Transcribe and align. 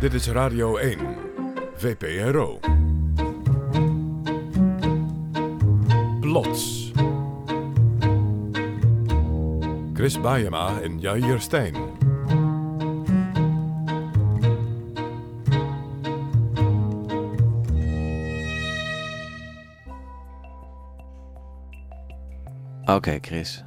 Dit 0.00 0.14
is 0.14 0.28
Radio 0.28 0.76
1, 0.76 0.98
VPRO. 1.74 2.60
Plots. 6.20 6.92
Chris 9.94 10.20
Baiema 10.20 10.80
en 10.80 11.00
Jair 11.00 11.40
Stijn. 11.40 11.74
Oké, 22.84 23.18
Chris. 23.20 23.64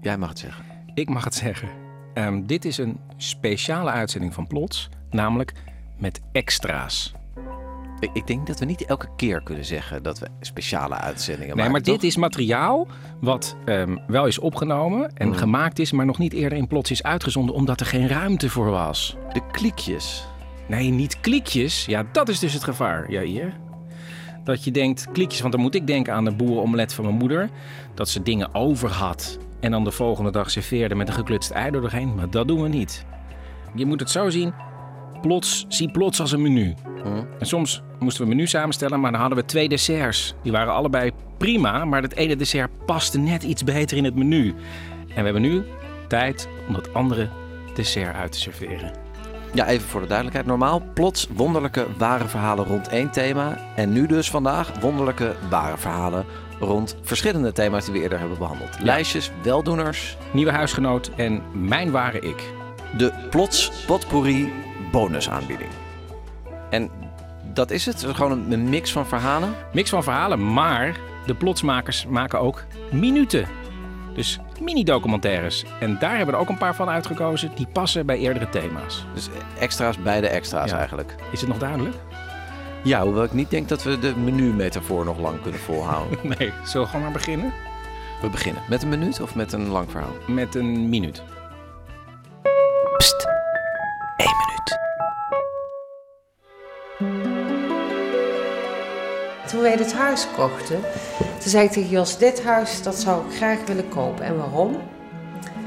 Jij 0.00 0.18
mag 0.18 0.28
het 0.28 0.38
zeggen. 0.38 0.64
Ik 0.94 1.08
mag 1.08 1.24
het 1.24 1.34
zeggen. 1.34 1.68
Ehm, 2.14 2.46
dit 2.46 2.64
is 2.64 2.78
een 2.78 3.00
speciale 3.16 3.90
uitzending 3.90 4.34
van 4.34 4.46
Plots, 4.46 4.88
namelijk 5.10 5.52
met 6.00 6.20
extra's. 6.32 7.12
Ik, 8.12 8.26
denk 8.26 8.46
dat 8.46 8.58
we 8.58 8.64
niet 8.64 8.84
elke 8.84 9.08
keer 9.16 9.42
kunnen 9.42 9.64
zeggen 9.64 10.02
dat 10.02 10.18
we 10.18 10.26
speciale 10.40 10.94
uitzendingen 10.94 11.46
Nee, 11.46 11.56
maken. 11.56 11.72
maar 11.72 11.82
dit 11.82 12.02
is 12.02 12.16
materiaal 12.16 12.86
wat 13.20 13.56
ehm, 13.64 13.96
wel 14.06 14.26
is 14.26 14.38
opgenomen 14.38 15.10
en 15.14 15.28
Mhm. 15.28 15.38
gemaakt 15.38 15.78
is, 15.78 15.92
maar 15.92 16.06
nog 16.06 16.18
niet 16.18 16.32
eerder 16.32 16.58
in 16.58 16.66
Plots 16.66 16.90
is 16.90 17.02
uitgezonden 17.02 17.54
omdat 17.54 17.80
er 17.80 17.86
geen 17.86 18.08
ruimte 18.08 18.48
voor 18.50 18.70
was. 18.70 19.16
De 19.32 19.40
kliekjes. 19.50 20.26
Nee, 20.68 20.90
niet 20.90 21.20
klikjes. 21.20 21.84
Ja, 21.84 22.04
dat 22.12 22.28
is 22.28 22.38
dus 22.38 22.52
het 22.52 22.64
gevaar, 22.64 23.10
Jair. 23.10 23.52
Dat 24.44 24.64
je 24.64 24.70
denkt, 24.70 25.08
klikjes, 25.12 25.40
want 25.40 25.52
dan 25.52 25.62
moet 25.62 25.74
ik 25.74 25.86
denken 25.86 26.14
aan 26.14 26.24
de 26.24 26.34
boerenomelet 26.34 26.92
van 26.94 27.04
mijn 27.04 27.16
moeder. 27.16 27.48
Dat 27.94 28.08
ze 28.08 28.22
dingen 28.22 28.54
over 28.54 28.88
had 28.90 29.38
en 29.60 29.70
dan 29.70 29.84
de 29.84 29.90
volgende 29.90 30.30
dag 30.30 30.50
serveerde 30.50 30.94
met 30.94 31.08
een 31.08 31.14
geklutst 31.14 31.50
ei 31.50 31.64
er 31.66 31.72
doorheen. 31.80 32.14
Maar 32.14 32.30
dat 32.30 32.48
doen 32.48 32.62
we 32.62 32.68
niet. 32.68 33.04
Je 33.74 33.86
moet 33.86 34.00
het 34.00 34.10
zo 34.10 34.30
zien, 34.30 34.52
plots, 35.20 35.64
zie 35.68 35.90
plots 35.90 36.20
als 36.20 36.32
een 36.32 36.42
menu. 36.42 36.74
En 37.38 37.46
soms 37.46 37.82
moesten 37.98 38.24
we 38.24 38.30
een 38.30 38.36
menu 38.36 38.48
samenstellen, 38.48 39.00
maar 39.00 39.10
dan 39.10 39.20
hadden 39.20 39.38
we 39.38 39.44
twee 39.44 39.68
desserts. 39.68 40.34
Die 40.42 40.52
waren 40.52 40.72
allebei 40.72 41.10
prima, 41.38 41.84
maar 41.84 42.02
het 42.02 42.14
ene 42.16 42.36
dessert 42.36 42.70
paste 42.86 43.18
net 43.18 43.42
iets 43.42 43.64
beter 43.64 43.96
in 43.96 44.04
het 44.04 44.14
menu. 44.14 44.54
En 45.08 45.16
we 45.16 45.22
hebben 45.22 45.42
nu 45.42 45.62
tijd 46.08 46.48
om 46.68 46.74
dat 46.74 46.94
andere 46.94 47.28
dessert 47.74 48.14
uit 48.16 48.32
te 48.32 48.38
serveren. 48.38 48.92
Ja, 49.54 49.66
even 49.66 49.88
voor 49.88 50.00
de 50.00 50.06
duidelijkheid. 50.06 50.48
Normaal 50.48 50.82
plots 50.94 51.28
wonderlijke 51.34 51.86
ware 51.98 52.28
verhalen 52.28 52.64
rond 52.64 52.88
één 52.88 53.10
thema. 53.10 53.58
En 53.76 53.92
nu 53.92 54.06
dus 54.06 54.30
vandaag 54.30 54.80
wonderlijke 54.80 55.34
ware 55.48 55.76
verhalen 55.76 56.24
rond 56.60 56.96
verschillende 57.02 57.52
thema's 57.52 57.84
die 57.84 57.94
we 57.94 58.00
eerder 58.00 58.18
hebben 58.18 58.38
behandeld. 58.38 58.80
Lijstjes, 58.82 59.30
weldoeners, 59.42 60.16
Nieuwe 60.32 60.50
huisgenoot 60.50 61.10
en 61.16 61.42
mijn 61.52 61.90
ware 61.90 62.20
ik. 62.20 62.52
de 62.96 63.12
plots 63.30 63.72
potpourri 63.86 64.52
bonusaanbieding. 64.90 65.70
En 66.70 66.90
dat 67.52 67.70
is 67.70 67.86
het? 67.86 68.06
Gewoon 68.14 68.52
een- 68.52 68.68
mix 68.68 68.92
van 68.92 69.06
verhalen? 69.06 69.54
Mix 69.72 69.90
van 69.90 70.02
verhalen, 70.02 70.52
maar 70.52 70.96
de 71.26 71.34
plotsmakers 71.34 72.06
maken 72.06 72.40
ook 72.40 72.64
minuten. 72.92 73.46
Dus 74.14 74.38
mini-documentaires. 74.60 75.64
En 75.80 75.98
daar 75.98 76.10
hebben 76.10 76.26
we 76.26 76.32
er 76.32 76.38
ook 76.38 76.48
een 76.48 76.58
paar 76.58 76.74
van 76.74 76.88
uitgekozen 76.88 77.50
die 77.54 77.66
passen 77.72 78.06
bij 78.06 78.18
eerdere 78.18 78.48
thema's. 78.48 79.06
Dus 79.14 79.28
extra's 79.58 79.98
bij 80.02 80.20
de 80.20 80.28
extra's 80.28 80.70
Ja. 80.70 80.76
eigenlijk. 80.78 81.14
Is 81.32 81.40
het 81.40 81.48
nog 81.48 81.58
duidelijk? 81.58 81.96
Ja, 82.82 83.02
hoewel 83.02 83.24
ik 83.24 83.32
niet 83.32 83.50
denk 83.50 83.68
dat 83.68 83.82
we 83.82 83.98
de 83.98 84.16
menu-metafoor 84.16 85.04
nog 85.04 85.18
lang 85.18 85.42
kunnen 85.42 85.60
volhouden. 85.60 86.18
Nee, 86.38 86.52
zullen 86.64 86.82
we 86.86 86.86
gewoon 86.86 87.02
maar 87.02 87.12
beginnen? 87.12 87.52
We 88.20 88.28
beginnen 88.28 88.62
met 88.68 88.82
een 88.82 88.88
minuut 88.88 89.20
of 89.20 89.34
met 89.34 89.52
een 89.52 89.68
lang 89.68 89.90
verhaal? 89.90 90.12
Met 90.26 90.54
een 90.54 90.88
minuut. 90.88 91.22
Toen 99.60 99.68
wij 99.68 99.78
dit 99.78 99.92
huis 99.92 100.26
kochten, 100.36 100.80
toen 101.18 101.50
zei 101.50 101.64
ik 101.64 101.70
tegen 101.70 101.90
Jos, 101.90 102.18
dit 102.18 102.42
huis 102.42 102.82
dat 102.82 102.94
zou 102.94 103.26
ik 103.26 103.36
graag 103.36 103.58
willen 103.66 103.88
kopen. 103.88 104.24
En 104.24 104.36
waarom? 104.36 104.76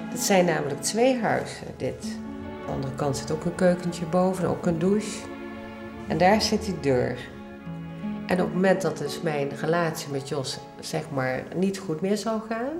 Het 0.09 0.19
zijn 0.19 0.45
namelijk 0.45 0.81
twee 0.81 1.19
huizen, 1.19 1.67
dit. 1.77 2.03
Aan 2.03 2.65
de 2.65 2.71
andere 2.71 2.95
kant 2.95 3.17
zit 3.17 3.31
ook 3.31 3.45
een 3.45 3.55
keukentje 3.55 4.05
boven, 4.05 4.47
ook 4.47 4.65
een 4.65 4.79
douche. 4.79 5.19
En 6.07 6.17
daar 6.17 6.41
zit 6.41 6.65
die 6.65 6.79
deur. 6.79 7.17
En 8.27 8.39
op 8.39 8.45
het 8.45 8.53
moment 8.53 8.81
dat 8.81 8.97
dus 8.97 9.21
mijn 9.21 9.49
relatie 9.59 10.11
met 10.11 10.29
Jos 10.29 10.59
zeg 10.79 11.09
maar 11.09 11.43
niet 11.55 11.77
goed 11.77 12.01
meer 12.01 12.17
zou 12.17 12.41
gaan, 12.49 12.73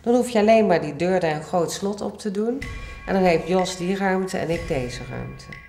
dan 0.00 0.14
hoef 0.14 0.28
je 0.28 0.38
alleen 0.38 0.66
maar 0.66 0.80
die 0.80 0.96
deur 0.96 1.20
daar 1.20 1.34
een 1.34 1.42
groot 1.42 1.72
slot 1.72 2.00
op 2.00 2.18
te 2.18 2.30
doen. 2.30 2.62
En 3.06 3.14
dan 3.14 3.22
heeft 3.22 3.48
Jos 3.48 3.76
die 3.76 3.96
ruimte 3.96 4.38
en 4.38 4.50
ik 4.50 4.68
deze 4.68 5.00
ruimte. 5.10 5.67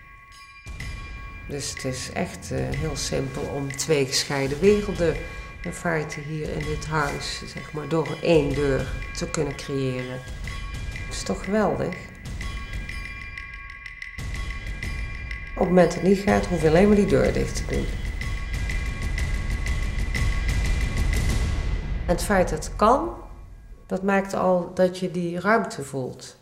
Dus 1.49 1.69
het 1.69 1.85
is 1.85 2.11
echt 2.13 2.51
eh, 2.51 2.59
heel 2.59 2.95
simpel 2.95 3.41
om 3.41 3.75
twee 3.75 4.05
gescheiden 4.05 4.59
werelden 4.59 5.15
in 5.61 5.73
feite 5.73 6.19
hier 6.19 6.49
in 6.49 6.65
dit 6.65 6.85
huis, 6.85 7.41
zeg 7.45 7.73
maar, 7.73 7.87
door 7.87 8.17
één 8.21 8.53
deur 8.53 8.87
te 9.17 9.29
kunnen 9.29 9.55
creëren. 9.55 10.19
Dat 11.07 11.15
is 11.15 11.23
toch 11.23 11.43
geweldig? 11.43 11.95
Op 15.53 15.65
het 15.65 15.67
moment 15.67 15.87
dat 15.93 16.01
het 16.01 16.09
niet 16.09 16.19
gaat, 16.19 16.45
hoef 16.45 16.61
je 16.61 16.67
alleen 16.67 16.87
maar 16.87 16.95
die 16.95 17.05
deur 17.05 17.33
dicht 17.33 17.55
te 17.55 17.75
doen. 17.75 17.85
En 22.05 22.15
het 22.15 22.23
feit 22.23 22.49
dat 22.49 22.65
het 22.65 22.75
kan, 22.75 23.09
dat 23.85 24.03
maakt 24.03 24.33
al 24.33 24.71
dat 24.73 24.99
je 24.99 25.11
die 25.11 25.39
ruimte 25.39 25.83
voelt. 25.83 26.37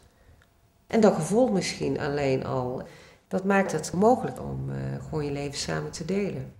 En 0.88 1.00
dat 1.00 1.16
gevoel 1.16 1.52
misschien 1.52 2.00
alleen 2.00 2.46
al, 2.46 2.88
dat 3.28 3.44
maakt 3.44 3.72
het 3.72 3.94
mogelijk 3.94 4.42
om 4.42 4.70
eh, 4.70 4.78
gewoon 5.04 5.26
je 5.26 5.32
leven 5.32 5.58
samen 5.58 5.92
te 5.92 6.06
delen. 6.06 6.54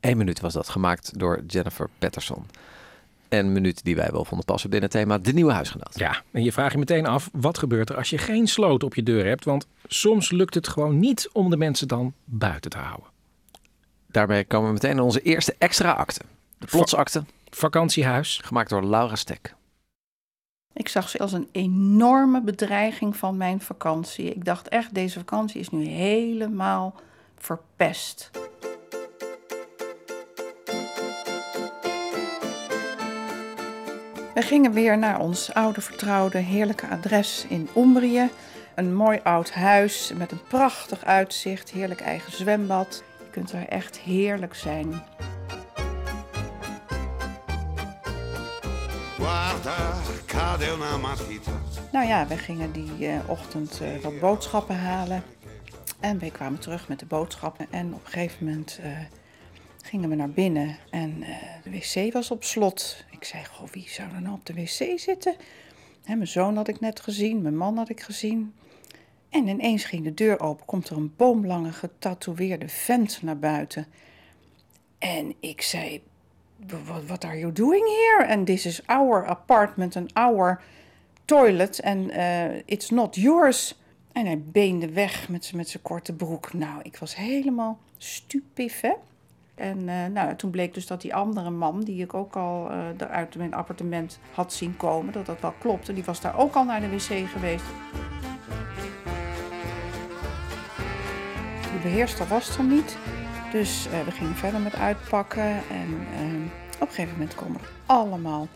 Eén 0.00 0.16
minuut 0.16 0.40
was 0.40 0.52
dat, 0.52 0.68
gemaakt 0.68 1.18
door 1.18 1.42
Jennifer 1.46 1.88
Patterson. 1.98 2.46
Een 3.28 3.52
minuut 3.52 3.84
die 3.84 3.96
wij 3.96 4.10
wel 4.10 4.24
vonden 4.24 4.46
passen 4.46 4.70
binnen 4.70 4.88
het 4.90 4.98
thema 4.98 5.18
De 5.18 5.32
Nieuwe 5.32 5.52
Huisgenoot. 5.52 5.98
Ja, 5.98 6.22
en 6.30 6.42
je 6.42 6.52
vraagt 6.52 6.72
je 6.72 6.78
meteen 6.78 7.06
af, 7.06 7.28
wat 7.32 7.58
gebeurt 7.58 7.90
er 7.90 7.96
als 7.96 8.10
je 8.10 8.18
geen 8.18 8.46
sloot 8.46 8.82
op 8.82 8.94
je 8.94 9.02
deur 9.02 9.26
hebt? 9.26 9.44
Want 9.44 9.66
soms 9.86 10.30
lukt 10.30 10.54
het 10.54 10.68
gewoon 10.68 10.98
niet 10.98 11.28
om 11.32 11.50
de 11.50 11.56
mensen 11.56 11.88
dan 11.88 12.12
buiten 12.24 12.70
te 12.70 12.78
houden. 12.78 13.08
Daarbij 14.06 14.44
komen 14.44 14.66
we 14.66 14.72
meteen 14.72 14.94
naar 14.96 15.04
onze 15.04 15.22
eerste 15.22 15.54
extra 15.58 15.92
acte. 15.92 16.20
De 16.58 16.66
plotsakte, 16.66 17.24
Vakantiehuis. 17.50 18.40
gemaakt 18.44 18.70
door 18.70 18.84
Laura 18.84 19.16
Stek. 19.16 19.54
Ik 20.72 20.88
zag 20.88 21.08
ze 21.08 21.18
als 21.18 21.32
een 21.32 21.48
enorme 21.52 22.40
bedreiging 22.40 23.16
van 23.16 23.36
mijn 23.36 23.60
vakantie. 23.60 24.34
Ik 24.34 24.44
dacht 24.44 24.68
echt, 24.68 24.94
deze 24.94 25.18
vakantie 25.18 25.60
is 25.60 25.70
nu 25.70 25.84
helemaal 25.84 26.94
verpest. 27.38 28.30
We 34.34 34.42
gingen 34.46 34.72
weer 34.72 34.98
naar 34.98 35.20
ons 35.20 35.54
oude 35.54 35.80
vertrouwde 35.80 36.38
heerlijke 36.38 36.88
adres 36.88 37.46
in 37.48 37.68
Umbrië. 37.76 38.30
Een 38.74 38.94
mooi 38.94 39.20
oud 39.22 39.50
huis 39.50 40.12
met 40.16 40.32
een 40.32 40.42
prachtig 40.48 41.04
uitzicht, 41.04 41.70
heerlijk 41.70 42.00
eigen 42.00 42.32
zwembad. 42.32 43.02
Je 43.18 43.30
kunt 43.30 43.52
er 43.52 43.68
echt 43.68 43.98
heerlijk 43.98 44.54
zijn. 44.54 45.02
Nou 51.92 52.06
ja, 52.06 52.26
we 52.26 52.36
gingen 52.36 52.72
die 52.72 53.06
eh, 53.06 53.28
ochtend 53.28 53.80
eh, 53.80 54.02
wat 54.02 54.20
boodschappen 54.20 54.76
halen. 54.76 55.22
En 56.00 56.18
we 56.18 56.30
kwamen 56.30 56.60
terug 56.60 56.88
met 56.88 56.98
de 56.98 57.06
boodschappen. 57.06 57.66
En 57.70 57.94
op 57.94 58.04
een 58.04 58.10
gegeven 58.10 58.46
moment 58.46 58.78
eh, 58.82 58.90
gingen 59.82 60.08
we 60.08 60.14
naar 60.14 60.30
binnen. 60.30 60.76
En 60.90 61.24
de 61.64 61.70
wc 61.70 62.12
was 62.12 62.30
op 62.30 62.44
slot. 62.44 63.04
Ik 63.10 63.24
zei, 63.24 63.44
goh, 63.44 63.68
wie 63.68 63.88
zou 63.88 64.12
er 64.14 64.22
nou 64.22 64.34
op 64.34 64.46
de 64.46 64.54
wc 64.54 64.98
zitten? 64.98 65.34
Hè, 66.04 66.14
mijn 66.14 66.28
zoon 66.28 66.56
had 66.56 66.68
ik 66.68 66.80
net 66.80 67.00
gezien, 67.00 67.42
mijn 67.42 67.56
man 67.56 67.76
had 67.76 67.88
ik 67.88 68.00
gezien. 68.00 68.54
En 69.28 69.46
ineens 69.46 69.84
ging 69.84 70.04
de 70.04 70.14
deur 70.14 70.40
open. 70.40 70.66
Komt 70.66 70.88
er 70.88 70.96
een 70.96 71.14
boomlange 71.16 71.72
getatoeëerde 71.72 72.68
vent 72.68 73.22
naar 73.22 73.38
buiten. 73.38 73.86
En 74.98 75.34
ik 75.40 75.62
zei, 75.62 76.02
what, 76.68 77.04
what 77.06 77.24
are 77.24 77.38
you 77.38 77.52
doing 77.52 77.86
here? 77.86 78.26
And 78.28 78.46
this 78.46 78.66
is 78.66 78.80
our 78.86 79.24
apartment 79.26 79.96
and 79.96 80.10
our 80.14 80.60
toilet 81.24 81.80
and 81.80 82.10
uh, 82.10 82.62
it's 82.66 82.90
not 82.90 83.16
yours. 83.16 83.74
En 84.12 84.26
hij 84.26 84.42
beende 84.42 84.92
weg 84.92 85.28
met 85.28 85.44
zijn 85.44 85.56
met 85.56 85.68
zijn 85.68 85.82
korte 85.82 86.12
broek. 86.12 86.52
Nou, 86.52 86.80
ik 86.82 86.96
was 86.96 87.16
helemaal 87.16 87.78
stupif, 87.96 88.80
hè? 88.80 88.92
En 89.54 89.88
eh, 89.88 90.06
nou, 90.06 90.36
toen 90.36 90.50
bleek 90.50 90.74
dus 90.74 90.86
dat 90.86 91.00
die 91.00 91.14
andere 91.14 91.50
man, 91.50 91.80
die 91.80 92.02
ik 92.02 92.14
ook 92.14 92.36
al 92.36 92.68
daar 92.96 93.08
uit 93.08 93.36
mijn 93.36 93.54
appartement 93.54 94.18
had 94.32 94.52
zien 94.52 94.76
komen, 94.76 95.12
dat 95.12 95.26
dat 95.26 95.40
wel 95.40 95.54
klopte. 95.58 95.92
Die 95.92 96.04
was 96.04 96.20
daar 96.20 96.38
ook 96.38 96.54
al 96.54 96.64
naar 96.64 96.80
de 96.80 96.88
wc 96.88 97.28
geweest. 97.28 97.64
De 101.62 101.78
beheerster 101.82 102.26
was 102.26 102.56
er 102.56 102.64
niet. 102.64 102.96
Dus 103.50 103.86
eh, 103.86 104.04
we 104.04 104.10
gingen 104.10 104.36
verder 104.36 104.60
met 104.60 104.74
uitpakken. 104.74 105.48
En 105.70 106.06
eh, 106.14 106.80
op 106.80 106.88
een 106.88 106.94
gegeven 106.94 107.12
moment 107.12 107.34
komen 107.34 107.60
allemaal 107.86 108.48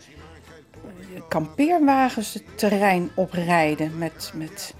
eh, 0.73 1.21
kampeerwagens 1.27 2.33
het 2.33 2.43
terrein 2.57 3.09
oprijden. 3.15 3.97
Met, 3.97 4.31
met 4.35 4.73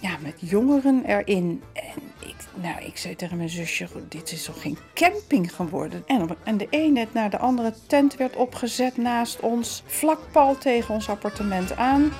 ja, 0.00 0.16
met 0.20 0.34
jongeren 0.36 1.04
erin. 1.04 1.62
En 1.72 2.02
ik, 2.18 2.36
nou, 2.54 2.84
ik 2.84 2.96
zei 2.96 3.16
tegen 3.16 3.36
mijn 3.36 3.48
zusje, 3.48 3.88
dit 4.08 4.32
is 4.32 4.44
toch 4.44 4.62
geen 4.62 4.78
camping 4.94 5.54
geworden? 5.54 6.02
En, 6.06 6.28
en 6.44 6.56
de 6.56 6.66
ene 6.70 7.06
naar 7.12 7.30
de 7.30 7.38
andere 7.38 7.74
tent 7.86 8.16
werd 8.16 8.36
opgezet 8.36 8.96
naast 8.96 9.40
ons, 9.40 9.82
vlak 9.86 10.20
pal 10.32 10.58
tegen 10.58 10.94
ons 10.94 11.08
appartement 11.08 11.76
aan. 11.76 12.12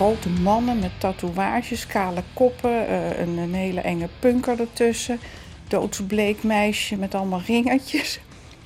Grote 0.00 0.28
mannen 0.28 0.78
met 0.78 0.90
tatoeages, 0.98 1.86
kale 1.86 2.22
koppen, 2.32 2.86
eh, 2.88 3.18
een, 3.18 3.38
een 3.38 3.54
hele 3.54 3.80
enge 3.80 4.08
punker 4.18 4.60
ertussen. 4.60 5.20
Doodsbleek 5.68 6.42
meisje 6.42 6.96
met 6.96 7.14
allemaal 7.14 7.42
ringetjes. 7.46 8.20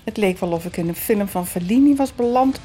Het 0.04 0.16
leek 0.16 0.38
wel 0.38 0.52
of 0.52 0.64
ik 0.64 0.76
in 0.76 0.88
een 0.88 0.94
film 0.94 1.28
van 1.28 1.46
Fellini 1.46 1.96
was 1.96 2.14
beland. 2.14 2.60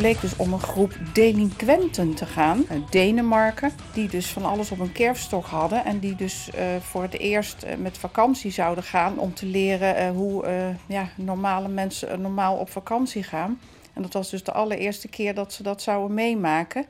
Bleek 0.00 0.20
dus 0.20 0.36
om 0.36 0.52
een 0.52 0.60
groep 0.60 0.92
delinquenten 1.12 2.14
te 2.14 2.26
gaan 2.26 2.64
uit 2.68 2.92
Denemarken. 2.92 3.72
Die 3.92 4.08
dus 4.08 4.26
van 4.26 4.44
alles 4.44 4.70
op 4.70 4.78
een 4.78 4.92
kerfstok 4.92 5.46
hadden. 5.46 5.84
En 5.84 5.98
die 5.98 6.16
dus 6.16 6.50
eh, 6.50 6.64
voor 6.80 7.02
het 7.02 7.18
eerst 7.18 7.62
eh, 7.62 7.76
met 7.76 7.98
vakantie 7.98 8.50
zouden 8.50 8.84
gaan 8.84 9.18
om 9.18 9.34
te 9.34 9.46
leren 9.46 9.96
eh, 9.96 10.10
hoe 10.10 10.44
ja, 10.86 11.08
normale 11.16 11.68
mensen 11.68 12.20
normaal 12.20 12.56
op 12.56 12.70
vakantie 12.70 13.22
gaan. 13.22 13.60
En 13.92 14.02
dat 14.02 14.12
was 14.12 14.30
dus 14.30 14.44
de 14.44 14.52
allereerste 14.52 15.08
keer 15.08 15.34
dat 15.34 15.52
ze 15.52 15.62
dat 15.62 15.82
zouden 15.82 16.14
meemaken. 16.14 16.86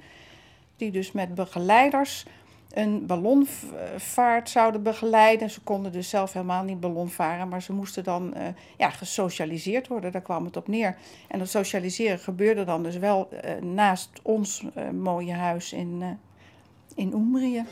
Die 0.77 0.91
dus 0.91 1.13
met 1.13 1.35
begeleiders 1.35 2.25
een 2.71 3.07
ballonvaart 3.07 4.51
zouden 4.51 4.83
begeleiden. 4.83 5.51
Ze 5.51 5.61
konden 5.61 5.93
dus 5.93 6.09
zelf 6.09 6.33
helemaal 6.33 6.65
niet 6.65 6.81
ballonvaren, 6.81 7.49
maar 7.49 7.63
ze 7.63 7.73
moesten 7.73 8.05
dan 8.05 8.35
eh, 8.35 8.47
ja, 8.77 8.91
gesocialiseerd 8.91 9.89
worden. 9.89 10.13
Daar 10.13 10.21
kwam 10.21 10.45
het 10.45 10.57
op 10.57 10.69
neer. 10.69 10.97
En 11.29 11.39
dat 11.39 11.49
socialiseren 11.49 12.19
gebeurde 12.19 12.65
dan 12.65 12.83
dus 12.83 12.97
wel 12.97 13.29
eh, 13.31 13.63
naast 13.63 14.11
ons 14.23 14.65
eh, 14.75 14.91
mooie 14.91 15.35
huis 15.35 15.73
in, 15.73 16.19
in 16.95 17.13
Umbrië. 17.13 17.65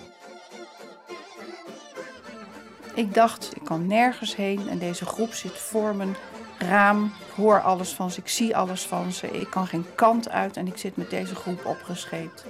Ik 2.94 3.14
dacht, 3.14 3.56
ik 3.56 3.64
kan 3.64 3.86
nergens 3.86 4.36
heen 4.36 4.68
en 4.68 4.78
deze 4.78 5.04
groep 5.04 5.32
zit 5.32 5.52
voor 5.52 5.96
mijn 5.96 6.14
raam. 6.58 7.04
Ik 7.04 7.34
hoor 7.34 7.60
alles 7.60 7.92
van 7.92 8.10
ze, 8.10 8.20
ik 8.20 8.28
zie 8.28 8.56
alles 8.56 8.86
van 8.86 9.12
ze. 9.12 9.26
Ik 9.26 9.50
kan 9.50 9.66
geen 9.66 9.84
kant 9.94 10.28
uit 10.28 10.56
en 10.56 10.66
ik 10.66 10.76
zit 10.76 10.96
met 10.96 11.10
deze 11.10 11.34
groep 11.34 11.66
opgescheept. 11.66 12.44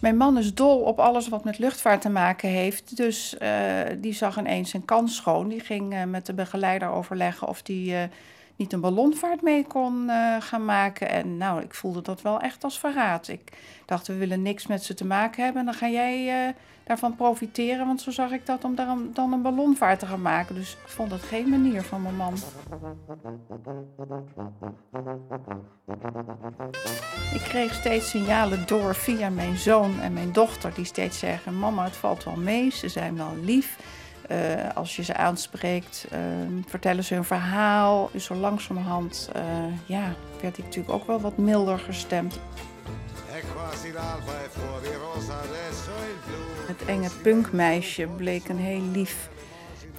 Mijn 0.00 0.16
man 0.16 0.38
is 0.38 0.54
dol 0.54 0.80
op 0.80 0.98
alles 0.98 1.28
wat 1.28 1.44
met 1.44 1.58
luchtvaart 1.58 2.00
te 2.00 2.08
maken 2.08 2.48
heeft. 2.48 2.96
Dus 2.96 3.38
eh, 3.38 3.50
die 3.98 4.12
zag 4.12 4.38
ineens 4.38 4.70
zijn 4.70 4.84
kans 4.84 5.16
schoon. 5.16 5.48
Die 5.48 5.60
ging 5.60 5.94
eh, 5.94 6.04
met 6.04 6.26
de 6.26 6.32
begeleider 6.32 6.88
overleggen 6.88 7.48
of 7.48 7.62
die 7.62 7.94
eh, 7.94 8.02
niet 8.56 8.72
een 8.72 8.80
ballonvaart 8.80 9.42
mee 9.42 9.66
kon 9.66 10.10
gaan 10.40 10.64
maken. 10.64 11.08
En 11.08 11.36
nou, 11.36 11.62
ik 11.62 11.74
voelde 11.74 12.02
dat 12.02 12.22
wel 12.22 12.40
echt 12.40 12.64
als 12.64 12.78
verraad. 12.78 13.28
Ik 13.28 13.52
dacht, 13.86 14.06
we 14.06 14.16
willen 14.16 14.42
niks 14.42 14.66
met 14.66 14.84
ze 14.84 14.94
te 14.94 15.06
maken 15.06 15.44
hebben. 15.44 15.60
En 15.60 15.66
dan 15.66 15.76
ga 15.76 15.88
jij 15.88 16.54
daarvan 16.90 17.16
profiteren. 17.16 17.86
Want 17.86 18.00
zo 18.00 18.10
zag 18.10 18.30
ik 18.30 18.46
dat 18.46 18.64
om 18.64 18.74
daar 18.74 18.96
dan 19.12 19.32
een 19.32 19.42
ballonvaart 19.42 19.98
te 19.98 20.06
gaan 20.06 20.22
maken. 20.22 20.54
Dus 20.54 20.72
ik 20.72 20.88
vond 20.88 21.10
dat 21.10 21.22
geen 21.22 21.48
manier 21.48 21.82
van 21.82 22.02
mijn 22.02 22.16
man. 22.16 22.34
Ik 27.34 27.40
kreeg 27.40 27.74
steeds 27.74 28.10
signalen 28.10 28.66
door 28.66 28.94
via 28.94 29.28
mijn 29.28 29.56
zoon 29.56 30.00
en 30.00 30.12
mijn 30.12 30.32
dochter, 30.32 30.74
die 30.74 30.84
steeds 30.84 31.18
zeggen: 31.18 31.58
Mama, 31.58 31.84
het 31.84 31.96
valt 31.96 32.24
wel 32.24 32.36
mee, 32.36 32.70
ze 32.70 32.88
zijn 32.88 33.16
wel 33.16 33.36
lief. 33.42 33.78
Eh, 34.28 34.74
als 34.74 34.96
je 34.96 35.02
ze 35.02 35.14
aanspreekt, 35.14 36.06
eh, 36.10 36.18
vertellen 36.66 37.04
ze 37.04 37.14
hun 37.14 37.24
verhaal. 37.24 38.10
Dus 38.12 38.24
zo 38.24 38.34
langzamerhand 38.34 39.30
eh, 39.32 39.42
ja, 39.86 40.14
werd 40.40 40.58
ik 40.58 40.64
natuurlijk 40.64 40.94
ook 40.94 41.06
wel 41.06 41.20
wat 41.20 41.36
milder 41.36 41.78
gestemd. 41.78 42.40
Rosa. 45.14 45.40
Het 46.70 46.88
enge 46.88 47.10
punkmeisje 47.22 48.06
bleek 48.16 48.48
een 48.48 48.58
heel 48.58 48.82
lief, 48.92 49.28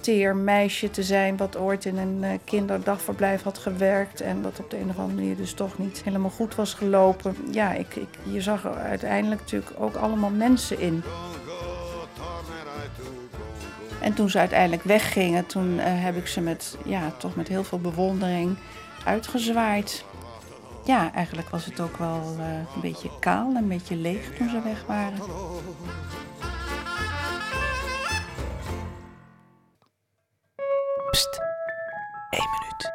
teer 0.00 0.36
meisje 0.36 0.90
te 0.90 1.02
zijn... 1.02 1.36
wat 1.36 1.56
ooit 1.56 1.84
in 1.84 1.96
een 1.96 2.24
eh, 2.24 2.38
kinderdagverblijf 2.44 3.42
had 3.42 3.58
gewerkt... 3.58 4.20
en 4.20 4.42
dat 4.42 4.58
op 4.58 4.70
de 4.70 4.78
een 4.78 4.88
of 4.88 4.98
andere 4.98 5.18
manier 5.18 5.36
dus 5.36 5.52
toch 5.52 5.78
niet 5.78 6.02
helemaal 6.04 6.30
goed 6.30 6.54
was 6.54 6.74
gelopen. 6.74 7.36
Ja, 7.50 7.72
ik, 7.72 7.96
ik, 7.96 8.08
je 8.32 8.40
zag 8.40 8.64
er 8.64 8.74
uiteindelijk 8.74 9.40
natuurlijk 9.40 9.72
ook 9.78 9.94
allemaal 9.94 10.30
mensen 10.30 10.80
in. 10.80 11.02
En 14.00 14.14
toen 14.14 14.30
ze 14.30 14.38
uiteindelijk 14.38 14.82
weggingen, 14.82 15.46
toen 15.46 15.78
eh, 15.78 15.84
heb 15.86 16.16
ik 16.16 16.26
ze 16.26 16.40
met, 16.40 16.76
ja, 16.84 17.12
toch 17.18 17.36
met 17.36 17.48
heel 17.48 17.64
veel 17.64 17.80
bewondering 17.80 18.56
uitgezwaaid. 19.04 20.04
Ja, 20.84 21.12
eigenlijk 21.12 21.48
was 21.48 21.64
het 21.64 21.80
ook 21.80 21.96
wel 21.96 22.36
eh, 22.38 22.46
een 22.74 22.80
beetje 22.80 23.10
kaal 23.20 23.48
en 23.48 23.56
een 23.56 23.68
beetje 23.68 23.96
leeg 23.96 24.36
toen 24.36 24.48
ze 24.48 24.62
weg 24.62 24.84
waren. 24.86 25.18
Pst, 31.12 31.40
één 32.30 32.50
minuut. 32.50 32.92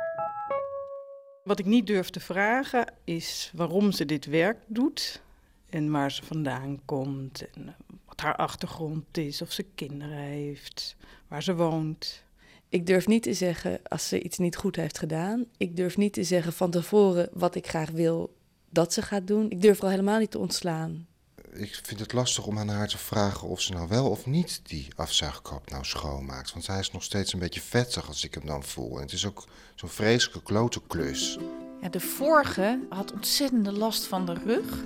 Wat 1.44 1.60
ik 1.60 1.66
niet 1.66 1.88
durf 1.88 2.10
te 2.10 2.20
vragen 2.20 2.94
is 3.04 3.52
waarom 3.56 3.92
ze 3.92 4.06
dit 4.06 4.26
werk 4.26 4.58
doet 4.68 5.22
en 5.70 5.92
waar 5.92 6.12
ze 6.12 6.26
vandaan 6.26 6.80
komt 6.86 7.50
en 7.56 7.76
wat 8.06 8.22
haar 8.22 8.36
achtergrond 8.36 9.18
is, 9.18 9.42
of 9.42 9.52
ze 9.52 9.64
kinderen 9.76 10.18
heeft, 10.18 10.96
waar 11.28 11.44
ze 11.44 11.56
woont. 11.56 12.24
Ik 12.70 12.86
durf 12.86 13.08
niet 13.08 13.24
te 13.24 13.34
zeggen 13.34 13.80
als 13.84 14.08
ze 14.08 14.22
iets 14.22 14.38
niet 14.38 14.56
goed 14.56 14.76
heeft 14.76 14.98
gedaan. 14.98 15.46
Ik 15.58 15.76
durf 15.76 15.98
niet 15.98 16.14
te 16.14 16.24
zeggen 16.24 16.54
van 16.54 16.72
tevoren 16.72 17.30
wat 17.34 17.56
ik 17.56 17.68
graag 17.68 17.90
wil 17.90 18.36
dat 18.70 18.94
ze 18.94 19.02
gaat 19.02 19.28
doen. 19.28 19.50
Ik 19.50 19.62
durf 19.62 19.78
er 19.78 19.84
al 19.84 19.90
helemaal 19.90 20.20
niet 20.20 20.32
te 20.32 20.40
ontslaan. 20.40 21.08
Ik 21.54 21.80
vind 21.84 22.00
het 22.00 22.14
lastig 22.14 22.46
om 22.46 22.60
aan 22.60 22.68
haar 22.68 22.88
te 22.88 22.98
vragen 22.98 23.48
of 23.48 23.62
ze 23.62 23.74
nou 23.74 23.88
wel 23.88 24.10
of 24.10 24.26
niet 24.26 24.62
die 24.64 24.88
afzuigkap 24.96 25.70
nou 25.70 25.86
schoonmaakt. 25.86 26.54
Want 26.54 26.68
hij 26.68 26.80
is 26.80 26.92
nog 26.92 27.04
steeds 27.04 27.34
een 27.34 27.40
beetje 27.40 27.62
vettig 27.62 28.08
als 28.08 28.24
ik 28.24 28.34
hem 28.34 28.46
dan 28.46 28.64
voel. 28.64 28.96
En 28.96 29.02
het 29.02 29.12
is 29.12 29.26
ook 29.26 29.48
zo'n 29.76 29.90
vreselijke 29.90 30.44
klote 30.44 30.82
klus. 30.88 31.38
Ja, 31.82 31.90
de 31.90 32.00
vorige 32.00 32.80
had 32.90 33.14
ontzettende 33.14 33.72
last 33.72 34.06
van 34.06 34.26
de 34.26 34.34
rug. 34.34 34.84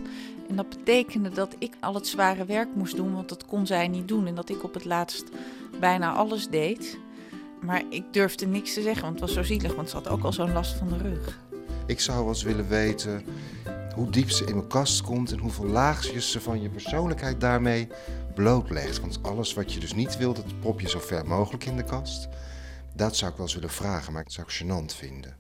En 0.50 0.56
dat 0.56 0.70
betekende 0.70 1.30
dat 1.30 1.56
ik 1.60 1.74
al 1.80 1.94
het 1.94 2.08
zware 2.08 2.46
werk 2.46 2.76
moest 2.76 2.96
doen, 2.96 3.14
want 3.14 3.30
dat 3.30 3.46
kon 3.46 3.68
zij 3.68 3.88
niet 3.88 4.08
doen. 4.08 4.28
En 4.28 4.36
dat 4.36 4.50
ik 4.50 4.64
op 4.64 4.74
het 4.74 4.86
laatst 4.86 5.24
bijna 5.80 6.14
alles 6.14 6.48
deed. 6.48 6.98
Maar 7.62 7.84
ik 7.90 8.04
durfde 8.12 8.48
niks 8.48 8.74
te 8.74 8.82
zeggen, 8.82 9.02
want 9.02 9.20
het 9.20 9.24
was 9.24 9.34
zo 9.34 9.44
zielig, 9.44 9.76
want 9.76 9.90
ze 9.90 9.96
had 9.96 10.08
ook 10.08 10.24
al 10.24 10.34
zo'n 10.34 10.54
last 10.54 10.74
van 10.74 10.88
de 10.90 10.98
rug. 10.98 11.40
Ik 11.86 12.00
zou 12.00 12.20
wel 12.20 12.28
eens 12.28 12.44
willen 12.44 12.68
weten 12.68 13.26
hoe 13.96 14.10
diep 14.10 14.30
ze 14.30 14.46
in 14.46 14.56
mijn 14.56 14.68
kast 14.68 15.02
komt 15.02 15.32
en 15.32 15.40
hoeveel 15.40 15.66
laagjes 15.66 16.32
ze 16.32 16.42
van 16.42 16.62
je 16.62 16.70
persoonlijkheid 16.70 17.42
daarmee 17.42 17.88
blootlegt. 18.34 19.00
Want 19.00 19.24
alles 19.24 19.54
wat 19.54 19.74
je 19.74 19.80
dus 19.80 19.94
niet 19.94 20.18
wil, 20.18 20.34
dat 20.34 20.60
prop 20.60 20.80
je 20.80 20.90
zo 20.90 21.00
ver 21.00 21.26
mogelijk 21.26 21.66
in 21.66 21.76
de 21.76 21.84
kast. 21.84 22.28
Dat 22.96 23.16
zou 23.16 23.32
ik 23.32 23.38
wel 23.38 23.46
eens 23.46 23.56
willen 23.56 23.70
vragen, 23.70 24.14
maar 24.14 24.24
dat 24.24 24.34
zou 24.34 24.48
ik 24.48 24.54
gênant 24.54 24.96
vinden. 24.96 25.36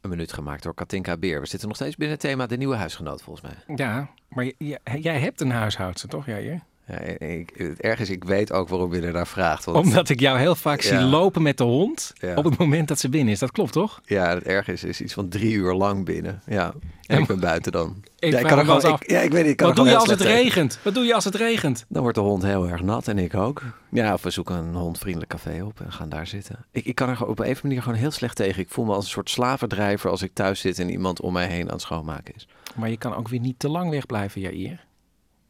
Een 0.00 0.10
minuut 0.10 0.32
gemaakt 0.32 0.62
door 0.62 0.74
Katinka 0.74 1.16
Beer. 1.16 1.40
We 1.40 1.46
zitten 1.46 1.68
nog 1.68 1.76
steeds 1.76 1.96
binnen 1.96 2.16
het 2.16 2.26
thema 2.26 2.46
de 2.46 2.56
nieuwe 2.56 2.76
huisgenoot, 2.76 3.22
volgens 3.22 3.52
mij. 3.52 3.76
Ja, 3.76 4.10
maar 4.28 4.52
jij 4.98 5.20
hebt 5.20 5.40
een 5.40 5.50
huishoudster, 5.50 6.08
toch, 6.08 6.26
Jair? 6.26 6.62
Ja, 6.88 6.98
ik, 7.26 7.50
het 7.56 7.80
erg 7.80 8.00
is, 8.00 8.10
ik 8.10 8.24
weet 8.24 8.52
ook 8.52 8.68
waarom 8.68 8.94
je 8.94 9.00
er 9.00 9.12
naar 9.12 9.26
vraagt. 9.26 9.64
Want, 9.64 9.76
Omdat 9.86 10.08
ik 10.08 10.20
jou 10.20 10.38
heel 10.38 10.54
vaak 10.54 10.80
zie 10.80 10.98
lopen 11.00 11.42
met 11.42 11.56
de 11.58 11.64
hond 11.64 12.12
Ja. 12.14 12.34
op 12.34 12.44
het 12.44 12.56
moment 12.58 12.88
dat 12.88 12.98
ze 12.98 13.08
binnen 13.08 13.32
is. 13.32 13.38
Dat 13.38 13.50
klopt, 13.50 13.72
toch? 13.72 14.00
Ja, 14.04 14.28
het 14.34 14.42
erg 14.42 14.68
is, 14.68 15.00
iets 15.00 15.12
van 15.12 15.28
drie 15.28 15.52
uur 15.52 15.74
lang 15.74 16.04
binnen. 16.04 16.42
Ja, 16.46 16.74
en 17.06 17.18
ik 17.20 17.26
ben 17.26 17.40
buiten 17.40 17.72
dan. 17.72 17.96
Ik 18.18 18.32
ja, 18.32 18.38
vraag 18.38 18.50
kan 18.50 18.58
er 18.58 18.64
gewoon, 18.64 18.92
af, 18.92 19.02
ik, 19.02 19.10
ja, 19.10 19.20
ik 19.20 19.32
weet 19.32 19.46
ik 19.46 19.56
kan 19.56 19.66
Wat 19.66 19.76
doe 19.76 19.86
je 19.86 19.96
als 19.96 20.08
het 20.08 20.18
tegen. 20.18 20.32
regent? 20.34 20.78
Wat 20.82 20.94
doe 20.94 21.04
je 21.04 21.14
als 21.14 21.24
het 21.24 21.34
regent? 21.34 21.84
Dan 21.88 22.02
wordt 22.02 22.16
de 22.16 22.22
hond 22.24 22.42
heel 22.42 22.68
erg 22.68 22.82
nat 22.82 23.08
en 23.08 23.18
ik 23.18 23.34
ook. 23.34 23.62
Ja, 23.90 24.12
of 24.12 24.22
we 24.22 24.30
zoeken 24.30 24.56
een 24.56 24.74
hondvriendelijk 24.74 25.30
café 25.30 25.62
op 25.64 25.80
en 25.80 25.92
gaan 25.92 26.08
daar 26.08 26.26
zitten. 26.26 26.64
Ik, 26.70 26.84
ik 26.84 26.94
kan 26.94 27.08
er 27.08 27.16
gewoon 27.16 27.32
op 27.32 27.38
een 27.38 27.56
manier 27.62 27.82
gewoon 27.82 27.98
heel 27.98 28.10
slecht 28.10 28.36
tegen. 28.36 28.62
Ik 28.62 28.68
voel 28.70 28.84
me 28.84 28.92
als 28.92 29.04
een 29.04 29.10
soort 29.10 29.30
slavendrijver 29.30 30.10
als 30.10 30.22
ik 30.22 30.30
thuis 30.34 30.60
zit 30.60 30.78
en 30.78 30.90
iemand 30.90 31.20
om 31.20 31.32
mij 31.32 31.46
heen 31.46 31.66
aan 31.66 31.72
het 31.72 31.80
schoonmaken 31.80 32.34
is. 32.34 32.48
Maar 32.76 32.90
je 32.90 32.96
kan 32.98 33.14
ook 33.14 33.28
weer 33.28 33.40
niet 33.40 33.58
te 33.58 33.68
lang 33.68 33.90
wegblijven, 33.90 34.40
Jair. 34.40 34.86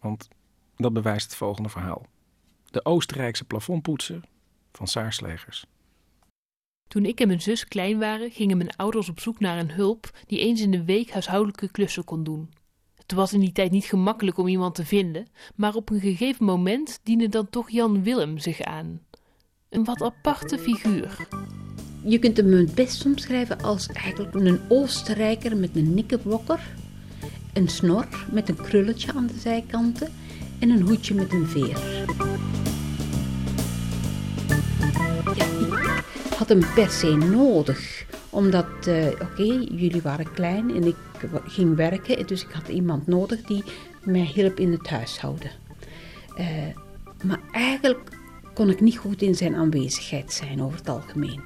Want 0.00 0.28
dat 0.78 0.92
bewijst 0.92 1.26
het 1.26 1.34
volgende 1.34 1.68
verhaal. 1.68 2.06
De 2.70 2.84
Oostenrijkse 2.84 3.44
plafondpoetser 3.44 4.20
van 4.72 4.86
Saarslegers. 4.86 5.66
Toen 6.88 7.04
ik 7.04 7.20
en 7.20 7.26
mijn 7.26 7.40
zus 7.40 7.68
klein 7.68 7.98
waren, 7.98 8.30
gingen 8.30 8.56
mijn 8.56 8.76
ouders 8.76 9.08
op 9.08 9.20
zoek 9.20 9.40
naar 9.40 9.58
een 9.58 9.70
hulp 9.70 10.10
die 10.26 10.38
eens 10.38 10.60
in 10.60 10.70
de 10.70 10.84
week 10.84 11.10
huishoudelijke 11.10 11.70
klussen 11.70 12.04
kon 12.04 12.24
doen. 12.24 12.50
Het 12.94 13.12
was 13.12 13.32
in 13.32 13.40
die 13.40 13.52
tijd 13.52 13.70
niet 13.70 13.84
gemakkelijk 13.84 14.38
om 14.38 14.48
iemand 14.48 14.74
te 14.74 14.84
vinden, 14.84 15.26
maar 15.54 15.74
op 15.74 15.90
een 15.90 16.00
gegeven 16.00 16.44
moment 16.44 17.00
diende 17.02 17.28
dan 17.28 17.50
toch 17.50 17.70
Jan 17.70 18.02
Willem 18.02 18.38
zich 18.38 18.60
aan. 18.60 19.00
Een 19.68 19.84
wat 19.84 20.02
aparte 20.02 20.58
figuur. 20.58 21.28
Je 22.04 22.18
kunt 22.18 22.36
hem 22.36 22.52
het 22.52 22.74
best 22.74 23.04
omschrijven 23.04 23.62
als 23.62 23.86
eigenlijk 23.86 24.34
een 24.34 24.60
Oostenrijker 24.68 25.56
met 25.56 25.76
een 25.76 25.94
nikkerblokker, 25.94 26.74
een 27.52 27.68
snor 27.68 28.26
met 28.32 28.48
een 28.48 28.56
krulletje 28.56 29.12
aan 29.12 29.26
de 29.26 29.38
zijkanten 29.38 30.12
en 30.58 30.70
een 30.70 30.82
hoedje 30.82 31.14
met 31.14 31.32
een 31.32 31.46
veer. 31.46 32.06
had 36.38 36.48
hem 36.48 36.74
per 36.74 36.90
se 36.90 37.16
nodig. 37.16 38.06
Omdat, 38.30 38.86
eh, 38.86 39.06
oké, 39.06 39.42
jullie 39.70 40.02
waren 40.02 40.32
klein 40.32 40.74
en 40.74 40.84
ik 40.84 40.96
ging 41.44 41.76
werken. 41.76 42.26
Dus 42.26 42.42
ik 42.42 42.50
had 42.50 42.68
iemand 42.68 43.06
nodig 43.06 43.42
die 43.42 43.64
mij 44.02 44.30
hielp 44.34 44.58
in 44.58 44.72
het 44.72 44.88
huishouden. 44.88 45.50
Eh, 46.36 46.46
maar 47.24 47.40
eigenlijk 47.52 48.10
kon 48.54 48.70
ik 48.70 48.80
niet 48.80 48.98
goed 48.98 49.22
in 49.22 49.34
zijn 49.34 49.54
aanwezigheid 49.54 50.32
zijn 50.32 50.62
over 50.62 50.78
het 50.78 50.88
algemeen. 50.88 51.40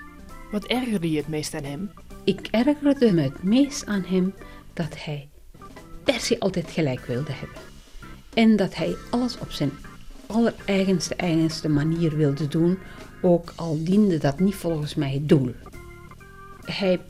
Wat 0.51 0.65
ergerde 0.65 1.11
je 1.11 1.17
het 1.17 1.29
meest 1.29 1.55
aan 1.55 1.65
hem? 1.65 1.91
Ik 2.25 2.49
ergerde 2.51 3.13
me 3.13 3.23
het 3.23 3.43
meest 3.43 3.87
aan 3.87 4.05
hem 4.07 4.35
dat 4.73 5.05
hij 5.05 5.29
per 6.05 6.21
se 6.21 6.41
altijd 6.41 6.71
gelijk 6.71 7.07
wilde 7.07 7.33
hebben. 7.33 7.72
En 8.35 8.57
dat 8.57 8.75
hij 8.75 8.97
alles 9.11 9.39
op 9.39 9.51
zijn 9.51 9.71
allereigenste, 10.27 11.15
eigenste 11.15 11.69
manier 11.69 12.17
wilde 12.17 12.49
doen, 12.49 12.79
ook 13.23 13.53
al 13.57 13.79
diende 13.85 14.19
dat 14.19 14.41
niet 14.41 14.55
volgens 14.55 14.95
mij 14.95 15.13
het 15.13 15.29
doel. 15.29 15.55
Hij 16.65 17.01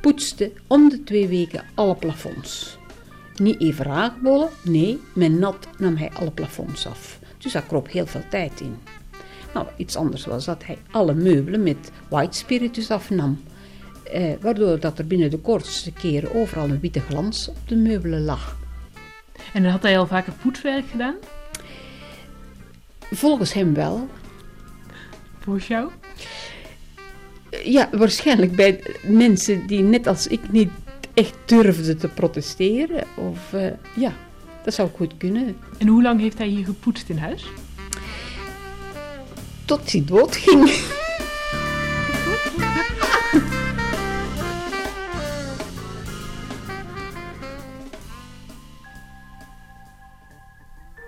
poetste 0.00 0.52
om 0.66 0.88
de 0.88 1.04
twee 1.04 1.28
weken 1.28 1.64
alle 1.74 1.94
plafonds. 1.94 2.78
Niet 3.36 3.60
even 3.60 3.84
raakbollen, 3.84 4.48
nee, 4.64 5.00
met 5.12 5.32
nat 5.32 5.68
nam 5.78 5.96
hij 5.96 6.10
alle 6.12 6.30
plafonds 6.30 6.86
af. 6.86 7.18
Dus 7.38 7.52
daar 7.52 7.66
kroop 7.66 7.90
heel 7.90 8.06
veel 8.06 8.24
tijd 8.30 8.60
in. 8.60 8.76
Nou, 9.54 9.66
iets 9.76 9.96
anders 9.96 10.26
was 10.26 10.44
dat 10.44 10.64
hij 10.64 10.78
alle 10.90 11.14
meubelen 11.14 11.62
met 11.62 11.90
white 12.08 12.36
spiritus 12.36 12.90
afnam. 12.90 13.40
Eh, 14.04 14.32
waardoor 14.40 14.80
dat 14.80 14.98
er 14.98 15.06
binnen 15.06 15.30
de 15.30 15.38
kortste 15.38 15.92
keren 15.92 16.34
overal 16.34 16.68
een 16.68 16.80
witte 16.80 17.00
glans 17.00 17.48
op 17.48 17.68
de 17.68 17.76
meubelen 17.76 18.24
lag. 18.24 18.59
En 19.52 19.64
had 19.64 19.82
hij 19.82 19.98
al 19.98 20.06
vaker 20.06 20.32
poetswerk 20.32 20.84
gedaan? 20.90 21.14
Volgens 23.10 23.52
hem 23.52 23.74
wel. 23.74 24.08
Volgens 25.38 25.66
jou? 25.66 25.90
Ja, 27.64 27.88
waarschijnlijk 27.92 28.56
bij 28.56 28.82
mensen 29.02 29.66
die 29.66 29.82
net 29.82 30.06
als 30.06 30.26
ik 30.26 30.50
niet 30.50 30.70
echt 31.14 31.34
durfden 31.44 31.98
te 31.98 32.08
protesteren. 32.08 33.04
Of 33.16 33.52
eh, 33.52 33.70
ja, 33.96 34.12
dat 34.64 34.74
zou 34.74 34.88
goed 34.96 35.16
kunnen. 35.16 35.56
En 35.78 35.86
hoe 35.86 36.02
lang 36.02 36.20
heeft 36.20 36.38
hij 36.38 36.46
hier 36.46 36.64
gepoetst 36.64 37.08
in 37.08 37.18
huis? 37.18 37.46
Tot 39.64 39.92
hij 39.92 40.04
doodging. 40.04 40.98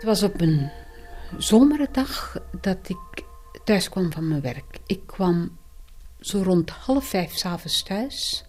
Het 0.02 0.10
was 0.10 0.22
op 0.22 0.40
een 0.40 0.70
zomerdag 1.38 2.36
dat 2.60 2.88
ik 2.88 3.24
thuis 3.64 3.88
kwam 3.88 4.12
van 4.12 4.28
mijn 4.28 4.40
werk. 4.40 4.78
Ik 4.86 5.06
kwam 5.06 5.58
zo 6.20 6.42
rond 6.42 6.70
half 6.70 7.04
vijf 7.04 7.32
s'avonds 7.32 7.82
thuis. 7.82 8.44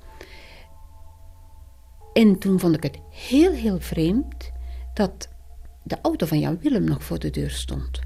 En 2.13 2.39
toen 2.39 2.59
vond 2.59 2.75
ik 2.75 2.83
het 2.83 2.99
heel, 3.09 3.51
heel 3.51 3.79
vreemd 3.79 4.51
dat 4.93 5.29
de 5.83 5.97
auto 6.01 6.25
van 6.25 6.39
Jan 6.39 6.59
Willem 6.59 6.83
nog 6.83 7.03
voor 7.03 7.19
de 7.19 7.29
deur 7.29 7.51
stond. 7.51 7.99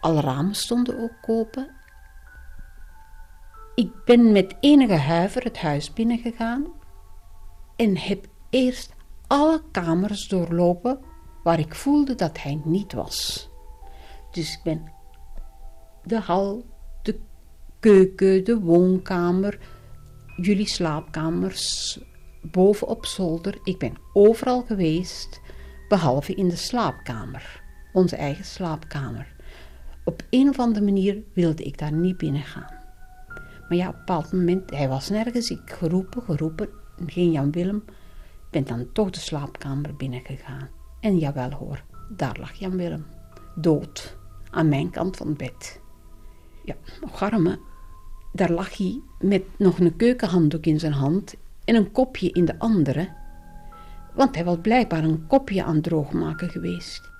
Alle 0.00 0.20
ramen 0.20 0.54
stonden 0.54 0.98
ook 0.98 1.28
open. 1.28 1.70
Ik 3.74 4.04
ben 4.04 4.32
met 4.32 4.56
enige 4.60 4.96
huiver 4.96 5.42
het 5.42 5.58
huis 5.58 5.92
binnengegaan 5.92 6.66
en 7.76 7.96
heb 7.98 8.26
eerst 8.50 8.92
alle 9.26 9.62
kamers 9.70 10.28
doorlopen 10.28 11.12
waar 11.44 11.58
ik 11.58 11.74
voelde 11.74 12.14
dat 12.14 12.42
hij 12.42 12.60
niet 12.64 12.92
was. 12.92 13.48
Dus 14.30 14.52
ik 14.52 14.60
ben 14.62 14.92
de 16.04 16.20
hal, 16.20 16.64
de 17.02 17.18
keuken, 17.80 18.44
de 18.44 18.60
woonkamer, 18.60 19.58
jullie 20.36 20.68
slaapkamers, 20.68 21.98
boven 22.42 22.88
op 22.88 23.06
zolder. 23.06 23.58
Ik 23.64 23.78
ben 23.78 23.96
overal 24.12 24.62
geweest, 24.62 25.40
behalve 25.88 26.34
in 26.34 26.48
de 26.48 26.56
slaapkamer, 26.56 27.62
onze 27.92 28.16
eigen 28.16 28.44
slaapkamer. 28.44 29.32
Op 30.04 30.22
een 30.30 30.48
of 30.48 30.58
andere 30.58 30.84
manier 30.84 31.22
wilde 31.32 31.62
ik 31.62 31.78
daar 31.78 31.92
niet 31.92 32.16
binnen 32.16 32.42
gaan. 32.42 32.82
Maar 33.68 33.78
ja, 33.78 33.88
op 33.88 33.94
een 33.94 33.98
bepaald 33.98 34.32
moment, 34.32 34.70
hij 34.70 34.88
was 34.88 35.08
nergens. 35.08 35.50
Ik 35.50 35.70
geroepen, 35.70 36.22
geroepen, 36.22 36.68
geen 37.06 37.30
Jan 37.30 37.50
Willem. 37.50 37.84
Ben 38.50 38.64
dan 38.64 38.92
toch 38.92 39.10
de 39.10 39.20
slaapkamer 39.20 39.96
binnengegaan. 39.96 40.68
En 41.04 41.18
jawel 41.18 41.50
hoor, 41.50 41.82
daar 42.08 42.36
lag 42.40 42.52
Jan 42.52 42.76
Willem. 42.76 43.06
Dood, 43.54 44.16
aan 44.50 44.68
mijn 44.68 44.90
kant 44.90 45.16
van 45.16 45.26
het 45.26 45.36
bed. 45.36 45.80
Ja, 46.64 46.74
nog 47.00 47.22
arme. 47.22 47.58
Daar 48.32 48.50
lag 48.50 48.76
hij 48.76 49.00
met 49.18 49.42
nog 49.58 49.78
een 49.78 49.96
keukenhanddoek 49.96 50.66
in 50.66 50.78
zijn 50.78 50.92
hand 50.92 51.34
en 51.64 51.74
een 51.74 51.92
kopje 51.92 52.30
in 52.30 52.44
de 52.44 52.58
andere. 52.58 53.12
Want 54.14 54.34
hij 54.34 54.44
was 54.44 54.56
blijkbaar 54.62 55.04
een 55.04 55.26
kopje 55.26 55.64
aan 55.64 55.74
het 55.74 55.84
droogmaken 55.84 56.50
geweest. 56.50 57.10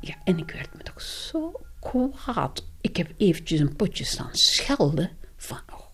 Ja, 0.00 0.14
en 0.24 0.38
ik 0.38 0.50
werd 0.50 0.76
me 0.76 0.82
toch 0.82 1.00
zo 1.00 1.60
kwaad. 1.80 2.66
Ik 2.80 2.96
heb 2.96 3.12
eventjes 3.16 3.60
een 3.60 3.76
potje 3.76 4.04
staan 4.04 4.34
schelden 4.34 5.10
van... 5.36 5.58
oh, 5.72 5.86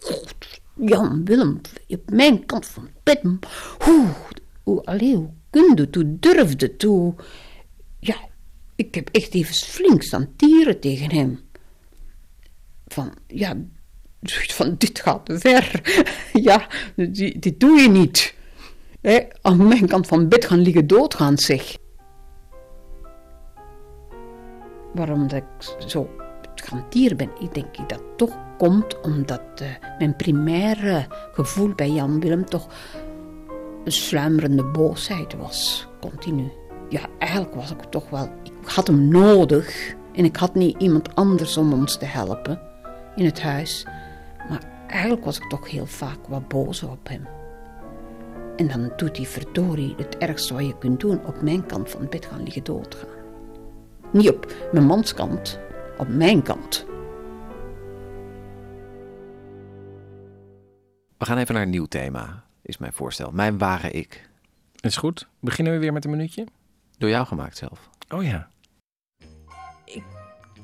God, 0.00 0.60
Jan 0.74 1.24
Willem, 1.24 1.60
op 1.88 2.10
mijn 2.10 2.46
kant 2.46 2.66
van 2.66 2.82
het 2.82 3.02
bed. 3.02 3.22
Hoe, 3.78 4.08
hoe, 4.70 4.84
allee, 4.84 5.16
hoe 5.16 5.30
kun 5.50 5.72
je 5.74 5.88
hoe 5.92 6.18
durfde 6.18 6.74
hoe... 6.86 7.14
Ja, 7.98 8.16
ik 8.76 8.94
heb 8.94 9.08
echt 9.12 9.34
even 9.34 9.54
flink 9.54 10.02
staan 10.02 10.32
tieren 10.36 10.80
tegen 10.80 11.10
hem. 11.10 11.40
Van, 12.86 13.14
ja, 13.26 13.56
van 14.52 14.74
dit 14.78 15.00
gaat 15.00 15.30
ver. 15.32 15.80
Ja, 16.32 16.68
dit, 16.96 17.60
doe 17.60 17.80
je 17.80 17.88
niet. 17.88 18.34
Hè, 19.00 19.20
aan 19.42 19.68
mijn 19.68 19.86
kant 19.86 20.06
van 20.06 20.28
bed 20.28 20.44
gaan 20.44 20.60
liggen 20.60 20.86
doodgaan, 20.86 21.38
zeg. 21.38 21.78
waarom 24.94 25.28
dat 25.28 25.38
ik 25.38 25.88
zo 25.88 26.10
gaan 26.54 26.88
tieren 26.88 27.16
ben. 27.16 27.30
Ik 27.40 27.54
denk 27.54 27.88
dat 27.88 28.02
toch 28.16 28.38
komt 28.58 29.00
omdat 29.00 29.42
eh, 29.54 29.66
mijn 29.98 30.16
primaire 30.16 31.06
gevoel 31.32 31.72
bij 31.74 31.90
Jan 31.90 32.20
Willem 32.20 32.44
toch 32.44 32.68
een 33.84 33.92
sluimerende 33.92 34.64
boosheid 34.64 35.36
was, 35.36 35.88
continu. 36.00 36.52
Ja, 36.88 37.00
eigenlijk 37.18 37.54
was 37.54 37.70
ik 37.70 37.82
toch 37.82 38.10
wel... 38.10 38.32
Ik 38.42 38.68
had 38.68 38.86
hem 38.86 39.08
nodig 39.08 39.94
en 40.12 40.24
ik 40.24 40.36
had 40.36 40.54
niet 40.54 40.80
iemand 40.82 41.14
anders 41.14 41.56
om 41.56 41.72
ons 41.72 41.96
te 41.96 42.04
helpen 42.04 42.60
in 43.16 43.24
het 43.24 43.42
huis. 43.42 43.86
Maar 44.48 44.62
eigenlijk 44.86 45.24
was 45.24 45.38
ik 45.38 45.48
toch 45.48 45.70
heel 45.70 45.86
vaak 45.86 46.26
wat 46.28 46.48
boos 46.48 46.82
op 46.82 47.08
hem. 47.08 47.26
En 48.56 48.68
dan 48.68 48.92
doet 48.96 49.16
hij 49.16 49.26
verdorie 49.26 49.94
het 49.96 50.18
ergste 50.18 50.54
wat 50.54 50.66
je 50.66 50.78
kunt 50.78 51.00
doen, 51.00 51.26
op 51.26 51.42
mijn 51.42 51.66
kant 51.66 51.90
van 51.90 52.00
het 52.00 52.10
bed 52.10 52.26
gaan 52.26 52.42
liggen 52.42 52.64
doodgaan. 52.64 53.08
Niet 54.10 54.30
op 54.30 54.52
mijn 54.72 54.86
mans 54.86 55.14
kant, 55.14 55.60
op 55.98 56.08
mijn 56.08 56.42
kant. 56.42 56.86
We 61.18 61.24
gaan 61.26 61.38
even 61.38 61.54
naar 61.54 61.62
een 61.62 61.70
nieuw 61.70 61.86
thema, 61.86 62.44
is 62.70 62.78
mijn 62.78 62.92
voorstel. 62.92 63.30
Mijn 63.30 63.58
ware 63.58 63.90
ik. 63.90 64.28
Is 64.80 64.96
goed. 64.96 65.26
Beginnen 65.40 65.72
we 65.72 65.78
weer 65.78 65.92
met 65.92 66.04
een 66.04 66.10
minuutje? 66.10 66.46
Door 66.98 67.10
jou 67.10 67.26
gemaakt 67.26 67.56
zelf. 67.56 67.88
Oh 68.08 68.24
ja. 68.24 68.48
Ik 69.84 70.02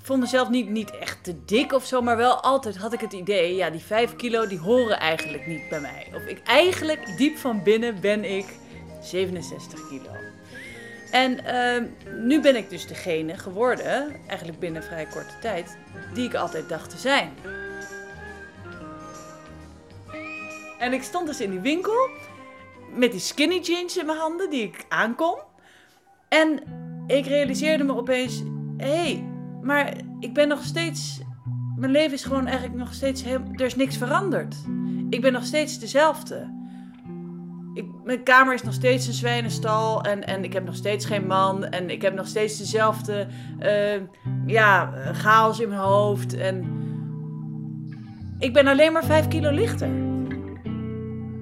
vond 0.02 0.20
mezelf 0.20 0.48
niet, 0.50 0.68
niet 0.68 0.98
echt 0.98 1.25
te 1.25 1.44
dik 1.44 1.72
of 1.72 1.84
zo, 1.84 2.02
maar 2.02 2.16
wel 2.16 2.40
altijd 2.40 2.76
had 2.76 2.92
ik 2.92 3.00
het 3.00 3.12
idee, 3.12 3.54
ja, 3.54 3.70
die 3.70 3.80
vijf 3.80 4.16
kilo, 4.16 4.46
die 4.46 4.58
horen 4.58 4.98
eigenlijk 4.98 5.46
niet 5.46 5.68
bij 5.68 5.80
mij. 5.80 6.10
Of 6.14 6.26
ik 6.26 6.42
eigenlijk, 6.44 7.16
diep 7.16 7.36
van 7.36 7.62
binnen, 7.62 8.00
ben 8.00 8.36
ik 8.36 8.46
67 9.00 9.88
kilo. 9.88 10.10
En 11.10 11.44
ehm, 11.44 11.84
nu 12.26 12.40
ben 12.40 12.56
ik 12.56 12.70
dus 12.70 12.86
degene 12.86 13.38
geworden, 13.38 14.16
eigenlijk 14.26 14.58
binnen 14.58 14.82
vrij 14.82 15.06
korte 15.06 15.38
tijd, 15.40 15.76
die 16.14 16.25
ik 16.25 16.34
altijd 16.34 16.68
dacht 16.68 16.90
te 16.90 16.98
zijn. 16.98 17.32
En 20.78 20.92
ik 20.92 21.02
stond 21.02 21.26
dus 21.26 21.40
in 21.40 21.50
die 21.50 21.61
winkel 21.61 22.09
met 22.95 23.11
die 23.11 23.21
skinny 23.21 23.59
jeans 23.59 23.97
in 23.97 24.06
mijn 24.06 24.18
handen 24.18 24.50
die 24.50 24.62
ik 24.62 24.85
aankom. 24.88 25.38
En 26.28 26.62
ik 27.06 27.26
realiseerde 27.26 27.85
me 27.85 27.97
opeens, 27.97 28.42
hé, 28.76 28.87
hey, 28.87 29.25
maar 29.62 29.97
ik 30.21 30.35
ben 30.35 30.49
nog 30.49 30.62
steeds, 30.62 31.21
mijn 31.76 31.92
leven 31.92 32.12
is 32.12 32.25
gewoon 32.25 32.47
eigenlijk 32.47 32.78
nog 32.78 32.95
steeds, 32.95 33.23
heel, 33.23 33.40
er 33.52 33.64
is 33.64 33.76
niks 33.76 33.97
veranderd. 33.97 34.56
Ik 35.11 35.21
ben 35.21 35.33
nog 35.33 35.45
steeds 35.45 35.78
dezelfde. 35.78 36.54
Ik, 37.75 37.85
mijn 38.04 38.23
kamer 38.23 38.54
is 38.54 38.62
nog 38.62 38.75
steeds 38.75 39.06
een 39.06 39.12
zwijnenstal 39.12 40.02
en, 40.02 40.26
en 40.26 40.45
ik 40.45 40.52
heb 40.52 40.64
nog 40.64 40.75
steeds 40.75 41.04
geen 41.04 41.26
man 41.26 41.64
en 41.64 41.90
ik 41.90 42.02
heb 42.02 42.14
nog 42.14 42.26
steeds 42.26 42.59
dezelfde 42.59 43.26
eh, 43.59 44.00
ja, 44.47 44.92
chaos 45.12 45.61
in 45.61 45.68
mijn 45.68 45.80
hoofd 45.80 46.37
en 46.37 46.64
ik 48.38 48.52
ben 48.52 48.66
alleen 48.66 48.92
maar 48.92 49.04
vijf 49.04 49.28
kilo 49.28 49.50
lichter. 49.50 50.05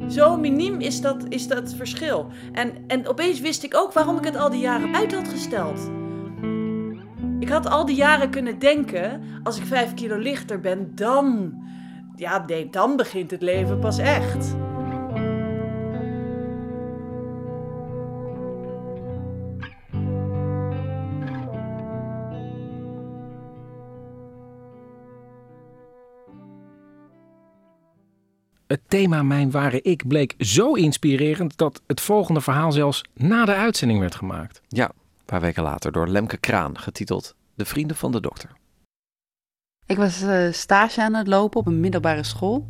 Zo 0.09 0.37
miniem 0.37 0.81
is 0.81 1.01
dat, 1.01 1.25
is 1.29 1.49
dat 1.49 1.75
verschil. 1.75 2.27
En, 2.53 2.73
en 2.87 3.09
opeens 3.09 3.41
wist 3.41 3.63
ik 3.63 3.77
ook 3.77 3.93
waarom 3.93 4.17
ik 4.17 4.25
het 4.25 4.37
al 4.37 4.51
die 4.51 4.61
jaren 4.61 4.95
uit 4.95 5.15
had 5.15 5.29
gesteld. 5.29 5.91
Ik 7.39 7.49
had 7.49 7.67
al 7.67 7.87
die 7.87 7.97
jaren 7.97 8.31
kunnen 8.31 8.59
denken, 8.59 9.23
als 9.43 9.59
ik 9.59 9.65
vijf 9.65 9.95
kilo 9.95 10.17
lichter 10.17 10.61
ben, 10.61 10.93
dan... 10.95 11.55
Ja, 12.17 12.47
dan 12.71 12.97
begint 12.97 13.31
het 13.31 13.43
leven 13.43 13.79
pas 13.79 13.99
echt. 13.99 14.57
Het 28.75 28.83
thema 28.89 29.23
Mijn 29.23 29.51
ware 29.51 29.83
ik 29.83 30.09
bleek 30.09 30.35
zo 30.39 30.73
inspirerend 30.73 31.57
dat 31.57 31.83
het 31.87 32.01
volgende 32.01 32.41
verhaal 32.41 32.73
zelfs 32.73 33.05
na 33.13 33.45
de 33.45 33.55
uitzending 33.55 34.01
werd 34.01 34.15
gemaakt. 34.15 34.61
Ja, 34.69 34.85
een 34.85 35.25
paar 35.25 35.41
weken 35.41 35.63
later 35.63 35.93
door 35.93 36.09
Lemke 36.09 36.37
Kraan, 36.37 36.79
getiteld 36.79 37.35
De 37.55 37.65
Vrienden 37.65 37.97
van 37.97 38.13
de 38.13 38.21
Dokter. 38.21 38.51
Ik 39.87 39.97
was 39.97 40.23
uh, 40.23 40.53
stage 40.53 41.03
aan 41.03 41.15
het 41.15 41.27
lopen 41.27 41.61
op 41.61 41.67
een 41.67 41.81
middelbare 41.81 42.23
school. 42.23 42.69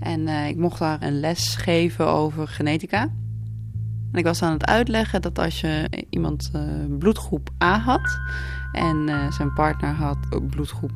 En 0.00 0.20
uh, 0.20 0.48
ik 0.48 0.56
mocht 0.56 0.78
daar 0.78 1.02
een 1.02 1.20
les 1.20 1.54
geven 1.54 2.06
over 2.06 2.48
genetica. 2.48 3.00
En 4.12 4.18
ik 4.18 4.24
was 4.24 4.42
aan 4.42 4.52
het 4.52 4.66
uitleggen 4.66 5.22
dat 5.22 5.38
als 5.38 5.60
je 5.60 6.04
iemand 6.10 6.50
uh, 6.54 6.62
bloedgroep 6.98 7.50
A 7.62 7.78
had 7.78 8.18
en 8.72 9.32
zijn 9.32 9.52
partner 9.52 9.92
had 9.94 10.18
bloedgroep 10.50 10.92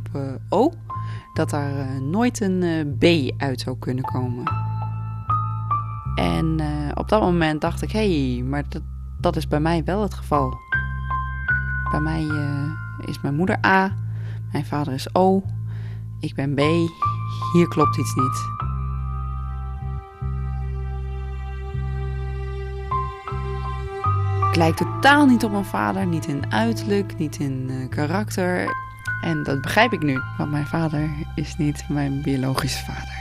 O, 0.49 0.73
dat 1.35 1.51
daar 1.51 2.03
nooit 2.03 2.41
een 2.41 2.97
B 2.99 3.05
uit 3.41 3.61
zou 3.61 3.79
kunnen 3.79 4.05
komen. 4.05 4.45
En 6.15 6.61
op 6.95 7.09
dat 7.09 7.21
moment 7.21 7.61
dacht 7.61 7.83
ik, 7.83 7.91
hé, 7.91 8.33
hey, 8.35 8.43
maar 8.43 8.65
dat, 8.69 8.83
dat 9.21 9.37
is 9.37 9.49
bij 9.49 9.61
mij 9.61 9.85
wel 9.85 10.03
het 10.03 10.15
geval. 10.15 10.59
Bij 11.91 12.01
mij 12.01 12.27
is 13.05 13.21
mijn 13.21 13.35
moeder 13.35 13.65
A, 13.67 13.97
mijn 14.53 14.65
vader 14.65 14.93
is 14.93 15.15
O, 15.15 15.43
ik 16.21 16.35
ben 16.35 16.55
B, 16.55 16.61
hier 17.53 17.69
klopt 17.69 17.99
iets 17.99 18.15
niet. 18.15 18.49
Ik 24.51 24.57
lijk 24.57 24.77
totaal 24.77 25.27
niet 25.27 25.45
op 25.45 25.51
mijn 25.51 25.65
vader, 25.65 26.07
niet 26.07 26.27
in 26.27 26.53
uiterlijk, 26.53 27.19
niet 27.19 27.39
in 27.39 27.87
karakter. 27.91 28.77
En 29.21 29.43
dat 29.43 29.61
begrijp 29.61 29.93
ik 29.93 30.03
nu, 30.03 30.21
want 30.39 30.51
mijn 30.51 30.67
vader 30.67 31.11
is 31.35 31.57
niet 31.57 31.85
mijn 31.89 32.23
biologische 32.23 32.85
vader. 32.85 33.19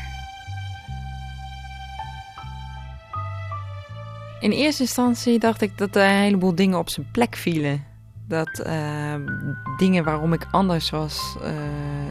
In 4.39 4.51
eerste 4.51 4.81
instantie 4.81 5.39
dacht 5.39 5.61
ik 5.61 5.77
dat 5.77 5.95
er 5.95 6.03
een 6.03 6.21
heleboel 6.21 6.55
dingen 6.55 6.77
op 6.77 6.89
zijn 6.89 7.07
plek 7.11 7.35
vielen. 7.35 7.83
Dat 8.27 8.63
uh, 8.65 9.15
dingen 9.77 10.03
waarom 10.03 10.33
ik 10.33 10.47
anders 10.51 10.89
was 10.89 11.37
uh, 11.43 11.51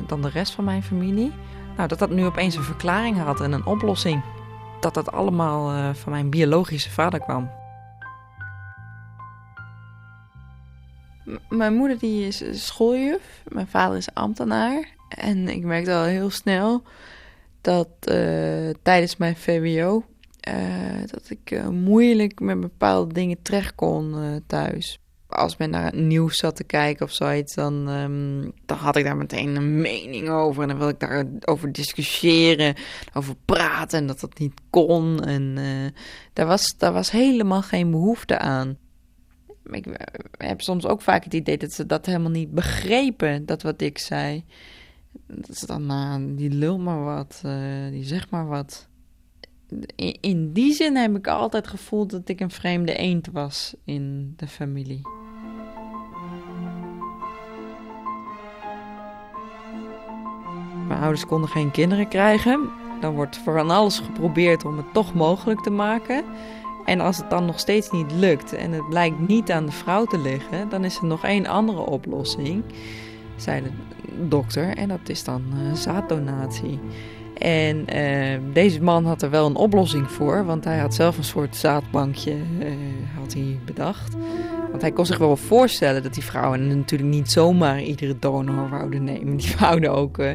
dan 0.07 0.23
de 0.23 0.28
rest 0.28 0.54
van 0.54 0.64
mijn 0.64 0.83
familie, 0.83 1.33
nou, 1.76 1.88
dat 1.88 1.99
dat 1.99 2.11
nu 2.11 2.25
opeens 2.25 2.57
een 2.57 2.62
verklaring 2.62 3.18
had 3.18 3.40
en 3.40 3.52
een 3.52 3.66
oplossing. 3.66 4.23
Dat 4.80 4.95
dat 4.95 5.12
allemaal 5.12 5.75
uh, 5.75 5.88
van 5.95 6.12
mijn 6.12 6.30
biologische 6.30 6.90
vader 6.90 7.21
kwam. 7.21 7.50
Mijn 11.49 11.75
moeder 11.75 11.99
die 11.99 12.27
is 12.27 12.43
schooljuf, 12.67 13.43
mijn 13.49 13.67
vader 13.67 13.97
is 13.97 14.15
ambtenaar. 14.15 14.97
En 15.09 15.49
ik 15.49 15.65
merkte 15.65 15.95
al 15.95 16.05
heel 16.05 16.31
snel 16.31 16.83
dat 17.61 17.89
tijdens 18.83 19.17
mijn 19.17 19.37
VWO 19.37 20.05
dat 21.11 21.31
ik 21.31 21.71
moeilijk 21.71 22.41
met 22.41 22.61
bepaalde 22.61 23.15
dingen 23.15 23.43
terecht 23.43 23.75
kon 23.75 24.15
thuis 24.47 24.99
als 25.29 25.57
men 25.57 25.71
naar 25.71 25.85
het 25.85 25.95
nieuws 25.95 26.37
zat 26.37 26.57
te 26.57 26.65
kijken 26.65 27.07
of 27.07 27.13
zoiets, 27.13 27.55
dan, 27.55 27.89
um, 27.89 28.53
dan 28.67 28.77
had 28.77 28.97
ik 28.97 29.05
daar 29.05 29.17
meteen 29.17 29.57
een 29.57 29.81
mening 29.81 30.29
over. 30.29 30.62
En 30.62 30.69
dan 30.69 30.79
wilde 30.79 30.93
ik 30.93 31.01
daarover 31.01 31.73
discussiëren, 31.73 32.75
over 33.12 33.35
praten 33.45 33.99
en 33.99 34.07
dat 34.07 34.21
dat 34.21 34.38
niet 34.38 34.61
kon. 34.71 35.25
En 35.25 35.55
daar, 36.33 36.47
was, 36.47 36.77
daar 36.79 36.93
was 36.93 37.11
helemaal 37.11 37.62
geen 37.62 37.91
behoefte 37.91 38.38
aan. 38.38 38.77
Ik 39.70 39.87
heb 40.38 40.61
soms 40.61 40.87
ook 40.87 41.00
vaak 41.00 41.24
het 41.24 41.35
idee 41.35 41.59
dat 41.59 41.72
ze 41.72 41.87
dat 41.87 42.07
helemaal 42.07 42.31
niet 42.31 42.50
begrepen, 42.50 43.46
dat 43.46 43.62
wat 43.62 43.81
ik 43.81 43.98
zei. 43.98 44.44
Dat 45.26 45.57
ze 45.57 45.66
dan, 45.66 45.87
nou, 45.87 46.35
die 46.35 46.50
lul 46.50 46.78
maar 46.78 47.04
wat, 47.04 47.42
uh, 47.46 47.90
die 47.90 48.04
zeg 48.04 48.31
maar 48.31 48.46
wat. 48.46 48.88
In, 50.20 50.52
die 50.52 50.72
zin 50.72 50.96
heb 50.96 51.16
ik 51.16 51.26
altijd 51.26 51.68
gevoeld 51.68 52.11
dat 52.11 52.28
ik 52.28 52.40
een 52.40 52.50
vreemde 52.50 52.94
eend 52.94 53.28
was 53.33 53.74
in 53.85 54.35
de 54.37 54.48
familie. 54.48 55.00
Mijn 60.88 61.00
ouders 61.00 61.26
konden 61.26 61.50
geen 61.50 61.70
kinderen 61.70 62.09
krijgen. 62.09 62.70
Dan 63.00 63.14
wordt 63.14 63.37
van 63.37 63.70
alles 63.70 63.98
geprobeerd 63.98 64.64
om 64.64 64.76
het 64.76 64.92
toch 64.92 65.14
mogelijk 65.14 65.61
te 65.61 65.70
maken. 65.70 66.24
En 66.88 67.01
als 67.01 67.16
het 67.16 67.31
dan 67.31 67.44
nog 67.44 67.59
steeds 67.59 67.90
niet 67.90 68.12
lukt 68.12 68.53
en 68.53 68.72
het 68.72 68.88
blijkt 68.88 69.29
niet 69.29 69.51
aan 69.51 69.66
de 69.66 69.72
vrouw 69.72 70.05
te 70.05 70.18
liggen, 70.18 70.68
dan 70.68 70.85
is 70.85 70.96
er 70.96 71.05
nog 71.05 71.24
één 71.24 71.46
andere 71.46 71.81
oplossing, 71.81 72.62
zei 73.37 73.62
de 73.62 73.70
dokter. 74.29 74.77
En 74.77 74.88
dat 74.88 75.09
is 75.09 75.24
dan 75.24 75.42
uh, 75.55 75.74
zaaddonatie. 75.74 76.79
En 77.38 77.85
uh, 77.94 78.53
deze 78.53 78.83
man 78.83 79.05
had 79.05 79.22
er 79.22 79.31
wel 79.31 79.46
een 79.46 79.57
oplossing 79.57 80.11
voor, 80.11 80.44
want 80.44 80.64
hij 80.64 80.79
had 80.79 80.94
zelf 80.94 81.18
een 81.18 81.24
soort 81.24 81.57
zaadbankje 81.57 82.33
uh, 82.33 82.68
had 83.18 83.33
hij 83.33 83.59
bedacht. 83.64 84.16
Want 84.70 84.83
hij 84.83 84.92
kon 84.92 85.07
zich 85.07 85.18
wel 85.18 85.37
voorstellen 85.37 86.03
dat 86.03 86.14
die 86.14 86.24
vrouwen 86.24 86.79
natuurlijk 86.79 87.11
niet 87.11 87.31
zomaar 87.31 87.83
iedere 87.83 88.18
donor 88.18 88.68
wouden 88.68 89.05
nemen. 89.05 89.37
Die 89.37 89.55
wouden 89.59 89.92
ook 89.92 90.18
uh, 90.18 90.31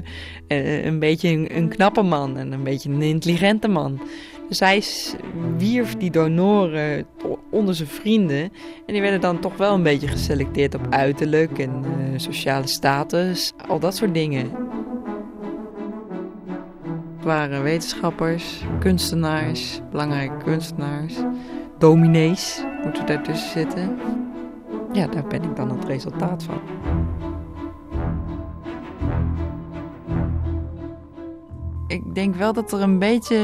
een 0.85 0.99
beetje 0.99 1.55
een, 1.55 1.67
knappe 1.67 2.01
man 2.01 2.37
en 2.37 2.51
een 2.51 2.63
beetje 2.63 2.89
een 2.89 3.01
intelligente 3.01 3.67
man. 3.67 4.01
Hij 4.59 4.83
wierf 5.57 5.95
die 5.95 6.11
donoren 6.11 7.05
onder 7.49 7.75
zijn 7.75 7.87
vrienden. 7.87 8.41
En 8.85 8.93
die 8.93 9.01
werden 9.01 9.21
dan 9.21 9.39
toch 9.39 9.57
wel 9.57 9.73
een 9.73 9.83
beetje 9.83 10.07
geselecteerd 10.07 10.75
op 10.75 10.87
uiterlijk 10.89 11.59
en 11.59 11.83
sociale 12.15 12.67
status. 12.67 13.53
Al 13.67 13.79
dat 13.79 13.95
soort 13.95 14.13
dingen. 14.13 14.51
Het 17.15 17.31
waren 17.31 17.63
wetenschappers, 17.63 18.63
kunstenaars, 18.79 19.81
belangrijke 19.91 20.43
kunstenaars, 20.43 21.13
dominees 21.77 22.63
moeten 22.83 23.05
daartussen 23.05 23.49
zitten. 23.49 23.99
Ja, 24.91 25.07
daar 25.07 25.27
ben 25.27 25.43
ik 25.43 25.55
dan 25.55 25.69
het 25.69 25.85
resultaat 25.85 26.43
van. 26.43 26.61
Ik 31.87 32.15
denk 32.15 32.35
wel 32.35 32.53
dat 32.53 32.71
er 32.71 32.81
een 32.81 32.99
beetje, 32.99 33.39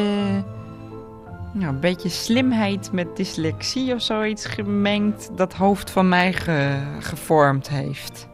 nou, 1.54 1.74
een 1.74 1.80
beetje 1.80 2.10
slimheid 2.10 2.92
met 2.92 3.16
dyslexie 3.16 3.94
of 3.94 4.02
zoiets 4.02 4.46
gemengd 4.46 5.30
dat 5.36 5.54
hoofd 5.54 5.90
van 5.90 6.10
mij 6.10 6.34
ge, 6.34 6.82
gevormd 7.00 7.70
heeft. 7.70 8.28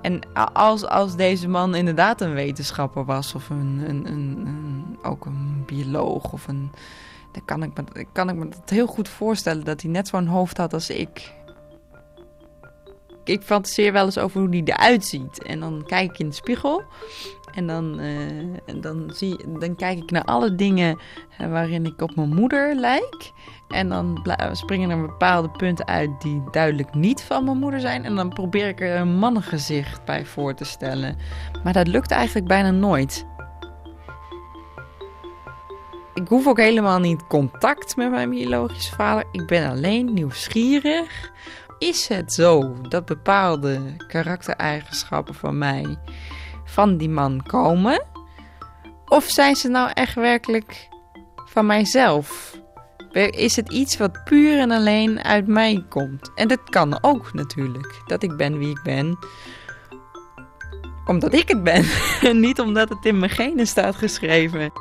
En 0.00 0.20
als, 0.52 0.86
als 0.86 1.16
deze 1.16 1.48
man 1.48 1.74
inderdaad 1.74 2.20
een 2.20 2.34
wetenschapper 2.34 3.04
was, 3.04 3.34
of 3.34 3.50
een, 3.50 3.82
een, 3.88 4.06
een, 4.06 4.46
een, 4.46 4.98
ook 5.02 5.26
een 5.26 5.62
bioloog, 5.66 6.32
of 6.32 6.48
een. 6.48 6.70
Dan 7.32 7.44
kan 7.44 7.62
ik, 7.62 7.70
me, 7.74 8.06
kan 8.12 8.28
ik 8.28 8.34
me 8.34 8.48
dat 8.48 8.70
heel 8.70 8.86
goed 8.86 9.08
voorstellen 9.08 9.64
dat 9.64 9.82
hij 9.82 9.90
net 9.90 10.08
zo'n 10.08 10.26
hoofd 10.26 10.56
had 10.56 10.72
als 10.72 10.90
ik. 10.90 11.34
Ik 13.26 13.42
fantaseer 13.42 13.92
wel 13.92 14.04
eens 14.04 14.18
over 14.18 14.40
hoe 14.40 14.48
hij 14.48 14.62
eruit 14.64 15.04
ziet. 15.04 15.42
En 15.42 15.60
dan 15.60 15.82
kijk 15.86 16.10
ik 16.10 16.18
in 16.18 16.28
de 16.28 16.34
spiegel. 16.34 16.82
En 17.54 17.66
dan, 17.66 18.00
uh, 18.00 18.80
dan, 18.80 19.10
zie, 19.14 19.58
dan 19.58 19.76
kijk 19.76 19.98
ik 19.98 20.10
naar 20.10 20.24
alle 20.24 20.54
dingen 20.54 20.98
waarin 21.38 21.86
ik 21.86 22.02
op 22.02 22.16
mijn 22.16 22.34
moeder 22.34 22.74
lijk. 22.74 23.32
En 23.68 23.88
dan 23.88 24.26
springen 24.52 24.90
er 24.90 25.00
bepaalde 25.00 25.50
punten 25.50 25.86
uit 25.86 26.10
die 26.20 26.42
duidelijk 26.50 26.94
niet 26.94 27.22
van 27.22 27.44
mijn 27.44 27.58
moeder 27.58 27.80
zijn. 27.80 28.04
En 28.04 28.14
dan 28.14 28.28
probeer 28.28 28.68
ik 28.68 28.80
er 28.80 29.00
een 29.00 29.18
mannengezicht 29.18 30.04
bij 30.04 30.26
voor 30.26 30.54
te 30.54 30.64
stellen. 30.64 31.16
Maar 31.64 31.72
dat 31.72 31.86
lukt 31.86 32.10
eigenlijk 32.10 32.46
bijna 32.46 32.70
nooit. 32.70 33.26
Ik 36.14 36.28
hoef 36.28 36.46
ook 36.46 36.58
helemaal 36.58 36.98
niet 36.98 37.26
contact 37.26 37.96
met 37.96 38.10
mijn 38.10 38.30
biologische 38.30 38.94
vader. 38.94 39.24
Ik 39.32 39.46
ben 39.46 39.70
alleen 39.70 40.14
nieuwsgierig. 40.14 41.32
Is 41.78 42.08
het 42.08 42.32
zo 42.32 42.80
dat 42.88 43.04
bepaalde 43.04 43.80
karaktereigenschappen 44.08 45.34
van 45.34 45.58
mij 45.58 45.98
van 46.64 46.96
die 46.96 47.08
man 47.08 47.42
komen? 47.46 48.04
Of 49.06 49.24
zijn 49.24 49.56
ze 49.56 49.68
nou 49.68 49.90
echt 49.94 50.14
werkelijk 50.14 50.88
van 51.46 51.66
mijzelf? 51.66 52.58
Is 53.30 53.56
het 53.56 53.72
iets 53.72 53.96
wat 53.96 54.24
puur 54.24 54.58
en 54.58 54.70
alleen 54.70 55.22
uit 55.22 55.46
mij 55.46 55.84
komt? 55.88 56.30
En 56.34 56.48
dat 56.48 56.62
kan 56.64 56.98
ook 57.02 57.32
natuurlijk, 57.32 58.02
dat 58.06 58.22
ik 58.22 58.36
ben 58.36 58.58
wie 58.58 58.70
ik 58.70 58.82
ben, 58.82 59.18
omdat 61.06 61.34
ik 61.34 61.48
het 61.48 61.62
ben. 61.62 61.84
En 62.30 62.40
niet 62.40 62.60
omdat 62.60 62.88
het 62.88 63.04
in 63.04 63.18
mijn 63.18 63.30
genen 63.30 63.66
staat 63.66 63.96
geschreven. 63.96 64.72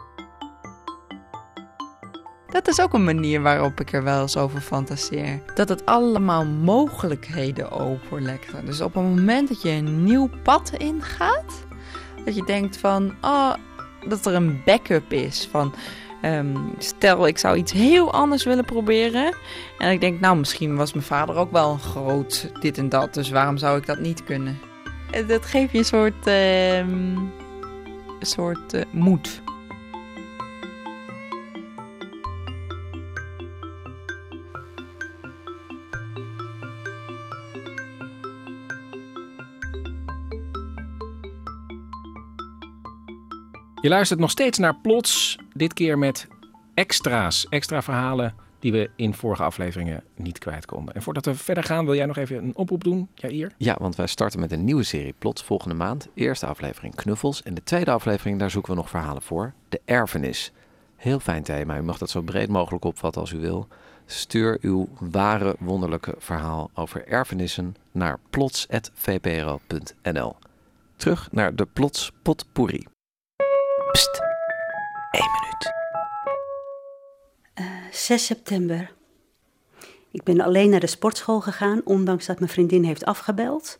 Dat 2.55 2.67
is 2.67 2.81
ook 2.81 2.93
een 2.93 3.03
manier 3.03 3.41
waarop 3.41 3.79
ik 3.79 3.93
er 3.93 4.03
wel 4.03 4.21
eens 4.21 4.37
over 4.37 4.61
fantaseer. 4.61 5.41
Dat 5.53 5.69
het 5.69 5.85
allemaal 5.85 6.45
mogelijkheden 6.45 7.71
openlegt. 7.71 8.65
Dus 8.65 8.81
op 8.81 8.93
het 8.93 9.03
moment 9.03 9.47
dat 9.47 9.61
je 9.61 9.69
een 9.69 10.03
nieuw 10.03 10.29
pad 10.43 10.71
ingaat, 10.77 11.65
dat 12.25 12.35
je 12.35 12.45
denkt 12.45 12.77
van, 12.77 13.15
oh, 13.21 13.53
dat 14.07 14.25
er 14.25 14.33
een 14.33 14.61
backup 14.65 15.13
is. 15.13 15.47
Van, 15.51 15.73
ehm, 16.21 16.57
stel, 16.77 17.27
ik 17.27 17.37
zou 17.37 17.57
iets 17.57 17.71
heel 17.71 18.13
anders 18.13 18.43
willen 18.43 18.65
proberen. 18.65 19.35
En 19.77 19.91
ik 19.91 20.01
denk, 20.01 20.19
nou, 20.19 20.37
misschien 20.37 20.75
was 20.75 20.93
mijn 20.93 21.05
vader 21.05 21.35
ook 21.35 21.51
wel 21.51 21.71
een 21.71 21.79
groot 21.79 22.51
dit 22.59 22.77
en 22.77 22.89
dat. 22.89 23.13
Dus 23.13 23.29
waarom 23.29 23.57
zou 23.57 23.77
ik 23.77 23.85
dat 23.85 23.99
niet 23.99 24.23
kunnen? 24.23 24.59
En 25.11 25.27
Dat 25.27 25.45
geeft 25.45 25.71
je 25.71 25.77
een 25.77 25.85
soort, 25.85 26.25
een 26.25 27.31
soort 28.19 28.73
eh, 28.73 28.81
moed. 28.91 29.43
Je 43.85 43.91
luistert 43.91 44.19
nog 44.19 44.31
steeds 44.31 44.57
naar 44.57 44.75
Plots, 44.75 45.37
dit 45.53 45.73
keer 45.73 45.97
met 45.97 46.27
extra's, 46.73 47.47
extra 47.49 47.81
verhalen 47.81 48.35
die 48.59 48.71
we 48.71 48.89
in 48.95 49.13
vorige 49.13 49.43
afleveringen 49.43 50.03
niet 50.15 50.37
kwijt 50.37 50.65
konden. 50.65 50.95
En 50.95 51.01
voordat 51.01 51.25
we 51.25 51.35
verder 51.35 51.63
gaan, 51.63 51.85
wil 51.85 51.95
jij 51.95 52.05
nog 52.05 52.17
even 52.17 52.37
een 52.37 52.55
oproep 52.55 52.83
doen, 52.83 53.07
Jair? 53.15 53.51
Ja, 53.57 53.75
want 53.79 53.95
wij 53.95 54.07
starten 54.07 54.39
met 54.39 54.51
een 54.51 54.63
nieuwe 54.63 54.83
serie 54.83 55.13
Plots 55.17 55.43
volgende 55.43 55.75
maand. 55.75 56.07
Eerste 56.13 56.45
aflevering 56.45 56.95
Knuffels 56.95 57.43
en 57.43 57.53
de 57.53 57.63
tweede 57.63 57.91
aflevering, 57.91 58.39
daar 58.39 58.51
zoeken 58.51 58.71
we 58.71 58.77
nog 58.77 58.89
verhalen 58.89 59.21
voor. 59.21 59.53
De 59.69 59.81
erfenis. 59.85 60.51
Heel 60.95 61.19
fijn 61.19 61.43
thema, 61.43 61.77
u 61.77 61.81
mag 61.81 61.97
dat 61.97 62.09
zo 62.09 62.21
breed 62.21 62.49
mogelijk 62.49 62.85
opvatten 62.85 63.21
als 63.21 63.31
u 63.31 63.39
wil. 63.39 63.67
Stuur 64.05 64.57
uw 64.61 64.89
ware 64.99 65.55
wonderlijke 65.59 66.15
verhaal 66.17 66.69
over 66.73 67.07
erfenissen 67.07 67.75
naar 67.91 68.19
plots.vpro.nl. 68.29 70.35
Terug 70.95 71.31
naar 71.31 71.55
de 71.55 71.67
Plots 71.73 72.11
Potpourri. 72.21 72.85
Pst, 73.95 74.21
één 75.11 75.29
minuut. 75.31 75.73
6 77.91 78.25
september. 78.25 78.91
Ik 80.11 80.23
ben 80.23 80.41
alleen 80.41 80.69
naar 80.69 80.79
de 80.79 80.87
sportschool 80.87 81.41
gegaan, 81.41 81.81
ondanks 81.83 82.25
dat 82.25 82.39
mijn 82.39 82.51
vriendin 82.51 82.83
heeft 82.83 83.05
afgebeld. 83.05 83.79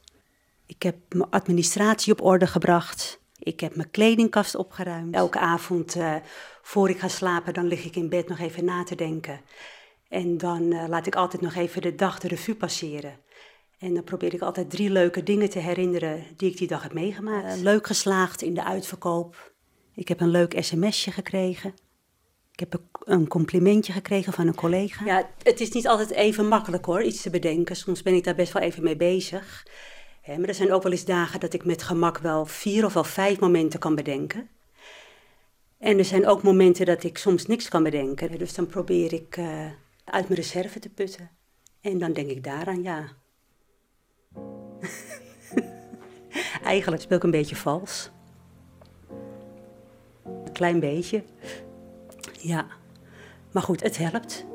Ik 0.65 0.83
heb 0.83 0.95
mijn 1.09 1.29
administratie 1.29 2.13
op 2.13 2.21
orde 2.21 2.47
gebracht. 2.47 3.19
Ik 3.39 3.59
heb 3.59 3.75
mijn 3.75 3.91
kledingkast 3.91 4.55
opgeruimd. 4.55 5.15
Elke 5.15 5.39
avond 5.39 5.95
eh, 5.95 6.15
voor 6.61 6.89
ik 6.89 6.99
ga 6.99 7.07
slapen, 7.07 7.53
dan 7.53 7.67
lig 7.67 7.85
ik 7.85 7.95
in 7.95 8.09
bed 8.09 8.27
nog 8.27 8.39
even 8.39 8.65
na 8.65 8.83
te 8.83 8.95
denken. 8.95 9.41
En 10.07 10.37
dan 10.37 10.71
eh, 10.71 10.87
laat 10.87 11.07
ik 11.07 11.15
altijd 11.15 11.41
nog 11.41 11.55
even 11.55 11.81
de 11.81 11.95
dag 11.95 12.19
de 12.19 12.27
revue 12.27 12.55
passeren. 12.55 13.19
En 13.77 13.93
dan 13.93 14.03
probeer 14.03 14.33
ik 14.33 14.41
altijd 14.41 14.69
drie 14.69 14.89
leuke 14.89 15.23
dingen 15.23 15.49
te 15.49 15.59
herinneren 15.59 16.23
die 16.35 16.49
ik 16.49 16.57
die 16.57 16.67
dag 16.67 16.83
heb 16.83 16.93
meegemaakt. 16.93 17.55
Eh, 17.55 17.61
leuk 17.61 17.87
geslaagd 17.87 18.41
in 18.41 18.53
de 18.53 18.63
uitverkoop. 18.63 19.54
Ik 19.95 20.07
heb 20.07 20.21
een 20.21 20.29
leuk 20.29 20.63
sms'je 20.63 21.11
gekregen. 21.11 21.73
Ik 22.51 22.59
heb 22.59 22.79
een- 23.03 23.27
complimentje 23.27 23.93
gekregen 23.93 24.33
van 24.33 24.47
een 24.47 24.55
collega. 24.55 25.05
Ja, 25.05 25.29
het 25.43 25.61
is 25.61 25.71
niet 25.71 25.87
altijd 25.87 26.11
even 26.11 26.47
makkelijk 26.47 26.85
hoor, 26.85 27.03
iets 27.03 27.21
te 27.21 27.29
bedenken. 27.29 27.75
Soms 27.75 28.01
ben 28.01 28.13
ik 28.13 28.23
daar 28.23 28.35
best 28.35 28.53
wel 28.53 28.63
even 28.63 28.83
mee 28.83 28.95
bezig. 28.95 29.67
Maar 30.25 30.47
er 30.47 30.53
zijn 30.53 30.73
ook 30.73 30.83
wel 30.83 30.91
eens 30.91 31.05
dagen 31.05 31.39
dat 31.39 31.53
ik 31.53 31.65
met 31.65 31.83
gemak 31.83 32.17
wel 32.17 32.45
vier 32.45 32.85
of 32.85 32.93
wel 32.93 33.03
vijf 33.03 33.39
momenten 33.39 33.79
kan 33.79 33.95
bedenken. 33.95 34.49
En 35.77 35.97
er 35.97 36.05
zijn 36.05 36.27
ook 36.27 36.43
momenten 36.43 36.85
dat 36.85 37.03
ik 37.03 37.17
soms 37.17 37.45
niks 37.45 37.69
kan 37.69 37.83
bedenken. 37.83 38.37
Dus 38.37 38.53
dan 38.53 38.67
probeer 38.67 39.13
ik 39.13 39.37
eh, 39.37 39.65
uit 40.05 40.27
mijn 40.27 40.39
reserve 40.39 40.79
te 40.79 40.89
putten. 40.89 41.29
En 41.81 41.97
dan 41.97 42.13
denk 42.13 42.29
ik 42.29 42.43
daaraan, 42.43 42.83
ja. 42.83 43.07
Eigenlijk 46.63 47.01
speel 47.01 47.17
ik 47.17 47.23
een 47.23 47.31
beetje 47.31 47.55
vals. 47.55 48.09
Een 50.55 50.61
klein 50.61 50.79
beetje. 50.79 51.23
Ja. 52.39 52.65
Maar 53.51 53.63
goed, 53.63 53.83
het 53.83 53.97
helpt. 53.97 54.45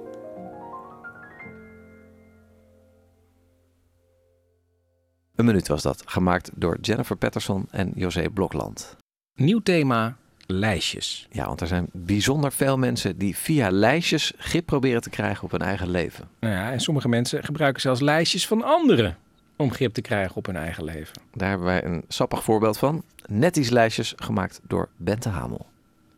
Een 5.35 5.45
minuut 5.45 5.69
was 5.69 5.83
dat, 5.83 6.03
gemaakt 6.07 6.51
door 6.55 6.79
Jennifer 6.81 7.17
Patterson 7.17 7.67
en 7.71 7.93
José 7.95 8.29
Blokland. 8.29 8.97
Nieuw 9.35 9.61
thema, 9.61 10.17
lijstjes. 10.47 11.29
Ja, 11.31 11.47
want 11.47 11.61
er 11.61 11.67
zijn 11.67 11.87
bijzonder 11.93 12.53
veel 12.53 12.79
mensen 12.79 13.19
die 13.19 13.37
via 13.37 13.71
lijstjes 13.71 14.33
grip 14.37 14.67
proberen 14.67 15.03
te 15.03 15.11
krijgen 15.11 15.45
op 15.45 15.51
hun 15.51 15.63
eigen 15.63 15.91
leven. 15.91 16.29
Nou 16.41 16.55
ja, 16.55 16.73
en 16.73 16.81
sommige 16.81 17.09
mensen 17.09 17.45
gebruiken 17.45 17.81
zelfs 17.81 18.01
lijstjes 18.01 18.47
van 18.47 18.63
anderen 18.63 19.17
om 19.57 19.73
grip 19.73 19.93
te 19.93 20.01
krijgen 20.01 20.37
op 20.37 20.47
hun 20.47 20.57
eigen 20.57 20.85
leven. 20.85 21.23
Daar 21.33 21.49
hebben 21.49 21.67
wij 21.67 21.85
een 21.85 22.05
sappig 22.09 22.45
voorbeeld 22.45 22.79
van. 22.79 23.05
Netties 23.27 23.71
lijstjes 23.71 24.13
gemaakt 24.17 24.61
door 24.67 24.89
Bente 24.97 25.29
Hamel. 25.29 25.69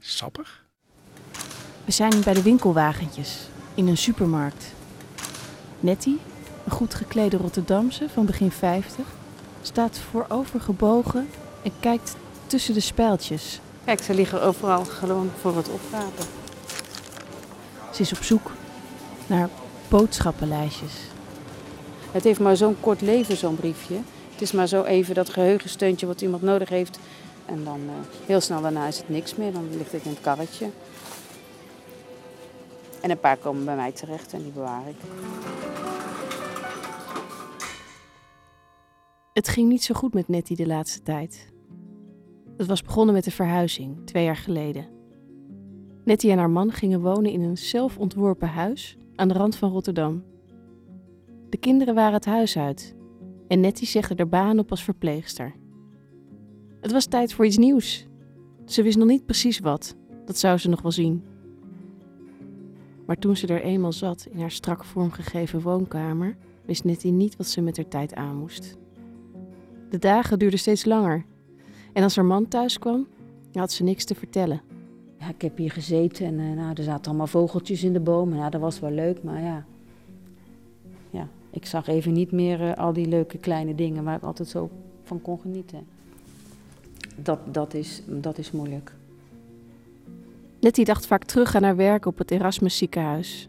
Sappig? 0.05 0.65
We 1.85 1.93
zijn 1.93 2.23
bij 2.25 2.35
de 2.35 2.43
winkelwagentjes 2.43 3.39
in 3.75 3.87
een 3.87 3.97
supermarkt. 3.97 4.65
Nettie, 5.81 6.19
een 6.65 6.71
goed 6.71 6.95
geklede 6.95 7.37
Rotterdamse 7.37 8.09
van 8.09 8.27
begin 8.27 8.51
50, 8.51 9.05
staat 9.63 9.99
voorovergebogen 9.99 11.29
en 11.63 11.73
kijkt 11.81 12.17
tussen 12.47 12.75
de 12.75 12.81
spijltjes. 12.81 13.61
Kijk, 13.85 14.03
ze 14.03 14.15
liggen 14.15 14.43
overal 14.43 14.85
gewoon 14.85 15.31
voor 15.41 15.53
wat 15.55 15.69
oprapen. 15.69 16.25
Ze 17.93 18.01
is 18.03 18.13
op 18.13 18.23
zoek 18.23 18.51
naar 19.27 19.49
boodschappenlijstjes. 19.89 20.93
Het 22.11 22.25
heeft 22.25 22.41
maar 22.41 22.57
zo'n 22.57 22.81
kort 22.81 23.01
leven, 23.01 23.37
zo'n 23.37 23.57
briefje. 23.57 24.01
Het 24.33 24.43
is 24.43 24.53
maar 24.53 24.67
zo 24.67 24.83
even 24.83 25.15
dat 25.15 25.31
geheugensteuntje 25.31 26.07
wat 26.07 26.21
iemand 26.21 26.43
nodig 26.43 26.69
heeft. 26.69 26.99
En 27.47 27.65
dan 27.65 27.81
eh, 27.89 28.27
heel 28.27 28.41
snel 28.41 28.61
daarna 28.61 28.87
is 28.87 28.99
het 28.99 29.09
niks 29.09 29.37
meer. 29.37 29.53
Dan 29.53 29.77
ligt 29.77 29.93
het 29.93 30.05
in 30.05 30.11
het 30.11 30.21
karretje. 30.21 30.71
En 33.01 33.11
een 33.11 33.21
paar 33.21 33.37
komen 33.37 33.65
bij 33.65 33.77
mij 33.77 33.93
terecht 33.93 34.33
en 34.33 34.43
die 34.43 34.53
bewaar 34.53 34.89
ik. 34.89 34.97
Het 39.33 39.49
ging 39.49 39.69
niet 39.69 39.83
zo 39.83 39.95
goed 39.95 40.15
met 40.15 40.29
Nettie 40.29 40.57
de 40.57 40.67
laatste 40.67 41.03
tijd. 41.03 41.53
Het 42.57 42.67
was 42.67 42.83
begonnen 42.83 43.15
met 43.15 43.25
de 43.25 43.31
verhuizing, 43.31 44.07
twee 44.07 44.25
jaar 44.25 44.37
geleden. 44.37 44.87
Nettie 46.05 46.31
en 46.31 46.39
haar 46.39 46.51
man 46.51 46.73
gingen 46.73 47.01
wonen 47.01 47.31
in 47.31 47.43
een 47.43 47.59
zelfontworpen 47.59 48.49
huis 48.49 48.97
aan 49.15 49.29
de 49.29 49.35
rand 49.35 49.57
van 49.57 49.71
Rotterdam. 49.71 50.25
De 51.49 51.57
kinderen 51.57 51.95
waren 51.95 52.13
het 52.13 52.25
huis 52.25 52.57
uit 52.59 52.95
en 53.49 53.61
Nettie 53.61 53.87
zegde 53.87 54.15
er 54.15 54.29
baan 54.29 54.59
op 54.59 54.71
als 54.71 54.85
verpleegster. 54.85 55.55
Het 56.83 56.93
was 56.93 57.07
tijd 57.07 57.33
voor 57.33 57.47
iets 57.47 57.57
nieuws. 57.57 58.07
Ze 58.65 58.83
wist 58.83 58.99
nog 58.99 59.09
niet 59.09 59.27
precies 59.27 59.59
wat, 59.59 59.97
dat 60.25 60.39
zou 60.39 60.59
ze 60.59 60.69
nog 60.69 60.83
wel 60.83 60.93
zien. 60.93 61.25
Maar 63.07 63.17
toen 63.17 63.37
ze 63.37 63.47
er 63.47 63.63
eenmaal 63.63 63.93
zat 63.93 64.27
in 64.31 64.41
haar 64.41 64.51
strak 64.51 64.85
vormgegeven 64.85 65.61
woonkamer, 65.61 66.37
wist 66.65 66.85
Nettie 66.85 67.13
niet 67.13 67.37
wat 67.37 67.47
ze 67.47 67.61
met 67.61 67.77
haar 67.77 67.89
tijd 67.89 68.15
aan 68.15 68.37
moest. 68.37 68.77
De 69.91 69.99
dagen 69.99 70.39
duurden 70.39 70.59
steeds 70.59 70.85
langer. 70.85 71.25
En 71.93 72.03
als 72.03 72.17
haar 72.17 72.25
man 72.25 72.49
thuis 72.49 72.79
kwam, 72.79 73.07
had 73.53 73.73
ze 73.73 73.83
niks 73.83 74.05
te 74.05 74.15
vertellen. 74.15 74.61
Ja, 75.19 75.29
ik 75.29 75.43
heb 75.43 75.57
hier 75.57 75.71
gezeten 75.71 76.27
en 76.27 76.39
eh, 76.39 76.57
nou, 76.57 76.73
er 76.75 76.83
zaten 76.83 77.07
allemaal 77.07 77.27
vogeltjes 77.27 77.85
in 77.85 77.93
de 77.93 78.01
bomen. 78.01 78.39
Nou, 78.39 78.51
dat 78.51 78.61
was 78.61 78.81
wel 78.81 78.91
leuk, 78.91 79.23
maar 79.23 79.43
ja. 79.43 79.67
Ja, 81.11 81.29
ik 81.51 81.67
zag 81.67 81.87
even 81.87 82.13
niet 82.13 82.33
meer 82.33 82.61
eh, 82.61 82.77
al 82.77 82.93
die 82.93 83.07
leuke 83.07 83.39
kleine 83.39 83.75
dingen 83.75 84.05
waar 84.05 84.17
ik 84.17 84.23
altijd 84.23 84.49
zo 84.49 84.71
van 85.03 85.21
kon 85.21 85.41
genieten. 85.41 85.87
Dat, 87.17 87.55
dat, 87.55 87.75
is, 87.75 88.03
dat 88.07 88.39
is 88.39 88.51
moeilijk. 88.51 88.95
Nettie 90.61 90.85
dacht 90.85 91.07
vaak 91.07 91.25
terug 91.25 91.55
aan 91.55 91.63
haar 91.63 91.77
werk 91.77 92.07
op 92.07 92.19
het 92.19 92.31
Erasmus 92.31 92.77
ziekenhuis. 92.77 93.49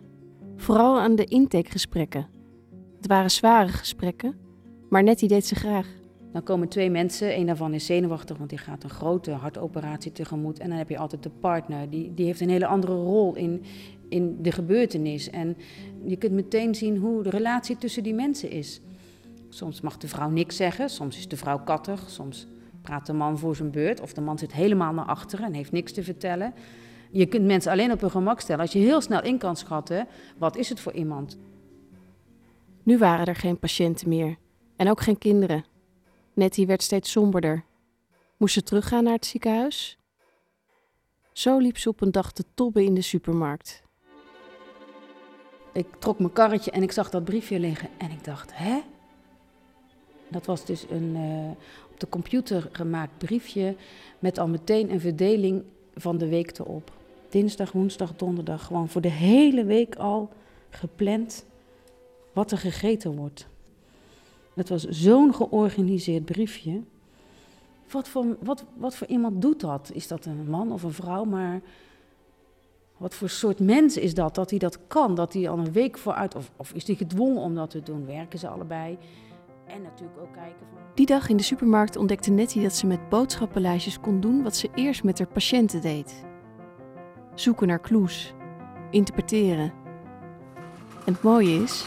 Vooral 0.56 1.00
aan 1.00 1.16
de 1.16 1.26
intakegesprekken. 1.26 2.28
Het 2.98 3.08
waren 3.08 3.32
zware 3.32 3.68
gesprekken, 3.68 4.36
maar 4.90 5.04
Nettie 5.04 5.28
deed 5.28 5.46
ze 5.46 5.56
graag. 5.56 5.88
Dan 6.32 6.44
komen 6.44 6.68
twee 6.68 6.90
mensen, 6.90 7.38
een 7.38 7.46
daarvan 7.46 7.74
is 7.74 7.86
zenuwachtig, 7.86 8.38
want 8.38 8.50
die 8.50 8.60
gaat 8.60 8.84
een 8.84 8.90
grote 8.90 9.32
hartoperatie 9.32 10.12
tegemoet. 10.12 10.60
En 10.60 10.70
dan 10.70 10.78
heb 10.78 10.90
je 10.90 10.98
altijd 10.98 11.24
de 11.24 11.30
partner, 11.30 11.90
die, 11.90 12.14
die 12.14 12.26
heeft 12.26 12.42
een 12.42 12.50
hele 12.50 12.66
andere 12.66 12.94
rol 12.94 13.36
in, 13.36 13.64
in 14.10 14.38
de 14.42 14.52
gebeurtenis. 14.52 15.30
En 15.30 15.58
je 16.06 16.16
kunt 16.16 16.34
meteen 16.34 16.76
zien 16.76 16.98
hoe 16.98 17.24
de 17.24 17.30
relatie 17.30 17.78
tussen 17.78 18.04
die 18.04 18.14
mensen 18.14 18.50
is. 18.50 18.82
Soms 19.50 19.82
mag 19.82 19.98
de 19.98 20.08
vrouw 20.08 20.30
niks 20.30 20.56
zeggen, 20.56 20.90
soms 20.90 21.18
is 21.18 21.28
de 21.28 21.38
vrouw 21.38 21.60
kattig, 21.60 22.10
soms 22.10 22.48
praat 22.84 23.06
de 23.06 23.14
man 23.14 23.38
voor 23.38 23.56
zijn 23.56 23.72
beurt. 23.72 24.02
Of 24.02 24.14
de 24.14 24.22
man 24.22 24.38
zit 24.38 24.54
helemaal 24.54 24.94
naar 24.94 25.06
achteren 25.06 25.46
en 25.46 25.54
heeft 25.54 25.72
niks 25.72 25.92
te 25.92 26.04
vertellen. 26.04 26.54
Je 27.12 27.26
kunt 27.26 27.46
mensen 27.46 27.72
alleen 27.72 27.92
op 27.92 28.02
hun 28.02 28.12
gemak 28.12 28.40
stellen 28.40 28.62
als 28.62 28.74
je 28.74 28.80
heel 28.80 29.02
snel 29.02 29.24
in 29.24 29.38
kan 29.38 29.56
schatten, 29.56 30.08
wat 30.38 30.56
is 30.56 30.70
het 30.70 30.80
voor 30.80 30.94
iemand? 30.94 31.38
Nu 32.84 32.98
waren 32.98 33.26
er 33.26 33.36
geen 33.36 33.60
patiënten 33.60 34.10
meer 34.10 34.38
en 34.76 34.90
ook 34.90 35.02
geen 35.02 35.18
kinderen. 35.18 35.66
Nettie 36.34 36.68
werd 36.68 36.82
steeds 36.82 37.12
somberder. 37.12 37.64
Moest 38.38 38.54
ze 38.54 38.64
teruggaan 38.64 39.04
naar 39.04 39.14
het 39.14 39.26
ziekenhuis? 39.26 39.98
Zo 41.32 41.58
liep 41.58 41.78
ze 41.78 41.90
op 41.90 42.02
een 42.02 42.12
dag 42.12 42.32
te 42.32 42.44
tobben 42.54 42.84
in 42.84 42.94
de 42.94 43.02
supermarkt. 43.02 43.84
Ik 45.74 45.88
trok 46.00 46.20
mijn 46.20 46.34
karretje 46.34 46.72
en 46.72 46.84
ik 46.84 46.92
zag 46.92 47.10
dat 47.10 47.24
briefje 47.24 47.60
liggen 47.60 47.90
en 47.98 48.12
ik 48.12 48.24
dacht, 48.24 48.52
hè? 48.54 48.82
Dat 50.28 50.46
was 50.46 50.66
dus 50.66 50.86
een 50.90 51.16
uh, 51.16 51.52
op 51.92 51.93
de 52.04 52.10
computer 52.10 52.70
gemaakt 52.72 53.18
briefje 53.18 53.76
met 54.20 54.40
al 54.40 54.48
meteen 54.48 54.92
een 54.92 55.00
verdeling 55.00 55.64
van 55.96 56.18
de 56.18 56.28
week 56.28 56.60
erop. 56.60 56.92
Dinsdag, 57.30 57.72
woensdag, 57.72 58.16
donderdag, 58.16 58.66
gewoon 58.66 58.90
voor 58.90 59.02
de 59.02 59.12
hele 59.12 59.66
week 59.66 59.96
al 59.96 60.30
gepland 60.70 61.46
wat 62.34 62.52
er 62.52 62.58
gegeten 62.58 63.16
wordt. 63.16 63.48
Het 64.54 64.70
was 64.70 64.84
zo'n 64.84 65.34
georganiseerd 65.34 66.26
briefje. 66.26 66.82
Wat 67.92 68.08
voor, 68.08 68.38
wat, 68.40 68.64
wat 68.74 68.96
voor 68.96 69.08
iemand 69.08 69.42
doet 69.42 69.60
dat? 69.60 69.92
Is 69.94 70.08
dat 70.08 70.26
een 70.26 70.50
man 70.50 70.72
of 70.72 70.84
een 70.84 70.94
vrouw? 70.94 71.24
Maar 71.24 71.62
wat 72.98 73.14
voor 73.14 73.30
soort 73.30 73.60
mens 73.60 73.98
is 73.98 74.14
dat, 74.14 74.36
dat 74.36 74.50
hij 74.50 74.60
dat 74.60 74.80
kan? 74.88 75.16
Dat 75.16 75.34
hij 75.34 75.50
al 75.50 75.58
een 75.58 75.72
week 75.72 75.98
vooruit, 75.98 76.36
of, 76.36 76.52
of 76.56 76.74
is 76.74 76.88
hij 76.88 76.96
gedwongen 76.96 77.42
om 77.42 77.56
dat 77.56 77.70
te 77.70 77.84
doen? 77.84 78.06
Werken 78.06 78.40
ze 78.40 78.48
allebei? 78.48 78.98
En 79.66 79.82
natuurlijk 79.82 80.20
ook 80.20 80.34
kijken 80.34 80.68
van... 80.74 80.82
Die 80.94 81.06
dag 81.06 81.30
in 81.30 81.38
de 81.38 81.44
supermarkt 81.44 81.96
ontdekte 81.96 82.32
Nettie 82.32 82.62
dat 82.62 82.74
ze 82.74 82.88
met 82.88 83.10
boodschappenlijstjes 83.10 84.00
kon 84.00 84.20
doen 84.20 84.44
wat 84.44 84.56
ze 84.56 84.70
eerst 84.76 85.04
met 85.04 85.18
haar 85.18 85.28
patiënten 85.28 85.82
deed. 85.82 86.24
Zoeken 87.36 87.68
naar 87.68 87.82
clues, 87.82 88.34
interpreteren. 88.90 89.74
En 91.06 91.14
het 91.14 91.22
mooie 91.22 91.64
is, 91.64 91.86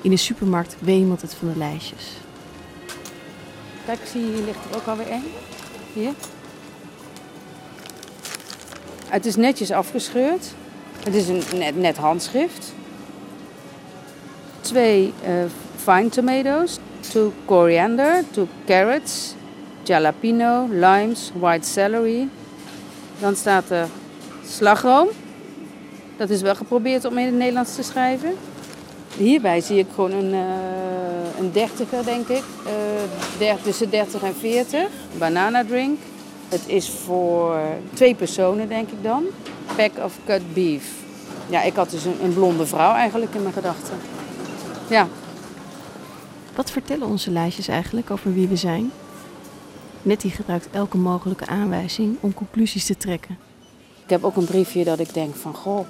in 0.00 0.10
de 0.10 0.16
supermarkt 0.16 0.76
wemelt 0.80 1.22
het 1.22 1.34
van 1.34 1.48
de 1.48 1.58
lijstjes. 1.58 2.16
Kijk, 3.86 4.00
zie 4.04 4.20
je, 4.20 4.32
hier 4.32 4.44
ligt 4.44 4.70
er 4.70 4.76
ook 4.76 4.86
alweer 4.86 5.08
één. 5.08 5.22
Hier. 5.92 6.12
Het 9.08 9.26
is 9.26 9.36
netjes 9.36 9.70
afgescheurd. 9.70 10.54
Het 11.04 11.14
is 11.14 11.28
een 11.28 11.58
net, 11.58 11.76
net 11.76 11.96
handschrift. 11.96 12.74
Twee 14.60 15.12
uh, 15.26 15.44
fine 15.84 16.08
tomatoes, 16.08 16.78
two 17.12 17.32
coriander, 17.46 18.24
two 18.32 18.48
carrots, 18.66 19.34
jalapeno, 19.84 20.68
limes, 20.70 21.30
white 21.38 21.66
celery. 21.66 22.28
Dan 23.20 23.36
staat 23.36 23.70
er 23.70 23.86
slagroom. 24.46 25.08
Dat 26.16 26.30
is 26.30 26.42
wel 26.42 26.54
geprobeerd 26.54 27.04
om 27.04 27.18
in 27.18 27.26
het 27.26 27.34
Nederlands 27.34 27.74
te 27.74 27.82
schrijven. 27.82 28.34
Hierbij 29.16 29.60
zie 29.60 29.78
ik 29.78 29.86
gewoon 29.94 30.12
een, 30.12 30.32
uh, 30.32 31.38
een 31.38 31.52
dertiger, 31.52 32.04
denk 32.04 32.28
ik. 32.28 32.42
Uh, 33.40 33.54
tussen 33.62 33.90
30 33.90 34.22
en 34.22 34.34
40. 34.34 34.86
Banana 35.18 35.64
drink. 35.64 35.98
Het 36.48 36.62
is 36.66 36.90
voor 36.90 37.58
twee 37.92 38.14
personen, 38.14 38.68
denk 38.68 38.88
ik 38.88 39.02
dan. 39.02 39.24
Pack 39.76 40.04
of 40.04 40.18
cut 40.26 40.54
beef. 40.54 40.84
Ja, 41.48 41.62
ik 41.62 41.74
had 41.74 41.90
dus 41.90 42.04
een, 42.04 42.16
een 42.22 42.34
blonde 42.34 42.66
vrouw 42.66 42.92
eigenlijk 42.92 43.34
in 43.34 43.42
mijn 43.42 43.54
gedachten. 43.54 43.96
Ja. 44.88 45.08
Wat 46.54 46.70
vertellen 46.70 47.08
onze 47.08 47.30
lijstjes 47.30 47.68
eigenlijk 47.68 48.10
over 48.10 48.34
wie 48.34 48.48
we 48.48 48.56
zijn? 48.56 48.90
Nettie 50.02 50.30
gebruikt 50.30 50.68
elke 50.70 50.96
mogelijke 50.96 51.46
aanwijzing 51.46 52.16
om 52.20 52.34
conclusies 52.34 52.86
te 52.86 52.96
trekken. 52.96 53.38
Ik 54.04 54.10
heb 54.10 54.24
ook 54.24 54.36
een 54.36 54.44
briefje 54.44 54.84
dat 54.84 54.98
ik 54.98 55.14
denk 55.14 55.34
van, 55.34 55.54
goh, 55.54 55.86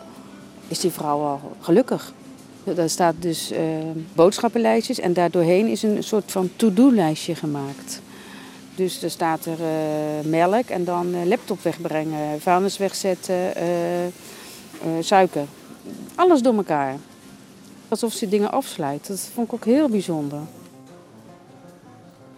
is 0.69 0.81
die 0.81 0.91
vrouw 0.91 1.21
al 1.21 1.57
gelukkig? 1.61 2.13
Daar 2.65 2.89
staat 2.89 3.15
dus 3.19 3.53
uh, 3.53 3.59
boodschappenlijstjes 4.15 4.99
en 4.99 5.13
daardoorheen 5.13 5.67
is 5.67 5.83
een 5.83 6.03
soort 6.03 6.33
van 6.33 6.51
to-do-lijstje 6.57 7.35
gemaakt. 7.35 8.01
Dus 8.75 9.03
er 9.03 9.11
staat 9.11 9.47
er 9.47 9.59
uh, 9.61 10.31
melk 10.31 10.69
en 10.69 10.85
dan 10.85 11.15
uh, 11.15 11.25
laptop 11.25 11.63
wegbrengen, 11.63 12.41
vuilnis 12.41 12.77
wegzetten, 12.77 13.53
suiker. 15.01 15.45
Alles 16.15 16.43
door 16.43 16.55
elkaar. 16.55 16.97
Alsof 17.95 18.13
ze 18.13 18.29
dingen 18.29 18.51
afsluit. 18.51 19.07
Dat 19.07 19.21
vond 19.21 19.47
ik 19.47 19.53
ook 19.53 19.65
heel 19.65 19.89
bijzonder. 19.89 20.41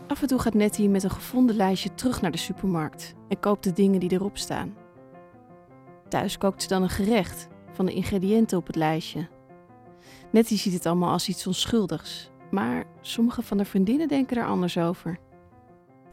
Af 0.06 0.22
en 0.22 0.28
toe 0.28 0.38
gaat 0.38 0.54
Nettie 0.54 0.88
met 0.88 1.02
een 1.02 1.10
gevonden 1.10 1.56
lijstje 1.56 1.94
terug 1.94 2.20
naar 2.20 2.30
de 2.30 2.38
supermarkt 2.38 3.14
en 3.28 3.40
koopt 3.40 3.64
de 3.64 3.72
dingen 3.72 4.00
die 4.00 4.12
erop 4.12 4.38
staan. 4.38 4.74
Thuis 6.08 6.38
kookt 6.38 6.62
ze 6.62 6.68
dan 6.68 6.82
een 6.82 6.88
gerecht 6.88 7.48
van 7.72 7.86
de 7.86 7.92
ingrediënten 7.92 8.58
op 8.58 8.66
het 8.66 8.76
lijstje. 8.76 9.28
Nettie 10.30 10.58
ziet 10.58 10.72
het 10.72 10.86
allemaal 10.86 11.12
als 11.12 11.28
iets 11.28 11.46
onschuldigs, 11.46 12.30
maar 12.50 12.84
sommige 13.00 13.42
van 13.42 13.56
de 13.56 13.64
vriendinnen 13.64 14.08
denken 14.08 14.36
er 14.36 14.46
anders 14.46 14.78
over. 14.78 15.18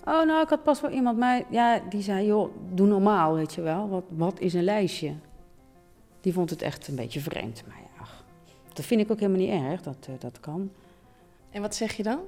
Oh, 0.06 0.26
nou, 0.26 0.42
ik 0.42 0.50
had 0.50 0.64
pas 0.64 0.82
wel 0.82 0.92
iemand 0.92 1.18
mij, 1.18 1.46
ja, 1.50 1.82
die 1.90 2.02
zei, 2.02 2.26
joh, 2.26 2.56
doe 2.74 2.88
normaal, 2.88 3.34
weet 3.34 3.54
je 3.54 3.62
wel. 3.62 3.90
Wat, 3.90 4.04
wat 4.10 4.40
is 4.40 4.54
een 4.54 4.64
lijstje? 4.64 5.14
Die 6.22 6.34
vond 6.34 6.50
het 6.50 6.62
echt 6.62 6.88
een 6.88 6.96
beetje 6.96 7.20
vreemd. 7.20 7.64
Maar 7.68 7.78
ja, 7.78 7.83
dat 8.74 8.86
vind 8.86 9.02
ik 9.02 9.12
ook 9.12 9.20
helemaal 9.20 9.42
niet 9.42 9.72
erg, 9.72 9.82
dat, 9.82 10.08
uh, 10.10 10.16
dat 10.20 10.40
kan. 10.40 10.72
En 11.50 11.62
wat 11.62 11.76
zeg 11.76 11.94
je 11.94 12.04
dan? 12.04 12.20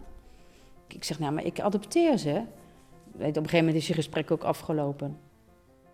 Ik 0.88 1.04
zeg, 1.04 1.20
nou, 1.20 1.34
maar 1.34 1.44
ik 1.44 1.60
adopteer 1.60 2.18
ze. 2.18 2.44
Op 3.14 3.22
een 3.22 3.34
gegeven 3.34 3.58
moment 3.58 3.76
is 3.76 3.88
je 3.88 3.94
gesprek 3.94 4.32
ook 4.32 4.44
afgelopen. 4.44 5.20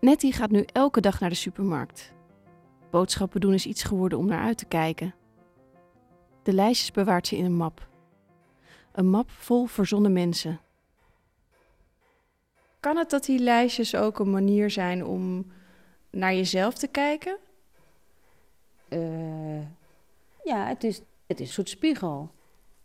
Nettie 0.00 0.32
gaat 0.32 0.50
nu 0.50 0.64
elke 0.72 1.00
dag 1.00 1.20
naar 1.20 1.28
de 1.28 1.34
supermarkt. 1.34 2.12
Boodschappen 2.90 3.40
doen 3.40 3.52
is 3.52 3.66
iets 3.66 3.82
geworden 3.82 4.18
om 4.18 4.26
naar 4.26 4.44
uit 4.44 4.58
te 4.58 4.64
kijken. 4.64 5.14
De 6.42 6.52
lijstjes 6.52 6.90
bewaart 6.90 7.26
ze 7.26 7.36
in 7.36 7.44
een 7.44 7.56
map. 7.56 7.88
Een 8.92 9.08
map 9.08 9.30
vol 9.30 9.66
verzonnen 9.66 10.12
mensen. 10.12 10.60
Kan 12.80 12.96
het 12.96 13.10
dat 13.10 13.24
die 13.24 13.38
lijstjes 13.38 13.94
ook 13.94 14.18
een 14.18 14.30
manier 14.30 14.70
zijn 14.70 15.04
om 15.04 15.52
naar 16.10 16.34
jezelf 16.34 16.74
te 16.74 16.86
kijken? 16.86 17.36
Uh, 18.88 19.60
ja, 20.42 20.66
het 20.66 20.84
is, 20.84 21.00
het 21.26 21.40
is 21.40 21.46
een 21.46 21.52
soort 21.52 21.68
spiegel. 21.68 22.30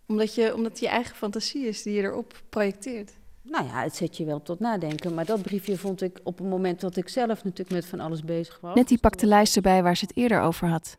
Omdat, 0.08 0.36
je, 0.36 0.56
omdat 0.56 0.72
het 0.72 0.80
je 0.80 0.88
eigen 0.88 1.16
fantasie 1.16 1.68
is 1.68 1.84
die 1.84 1.94
je 1.94 2.02
erop 2.02 2.42
projecteert. 2.50 3.14
Nou 3.42 3.66
ja, 3.66 3.82
het 3.82 3.96
zet 3.96 4.18
je 4.18 4.26
wel 4.26 4.42
tot 4.42 4.60
nadenken. 4.60 5.14
Maar 5.14 5.26
dat 5.26 5.42
briefje 5.42 5.78
vond 5.78 6.02
ik 6.02 6.20
op 6.24 6.38
het 6.38 6.48
moment 6.48 6.82
dat 6.82 6.96
ik 6.96 7.10
zelf 7.10 7.44
natuurlijk 7.44 7.70
met 7.70 7.86
van 7.86 8.00
alles 8.00 8.24
bezig 8.24 8.60
was. 8.60 8.76
Net 8.76 8.88
die 8.88 9.00
pakte 9.00 9.20
de 9.20 9.28
lijst 9.28 9.56
erbij 9.56 9.84
waar 9.84 9.98
ze 9.98 10.06
het 10.06 10.18
eerder 10.18 10.42
over 10.42 10.68
had. 10.68 10.98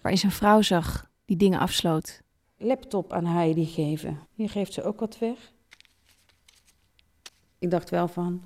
Waarin 0.00 0.18
ze 0.20 0.26
een 0.26 0.32
vrouw 0.32 0.62
zag 0.62 1.10
die 1.24 1.36
dingen 1.36 1.58
afsloot. 1.58 2.20
Laptop 2.56 3.12
aan 3.12 3.26
Heidi 3.26 3.66
geven. 3.66 4.18
Hier 4.34 4.50
geeft 4.50 4.72
ze 4.72 4.82
ook 4.82 5.00
wat 5.00 5.18
weg. 5.18 5.52
Ik 7.58 7.70
dacht 7.70 7.90
wel 7.90 8.08
van, 8.08 8.42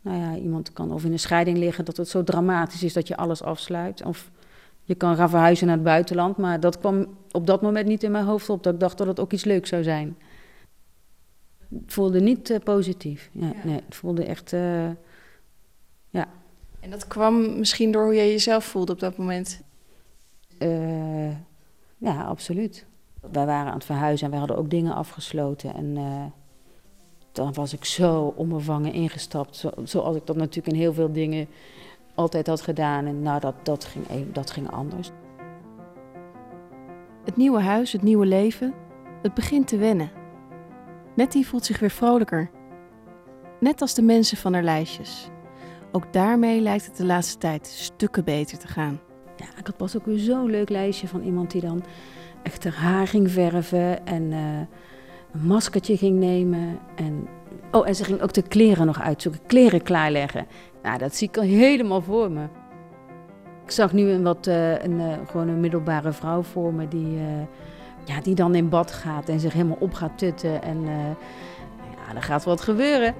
nou 0.00 0.18
ja, 0.18 0.36
iemand 0.36 0.72
kan 0.72 0.92
of 0.92 1.04
in 1.04 1.12
een 1.12 1.18
scheiding 1.18 1.58
liggen 1.58 1.84
dat 1.84 1.96
het 1.96 2.08
zo 2.08 2.24
dramatisch 2.24 2.82
is 2.82 2.92
dat 2.92 3.08
je 3.08 3.16
alles 3.16 3.42
afsluit. 3.42 4.04
Of 4.04 4.30
je 4.88 4.94
kan 4.94 5.16
gaan 5.16 5.28
verhuizen 5.28 5.66
naar 5.66 5.74
het 5.74 5.84
buitenland. 5.84 6.36
Maar 6.36 6.60
dat 6.60 6.78
kwam 6.78 7.06
op 7.30 7.46
dat 7.46 7.62
moment 7.62 7.86
niet 7.86 8.02
in 8.02 8.10
mijn 8.10 8.24
hoofd 8.24 8.48
op. 8.48 8.62
Dat 8.62 8.74
ik 8.74 8.80
dacht 8.80 8.98
dat 8.98 9.06
het 9.06 9.20
ook 9.20 9.32
iets 9.32 9.44
leuks 9.44 9.68
zou 9.68 9.82
zijn. 9.82 10.16
Het 11.68 11.92
voelde 11.92 12.20
niet 12.20 12.50
uh, 12.50 12.58
positief. 12.58 13.30
Ja, 13.32 13.52
Nee, 13.64 13.80
het 13.84 13.94
voelde 13.94 14.24
echt, 14.24 14.52
uh, 14.52 14.90
ja. 16.10 16.28
En 16.80 16.90
dat 16.90 17.06
kwam 17.06 17.58
misschien 17.58 17.92
door 17.92 18.04
hoe 18.04 18.14
je 18.14 18.22
jezelf 18.22 18.64
voelde 18.64 18.92
op 18.92 19.00
dat 19.00 19.16
moment? 19.16 19.62
Uh, 20.58 21.30
ja, 21.96 22.22
absoluut. 22.22 22.86
Wij 23.32 23.46
waren 23.46 23.66
aan 23.66 23.76
het 23.76 23.84
verhuizen 23.84 24.26
en 24.26 24.32
we 24.32 24.38
hadden 24.38 24.56
ook 24.56 24.70
dingen 24.70 24.94
afgesloten. 24.94 25.74
En 25.74 25.96
dan 27.32 27.52
was 27.52 27.72
ik 27.72 27.84
zo 27.84 28.32
onbevangen 28.36 28.92
ingestapt. 28.92 29.56
Zo, 29.56 29.70
zoals 29.84 30.16
ik 30.16 30.26
dat 30.26 30.36
natuurlijk 30.36 30.74
in 30.74 30.80
heel 30.80 30.92
veel 30.92 31.12
dingen 31.12 31.48
altijd 32.18 32.46
had 32.46 32.60
gedaan. 32.60 33.06
En 33.06 33.22
nou, 33.22 33.40
dat, 33.40 33.54
dat, 33.62 33.84
ging, 33.84 34.32
dat 34.32 34.50
ging 34.50 34.70
anders. 34.70 35.10
Het 37.24 37.36
nieuwe 37.36 37.60
huis, 37.60 37.92
het 37.92 38.02
nieuwe 38.02 38.26
leven, 38.26 38.74
het 39.22 39.34
begint 39.34 39.66
te 39.66 39.76
wennen. 39.76 40.10
Nettie 41.14 41.46
voelt 41.46 41.64
zich 41.64 41.78
weer 41.78 41.90
vrolijker. 41.90 42.50
Net 43.60 43.80
als 43.80 43.94
de 43.94 44.02
mensen 44.02 44.36
van 44.36 44.52
haar 44.52 44.62
lijstjes. 44.62 45.28
Ook 45.92 46.12
daarmee 46.12 46.60
lijkt 46.60 46.86
het 46.86 46.96
de 46.96 47.04
laatste 47.04 47.38
tijd 47.38 47.66
stukken 47.66 48.24
beter 48.24 48.58
te 48.58 48.68
gaan. 48.68 49.00
Ja, 49.36 49.46
ik 49.58 49.66
had 49.66 49.76
pas 49.76 49.96
ook 49.96 50.06
weer 50.06 50.18
zo'n 50.18 50.50
leuk 50.50 50.68
lijstje 50.68 51.08
van 51.08 51.22
iemand 51.22 51.50
die 51.50 51.60
dan 51.60 51.84
echt 52.42 52.64
haar 52.64 52.72
haar 52.74 53.06
ging 53.06 53.30
verven 53.30 54.06
en 54.06 54.22
uh, 54.22 54.58
een 55.32 55.46
maskertje 55.46 55.96
ging 55.96 56.18
nemen. 56.18 56.78
En, 56.96 57.28
oh, 57.72 57.88
en 57.88 57.94
ze 57.94 58.04
ging 58.04 58.22
ook 58.22 58.32
de 58.32 58.42
kleren 58.42 58.86
nog 58.86 59.00
uitzoeken, 59.00 59.40
kleren 59.46 59.82
klaarleggen. 59.82 60.46
Nou, 60.88 61.00
dat 61.00 61.14
zie 61.14 61.28
ik 61.28 61.36
al 61.36 61.42
helemaal 61.42 62.00
voor 62.00 62.30
me. 62.30 62.42
Ik 63.64 63.70
zag 63.70 63.92
nu 63.92 64.10
een, 64.10 64.22
wat, 64.22 64.46
uh, 64.46 64.82
een, 64.82 65.00
uh, 65.00 65.12
gewoon 65.26 65.48
een 65.48 65.60
middelbare 65.60 66.12
vrouw 66.12 66.42
voor 66.42 66.74
me 66.74 66.88
die, 66.88 67.16
uh, 67.16 67.22
ja, 68.04 68.20
die 68.20 68.34
dan 68.34 68.54
in 68.54 68.68
bad 68.68 68.92
gaat 68.92 69.28
en 69.28 69.40
zich 69.40 69.52
helemaal 69.52 69.76
op 69.80 69.94
gaat 69.94 70.18
tutten. 70.18 70.62
En 70.62 70.82
ja, 70.82 72.14
er 72.14 72.22
gaat 72.22 72.44
wat 72.44 72.60
gebeuren. 72.60 73.14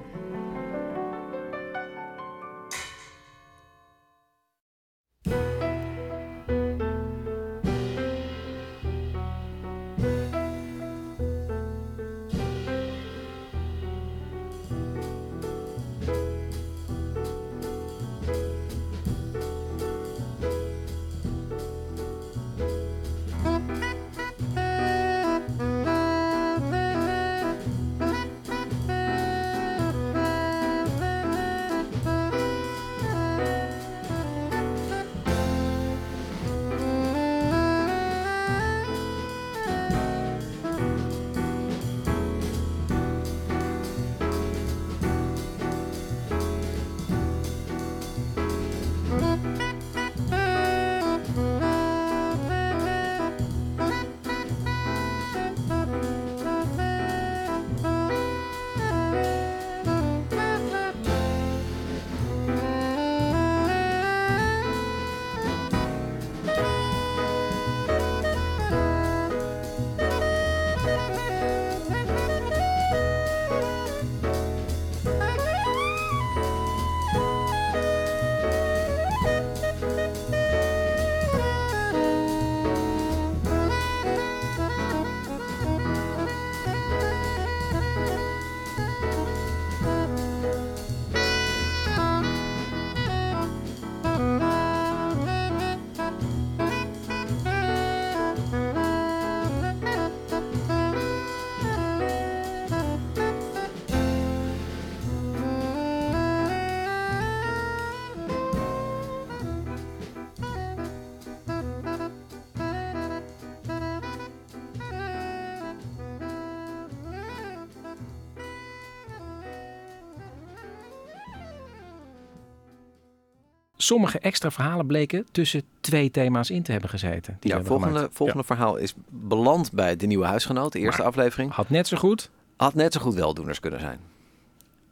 Sommige 123.89 124.19
extra 124.19 124.51
verhalen 124.51 124.85
bleken 124.85 125.25
tussen 125.31 125.61
twee 125.81 126.11
thema's 126.11 126.49
in 126.49 126.63
te 126.63 126.71
hebben 126.71 126.89
gezeten. 126.89 127.37
Die 127.39 127.49
Ja, 127.49 127.55
hebben 127.55 127.65
volgende, 127.73 127.97
gemaakt. 127.97 128.15
volgende 128.15 128.43
verhaal 128.43 128.75
is 128.77 128.93
beland 129.09 129.71
bij 129.71 129.95
de 129.95 130.07
nieuwe 130.07 130.25
huisgenoot, 130.25 130.71
de 130.71 130.79
eerste 130.79 131.01
Maar 131.01 131.09
aflevering. 131.11 131.51
Had 131.51 131.69
net 131.69 131.87
zo 131.87 131.97
goed. 131.97 132.29
Had 132.57 132.73
net 132.73 132.93
zo 132.93 132.99
goed 132.99 133.13
weldoeners 133.13 133.59
kunnen 133.59 133.79
zijn. 133.79 133.99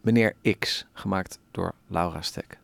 Meneer 0.01 0.33
X, 0.59 0.85
gemaakt 0.93 1.39
door 1.51 1.73
Laura 1.87 2.21
Stek. 2.21 2.57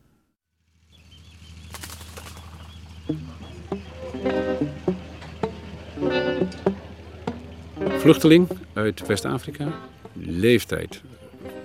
Vluchteling 7.98 8.48
uit 8.72 9.06
West-Afrika. 9.06 9.66
Leeftijd, 10.12 11.02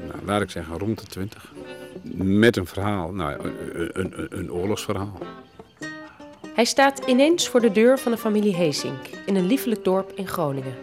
nou, 0.07 0.25
laat 0.25 0.41
ik 0.41 0.49
zeggen 0.49 0.77
rond 0.77 0.99
de 0.99 1.05
20. 1.05 1.53
Met 2.13 2.57
een 2.57 2.65
verhaal, 2.65 3.11
nou, 3.11 3.43
een, 3.43 3.53
een, 3.93 4.27
een, 4.39 4.51
oorlogsverhaal. 4.51 5.17
Hij 6.53 6.65
staat 6.65 7.05
ineens 7.05 7.49
voor 7.49 7.61
de 7.61 7.71
deur 7.71 7.99
van 7.99 8.11
de 8.11 8.17
familie 8.17 8.55
Heesink 8.55 9.07
in 9.25 9.35
een 9.35 9.47
liefelijk 9.47 9.83
dorp 9.83 10.11
in 10.15 10.27
Groningen. 10.27 10.75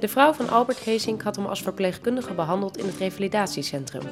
De 0.00 0.08
vrouw 0.08 0.32
van 0.32 0.48
Albert 0.48 0.78
Heesink 0.78 1.22
had 1.22 1.36
hem 1.36 1.46
als 1.46 1.62
verpleegkundige 1.62 2.34
behandeld 2.34 2.78
in 2.78 2.86
het 2.86 2.96
revalidatiecentrum. 2.96 4.02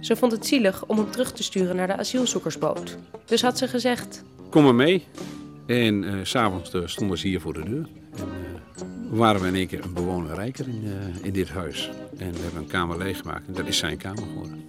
Ze 0.00 0.16
vond 0.16 0.32
het 0.32 0.46
zielig 0.46 0.86
om 0.86 0.96
hem 0.96 1.10
terug 1.10 1.32
te 1.32 1.42
sturen 1.42 1.76
naar 1.76 1.86
de 1.86 1.96
asielzoekersboot. 1.96 2.98
Dus 3.24 3.42
had 3.42 3.58
ze 3.58 3.68
gezegd: 3.68 4.24
Kom 4.50 4.64
maar 4.64 4.74
mee. 4.74 5.04
En 5.66 6.04
eh, 6.04 6.14
s 6.22 6.30
s'avonds 6.30 6.74
uh, 6.74 6.86
stonden 6.86 7.18
ze 7.18 7.26
hier 7.26 7.40
voor 7.40 7.52
de 7.52 7.64
deur. 7.64 7.88
En 8.16 8.28
uh, 9.12 9.18
waren 9.18 9.40
we 9.40 9.46
in 9.46 9.54
één 9.54 9.66
keer 9.66 9.84
een 9.84 9.92
bewoner 9.92 10.34
rijker 10.34 10.68
in, 10.68 10.84
uh, 10.84 11.24
in 11.24 11.32
dit 11.32 11.48
huis. 11.48 11.90
En 12.18 12.32
we 12.32 12.38
hebben 12.38 12.62
een 12.62 12.68
kamer 12.68 12.98
leeggemaakt 12.98 13.46
en 13.46 13.52
dat 13.52 13.66
is 13.66 13.78
zijn 13.78 13.96
kamer 13.96 14.22
geworden. 14.22 14.64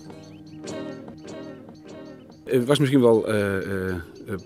Het 2.43 2.65
was 2.65 2.79
misschien 2.79 3.01
wel 3.01 3.33
uh, 3.33 3.95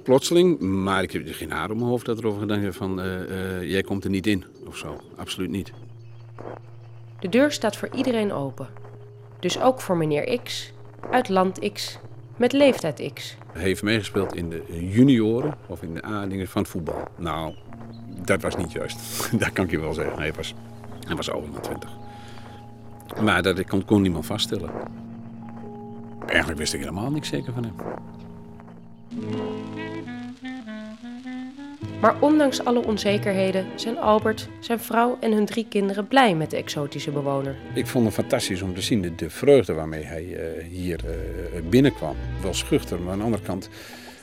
plotseling, 0.04 0.60
maar 0.60 1.04
ik 1.04 1.12
heb 1.12 1.28
er 1.28 1.34
geen 1.34 1.52
haar 1.52 1.70
op 1.70 1.76
mijn 1.76 1.90
hoofd 1.90 2.06
dat 2.06 2.18
erover 2.18 2.40
gedacht 2.40 2.76
van 2.76 3.02
jij 3.62 3.82
komt 3.82 4.04
er 4.04 4.10
niet 4.10 4.28
in 4.28 4.46
of 4.68 4.78
zo. 4.78 5.02
Absoluut 5.16 5.50
niet. 5.50 5.72
De 7.20 7.30
deur 7.30 7.52
staat 7.52 7.76
voor 7.76 7.90
iedereen 7.96 8.32
open. 8.32 8.68
Dus 9.40 9.60
ook 9.62 9.82
voor 9.82 9.98
meneer 9.98 10.40
X, 10.44 10.72
uit 11.12 11.30
land 11.30 11.72
X, 11.74 12.00
met 12.38 12.54
leeftijd 12.54 13.12
X. 13.14 13.36
Hij 13.52 13.62
heeft 13.62 13.84
meegespeeld 13.84 14.36
in 14.36 14.50
de 14.50 14.90
junioren 14.90 15.54
of 15.68 15.82
in 15.82 15.94
de 15.94 16.06
A-dingen 16.06 16.48
van 16.48 16.62
het 16.62 16.72
voetbal. 16.72 17.08
Nou, 17.18 17.54
dat 18.26 18.42
was 18.42 18.56
niet 18.56 18.72
juist. 18.72 19.00
dat 19.40 19.52
kan 19.52 19.66
ik 19.66 19.72
je 19.72 19.80
wel 19.80 19.94
zeggen. 19.94 20.18
Hij 20.18 20.34
was, 20.34 20.54
hij 21.08 21.16
was 21.16 21.30
ouder 21.30 21.52
dan 21.52 21.62
20. 21.62 21.90
Maar 23.22 23.42
dat 23.44 23.66
kon, 23.66 23.86
kon 23.86 24.02
niemand 24.02 24.26
vaststellen. 24.26 24.70
Eigenlijk 26.28 26.60
wist 26.60 26.74
ik 26.74 26.80
helemaal 26.80 27.12
niks 27.12 27.28
zeker 27.28 27.54
van 27.54 27.64
hem. 27.64 27.74
Maar 32.02 32.16
ondanks 32.20 32.66
alle 32.66 32.86
onzekerheden 32.86 33.66
zijn 33.76 33.98
Albert, 33.98 34.50
zijn 34.60 34.80
vrouw 34.80 35.18
en 35.20 35.32
hun 35.32 35.46
drie 35.46 35.66
kinderen 35.70 36.08
blij 36.08 36.36
met 36.36 36.50
de 36.50 36.58
exotische 36.58 37.12
bewoner. 37.12 37.56
Ik 37.74 37.88
vond 37.88 38.06
het 38.06 38.14
fantastisch 38.14 38.62
om 38.62 38.74
te 38.74 38.82
zien 38.82 39.02
de, 39.02 39.16
de 39.16 39.30
vreugde 39.30 39.74
waarmee 39.74 40.04
hij 40.04 40.24
uh, 40.24 40.64
hier 40.70 41.00
uh, 41.06 41.12
binnenkwam. 41.70 42.16
Wel 42.42 42.54
schuchter, 42.54 43.00
maar 43.00 43.12
aan 43.12 43.18
de 43.18 43.24
andere 43.24 43.44
kant 43.44 43.70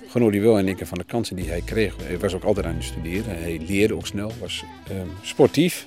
genoot 0.09 0.33
hij 0.33 0.43
wel 0.43 0.59
in 0.59 0.67
één 0.67 0.77
keer 0.77 0.87
van 0.87 0.99
de 0.99 1.05
kansen 1.05 1.37
die 1.37 1.49
hij 1.49 1.63
kreeg. 1.65 1.97
Hij 2.03 2.19
was 2.19 2.35
ook 2.35 2.45
altijd 2.45 2.67
aan 2.67 2.75
het 2.75 2.85
studeren. 2.85 3.39
Hij 3.39 3.61
leerde 3.67 3.95
ook 3.95 4.07
snel, 4.07 4.33
was 4.41 4.65
uh, 4.91 4.97
sportief. 5.23 5.87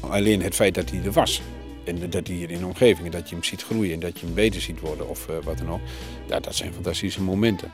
Alleen 0.00 0.42
het 0.42 0.54
feit 0.54 0.74
dat 0.74 0.90
hij 0.90 1.00
er 1.04 1.12
was. 1.12 1.42
En 1.86 2.10
dat 2.10 2.26
hij 2.26 2.36
hier 2.36 2.50
in 2.50 2.58
de 2.58 2.66
omgeving, 2.66 3.08
dat 3.08 3.28
je 3.28 3.34
hem 3.34 3.44
ziet 3.44 3.62
groeien 3.62 3.92
en 3.92 4.00
dat 4.00 4.18
je 4.18 4.26
hem 4.26 4.34
beter 4.34 4.60
ziet 4.60 4.80
worden 4.80 5.08
of 5.08 5.26
wat 5.44 5.58
dan 5.58 5.70
ook. 5.70 5.80
Ja, 6.28 6.40
dat 6.40 6.56
zijn 6.56 6.72
fantastische 6.72 7.22
momenten. 7.22 7.70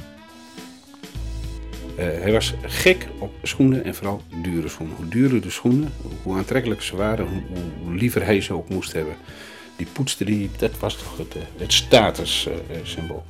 Uh, 1.92 1.98
hij 1.98 2.32
was 2.32 2.54
gek 2.62 3.06
op 3.18 3.32
schoenen 3.42 3.84
en 3.84 3.94
vooral 3.94 4.22
dure 4.42 4.68
schoenen. 4.68 4.96
Hoe 4.96 5.08
duurder 5.08 5.40
de 5.40 5.50
schoenen, 5.50 5.92
hoe 6.22 6.36
aantrekkelijker 6.36 6.86
ze 6.86 6.96
waren, 6.96 7.26
hoe, 7.26 7.42
hoe 7.84 7.94
liever 7.94 8.24
hij 8.24 8.40
ze 8.40 8.52
ook 8.52 8.68
moest 8.68 8.92
hebben. 8.92 9.16
Die 9.76 9.86
poetste 9.92 10.24
die, 10.24 10.50
dat 10.58 10.78
was 10.78 10.96
toch 10.96 11.18
het, 11.18 11.34
het 11.56 11.72
statussymbool. 11.72 13.24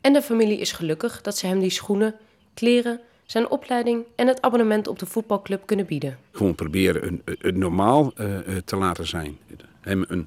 En 0.00 0.12
de 0.12 0.22
familie 0.22 0.58
is 0.58 0.72
gelukkig 0.72 1.22
dat 1.22 1.36
ze 1.36 1.46
hem 1.46 1.60
die 1.60 1.70
schoenen, 1.70 2.14
kleren, 2.54 3.00
zijn 3.26 3.48
opleiding 3.48 4.04
en 4.16 4.26
het 4.26 4.42
abonnement 4.42 4.88
op 4.88 4.98
de 4.98 5.06
voetbalclub 5.06 5.62
kunnen 5.66 5.86
bieden. 5.86 6.18
Gewoon 6.32 6.54
proberen 6.54 7.22
een, 7.24 7.58
normaal 7.58 8.12
uh, 8.20 8.38
te 8.64 8.76
laten 8.76 9.06
zijn. 9.06 9.38
Hem 9.80 10.04
een, 10.08 10.26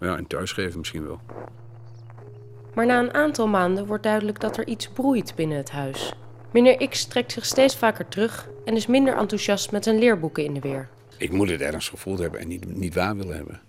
ja, 0.00 0.18
een 0.18 0.26
thuisgeven 0.26 0.78
misschien 0.78 1.06
wel. 1.06 1.20
Maar 2.74 2.86
na 2.86 2.98
een 2.98 3.14
aantal 3.14 3.48
maanden 3.48 3.86
wordt 3.86 4.02
duidelijk 4.02 4.40
dat 4.40 4.56
er 4.56 4.66
iets 4.66 4.88
broeit 4.88 5.32
binnen 5.36 5.56
het 5.56 5.70
huis. 5.70 6.12
Meneer 6.52 6.88
X 6.88 7.04
trekt 7.04 7.32
zich 7.32 7.44
steeds 7.44 7.76
vaker 7.76 8.08
terug 8.08 8.48
en 8.64 8.76
is 8.76 8.86
minder 8.86 9.16
enthousiast 9.16 9.72
met 9.72 9.84
zijn 9.84 9.98
leerboeken 9.98 10.44
in 10.44 10.54
de 10.54 10.60
weer. 10.60 10.88
Ik 11.16 11.32
moet 11.32 11.50
het 11.50 11.60
ergens 11.60 11.88
gevoeld 11.88 12.18
hebben 12.18 12.40
en 12.40 12.48
niet, 12.48 12.76
niet 12.76 12.94
waar 12.94 13.16
willen 13.16 13.36
hebben. 13.36 13.60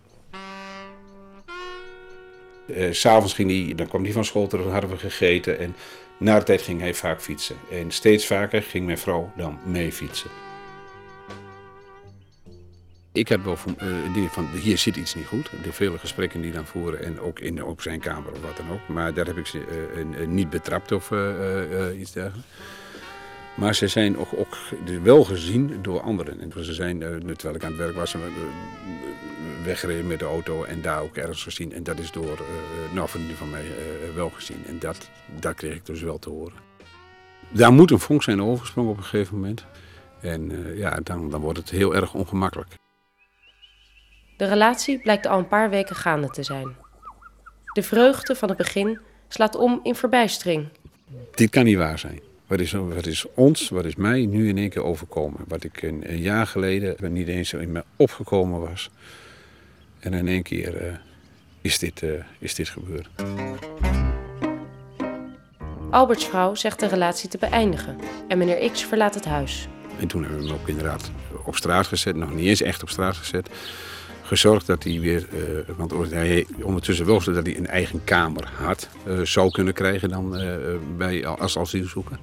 Uh, 2.66 2.94
S'avonds 2.94 3.34
ging 3.34 3.50
hij, 3.50 3.76
dan 3.76 3.88
kwam 3.88 4.04
hij 4.04 4.12
van 4.12 4.26
school 4.26 4.48
terug, 4.48 4.72
hadden 4.72 4.90
we 4.90 4.98
gegeten. 4.98 5.60
En 5.60 5.76
na 6.22 6.40
de 6.40 6.46
tijd 6.46 6.62
ging 6.62 6.80
hij 6.80 6.94
vaak 6.94 7.22
fietsen. 7.22 7.56
En 7.72 7.92
steeds 7.92 8.26
vaker 8.26 8.62
ging 8.62 8.86
mijn 8.86 8.98
vrouw 8.98 9.32
dan 9.38 9.60
mee 9.66 9.92
fietsen. 9.92 10.30
Ik 13.14 13.30
had 13.30 13.42
wel 13.44 13.56
van, 13.56 13.76
uh, 13.84 14.14
dingen 14.14 14.30
van, 14.30 14.48
hier 14.48 14.78
zit 14.78 14.96
iets 14.96 15.16
niet 15.16 15.26
goed. 15.26 15.50
De 15.64 15.74
vele 15.74 15.98
gesprekken 15.98 16.42
die 16.42 16.52
dan 16.52 16.66
voeren 16.66 17.04
en 17.04 17.20
ook 17.20 17.40
in 17.40 17.64
op 17.64 17.82
zijn 17.82 18.00
kamer 18.00 18.32
of 18.32 18.42
wat 18.42 18.58
dan 18.58 18.72
ook. 18.72 18.88
Maar 18.88 19.14
daar 19.14 19.26
heb 19.26 19.38
ik 19.38 19.46
ze 19.46 19.90
uh, 20.18 20.28
niet 20.28 20.50
betrapt 20.50 20.92
of 20.92 21.12
uh, 21.12 22.00
iets 22.00 22.12
dergelijks. 22.12 22.48
Maar 23.56 23.76
ze 23.76 23.88
zijn 23.88 24.18
ook, 24.18 24.30
ook 24.36 24.58
wel 25.04 25.24
gezien 25.24 25.80
door 25.82 26.02
anderen. 26.02 26.40
En 26.40 26.64
ze 26.64 26.74
zijn, 26.74 27.00
terwijl 27.00 27.56
ik 27.56 27.64
aan 27.64 27.72
het 27.72 27.80
werk 27.80 27.96
was, 27.96 28.16
weggereden 29.64 30.08
met 30.08 30.20
de 30.20 30.26
auto 30.26 30.64
en 30.64 30.82
daar 30.82 31.02
ook 31.02 31.16
ergens 31.16 31.44
gezien. 31.44 31.74
En 31.74 31.84
dat 31.84 32.00
is 32.00 32.12
door 32.12 32.40
nou, 32.94 33.10
vrienden 33.10 33.36
van 33.36 33.50
mij 33.50 33.66
wel 34.16 34.30
gezien. 34.30 34.66
En 34.68 34.80
dat, 34.80 35.10
dat 35.40 35.56
kreeg 35.56 35.76
ik 35.76 35.86
dus 35.86 36.02
wel 36.02 36.20
te 36.20 36.30
horen. 36.30 36.54
Daar 37.50 37.74
moet 37.74 37.92
een 37.92 38.00
vonk 38.00 38.24
zijn 38.24 38.42
overgesprongen 38.42 38.92
op 38.92 38.98
een 38.98 39.04
gegeven 39.04 39.36
moment. 39.36 39.66
En 40.22 40.74
ja, 40.78 41.00
dan, 41.04 41.30
dan 41.30 41.42
wordt 41.42 41.58
het 41.58 41.70
heel 41.70 41.96
erg 41.96 42.14
ongemakkelijk. 42.14 42.70
De 44.38 44.46
relatie 44.46 45.02
blijkt 45.02 45.28
al 45.28 45.38
een 45.38 45.48
paar 45.48 45.70
weken 45.70 45.96
gaande 45.96 46.30
te 46.30 46.44
zijn. 46.44 46.76
De 47.74 47.84
vreugde 47.84 48.36
van 48.36 48.50
het 48.50 48.58
begin 48.58 49.00
slaat 49.28 49.56
om 49.56 49.80
in 49.84 49.96
verbijstering. 49.96 50.68
Dit 51.32 51.50
kan 51.50 51.64
niet 51.64 51.78
waar 51.78 52.00
zijn. 52.00 52.20
Wat 52.52 52.60
is, 52.60 52.72
wat 52.72 53.06
is 53.06 53.26
ons, 53.34 53.70
wat 53.70 53.86
is 53.86 53.96
mij 53.96 54.26
nu 54.26 54.48
in 54.48 54.58
één 54.58 54.70
keer 54.70 54.84
overkomen? 54.84 55.40
Wat 55.48 55.64
ik 55.64 55.82
een, 55.82 56.12
een 56.12 56.22
jaar 56.22 56.48
geleden 56.48 57.14
niet 57.14 57.28
eens 57.28 57.54
in 57.54 57.72
me 57.72 57.84
opgekomen 57.96 58.60
was. 58.60 58.90
En 60.00 60.14
in 60.14 60.28
één 60.28 60.44
keer 60.44 60.82
uh, 60.82 60.94
is, 61.62 61.80
dit, 61.80 62.02
uh, 62.02 62.12
is 62.40 62.56
dit 62.56 62.70
gebeurd. 62.70 63.10
Alberts 65.92 66.26
vrouw 66.26 66.56
zegt 66.56 66.80
de 66.80 66.88
relatie 66.88 67.30
te 67.30 67.38
beëindigen 67.38 67.98
en 68.28 68.38
meneer 68.38 68.72
X 68.72 68.86
verlaat 68.86 69.14
het 69.14 69.26
huis. 69.26 69.68
En 70.00 70.08
toen 70.08 70.22
hebben 70.24 70.42
we 70.42 70.48
hem 70.48 70.56
ook 70.56 70.68
inderdaad 70.68 71.12
op 71.46 71.56
straat 71.56 71.88
gezet, 71.88 72.16
nog 72.16 72.34
niet 72.34 72.48
eens 72.48 72.62
echt 72.62 72.82
op 72.82 72.90
straat 72.90 73.16
gezet 73.16 73.50
gezorgd 74.32 74.68
dat 74.68 74.84
hij 74.84 75.00
weer, 75.00 75.28
uh, 75.34 75.76
want 75.78 76.12
hij 76.12 76.48
ondertussen 76.64 77.06
wel 77.06 77.24
dat 77.24 77.46
hij 77.46 77.58
een 77.58 77.68
eigen 77.68 78.04
kamer 78.04 78.52
had, 78.56 78.90
uh, 79.08 79.22
zou 79.22 79.52
kunnen 79.52 79.74
krijgen 79.74 80.10
dan 80.10 80.42
uh, 80.42 80.56
bij, 80.98 81.26
als 81.26 81.58
asielzoeker. 81.58 82.20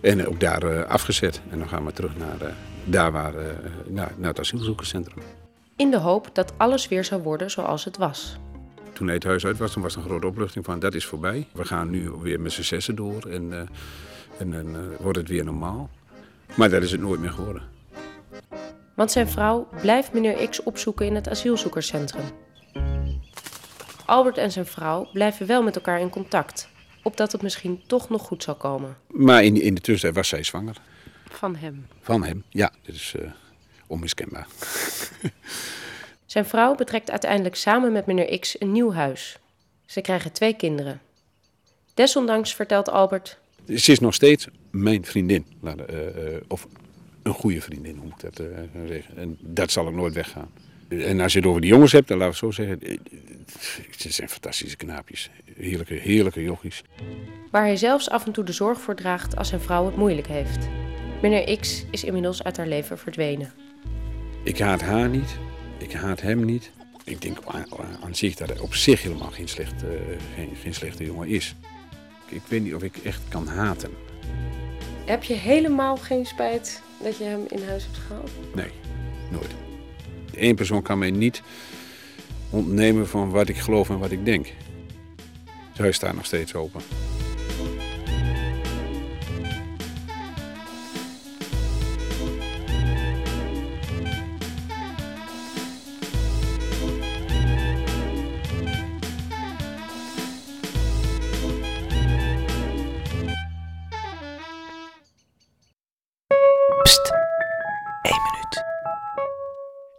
En 0.00 0.26
ook 0.26 0.40
daar 0.40 0.84
afgezet. 0.84 1.40
En 1.50 1.58
dan 1.58 1.68
gaan 1.68 1.84
we 1.84 1.92
terug 1.92 2.16
naar, 2.16 2.54
daar 2.84 3.12
waar, 3.12 3.32
naar, 3.86 4.12
naar 4.16 4.28
het 4.28 4.40
asielzoekerscentrum. 4.40 5.22
In 5.76 5.90
de 5.90 5.98
hoop 5.98 6.30
dat 6.32 6.52
alles 6.56 6.88
weer 6.88 7.04
zou 7.04 7.22
worden 7.22 7.50
zoals 7.50 7.84
het 7.84 7.96
was. 7.96 8.38
Toen 8.92 9.06
hij 9.06 9.14
het 9.14 9.24
huis 9.24 9.46
uit 9.46 9.58
was, 9.58 9.74
dan 9.74 9.82
was 9.82 9.92
er 9.92 9.98
een 10.02 10.08
grote 10.08 10.26
opluchting 10.26 10.64
van 10.64 10.78
dat 10.78 10.94
is 10.94 11.06
voorbij. 11.06 11.46
We 11.52 11.64
gaan 11.64 11.90
nu 11.90 12.10
weer 12.22 12.40
met 12.40 12.52
z'n 12.52 12.62
zessen 12.62 12.94
door 12.94 13.22
en, 13.22 13.68
en 14.38 14.50
dan 14.50 14.76
wordt 15.00 15.18
het 15.18 15.28
weer 15.28 15.44
normaal. 15.44 15.90
Maar 16.54 16.70
dat 16.70 16.82
is 16.82 16.90
het 16.90 17.00
nooit 17.00 17.20
meer 17.20 17.32
geworden. 17.32 17.75
Want 18.96 19.12
zijn 19.12 19.28
vrouw 19.28 19.68
blijft 19.80 20.12
meneer 20.12 20.48
X 20.48 20.62
opzoeken 20.62 21.06
in 21.06 21.14
het 21.14 21.28
asielzoekerscentrum. 21.28 22.24
Albert 24.06 24.38
en 24.38 24.52
zijn 24.52 24.66
vrouw 24.66 25.08
blijven 25.12 25.46
wel 25.46 25.62
met 25.62 25.76
elkaar 25.76 26.00
in 26.00 26.10
contact, 26.10 26.68
opdat 27.02 27.32
het 27.32 27.42
misschien 27.42 27.82
toch 27.86 28.08
nog 28.08 28.22
goed 28.22 28.42
zal 28.42 28.54
komen. 28.54 28.96
Maar 29.06 29.44
in, 29.44 29.60
in 29.60 29.74
de 29.74 29.80
tussentijd 29.80 30.14
was 30.14 30.28
zij 30.28 30.42
zwanger. 30.42 30.76
Van 31.30 31.56
hem. 31.56 31.86
Van 32.00 32.24
hem, 32.24 32.44
ja. 32.48 32.72
Dat 32.82 32.94
is 32.94 33.14
uh, 33.16 33.30
onmiskenbaar. 33.86 34.46
zijn 36.26 36.46
vrouw 36.46 36.74
betrekt 36.74 37.10
uiteindelijk 37.10 37.54
samen 37.54 37.92
met 37.92 38.06
meneer 38.06 38.38
X 38.38 38.60
een 38.60 38.72
nieuw 38.72 38.92
huis. 38.92 39.38
Ze 39.86 40.00
krijgen 40.00 40.32
twee 40.32 40.54
kinderen. 40.54 41.00
Desondanks 41.94 42.54
vertelt 42.54 42.88
Albert... 42.88 43.38
Ze 43.66 43.92
is 43.92 43.98
nog 43.98 44.14
steeds 44.14 44.48
mijn 44.70 45.04
vriendin. 45.04 45.46
Uh, 45.64 45.72
uh, 45.72 46.40
of 46.48 46.66
een 47.26 47.32
goede 47.34 47.60
vriendin, 47.60 47.96
hoe 47.96 48.04
moet 48.04 48.22
ik 48.22 48.34
dat 48.34 48.40
uh, 48.46 48.56
zeggen. 48.88 49.16
En 49.16 49.36
dat 49.40 49.70
zal 49.70 49.86
ook 49.86 49.94
nooit 49.94 50.14
weggaan. 50.14 50.48
En 50.88 51.20
als 51.20 51.32
je 51.32 51.38
het 51.38 51.48
over 51.48 51.60
de 51.60 51.66
jongens 51.66 51.92
hebt, 51.92 52.08
dan 52.08 52.18
laten 52.18 52.40
we 52.40 52.46
het 52.46 52.56
zo 52.56 52.62
zeggen. 52.62 52.82
eh, 52.82 52.98
Het 54.04 54.14
zijn 54.14 54.28
fantastische 54.28 54.76
knaapjes. 54.76 55.30
Heerlijke, 55.56 55.94
heerlijke 55.94 56.42
jochies. 56.42 56.82
Waar 57.50 57.62
hij 57.62 57.76
zelfs 57.76 58.10
af 58.10 58.26
en 58.26 58.32
toe 58.32 58.44
de 58.44 58.52
zorg 58.52 58.80
voor 58.80 58.94
draagt 58.94 59.36
als 59.36 59.48
zijn 59.48 59.60
vrouw 59.60 59.86
het 59.86 59.96
moeilijk 59.96 60.26
heeft. 60.26 60.68
Meneer 61.22 61.58
X 61.58 61.84
is 61.90 62.04
inmiddels 62.04 62.42
uit 62.42 62.56
haar 62.56 62.66
leven 62.66 62.98
verdwenen. 62.98 63.52
Ik 64.42 64.58
haat 64.58 64.80
haar 64.80 65.08
niet. 65.08 65.36
Ik 65.78 65.92
haat 65.92 66.20
hem 66.20 66.44
niet. 66.44 66.70
Ik 67.04 67.20
denk 67.22 67.38
aan, 68.02 68.14
zich 68.14 68.34
dat 68.34 68.48
hij 68.48 68.58
op 68.58 68.74
zich 68.74 69.02
helemaal 69.02 69.30
geen, 69.30 69.48
slecht, 69.48 69.82
eh, 69.82 69.88
geen, 70.34 70.50
geen 70.62 70.74
slechte 70.74 71.04
jongen 71.04 71.28
is. 71.28 71.54
Ik 72.28 72.42
weet 72.48 72.62
niet 72.62 72.74
of 72.74 72.82
ik 72.82 72.96
echt 72.96 73.20
kan 73.28 73.46
haten. 73.46 73.90
Heb 75.04 75.22
je 75.22 75.34
helemaal 75.34 75.96
geen 75.96 76.26
spijt 76.26 76.82
dat 77.02 77.16
je 77.16 77.24
hem 77.24 77.44
in 77.48 77.62
huis 77.66 77.84
hebt 77.84 77.98
gehaald? 77.98 78.30
Nee, 78.54 78.70
nooit. 79.30 79.54
Eén 80.34 80.54
persoon 80.54 80.82
kan 80.82 80.98
mij 80.98 81.10
niet 81.10 81.42
ontnemen 82.50 83.08
van 83.08 83.30
wat 83.30 83.48
ik 83.48 83.56
geloof 83.56 83.88
en 83.88 83.98
wat 83.98 84.10
ik 84.10 84.24
denk. 84.24 84.52
Zij 85.74 85.92
staat 85.92 86.14
nog 86.14 86.24
steeds 86.24 86.54
open. 86.54 86.80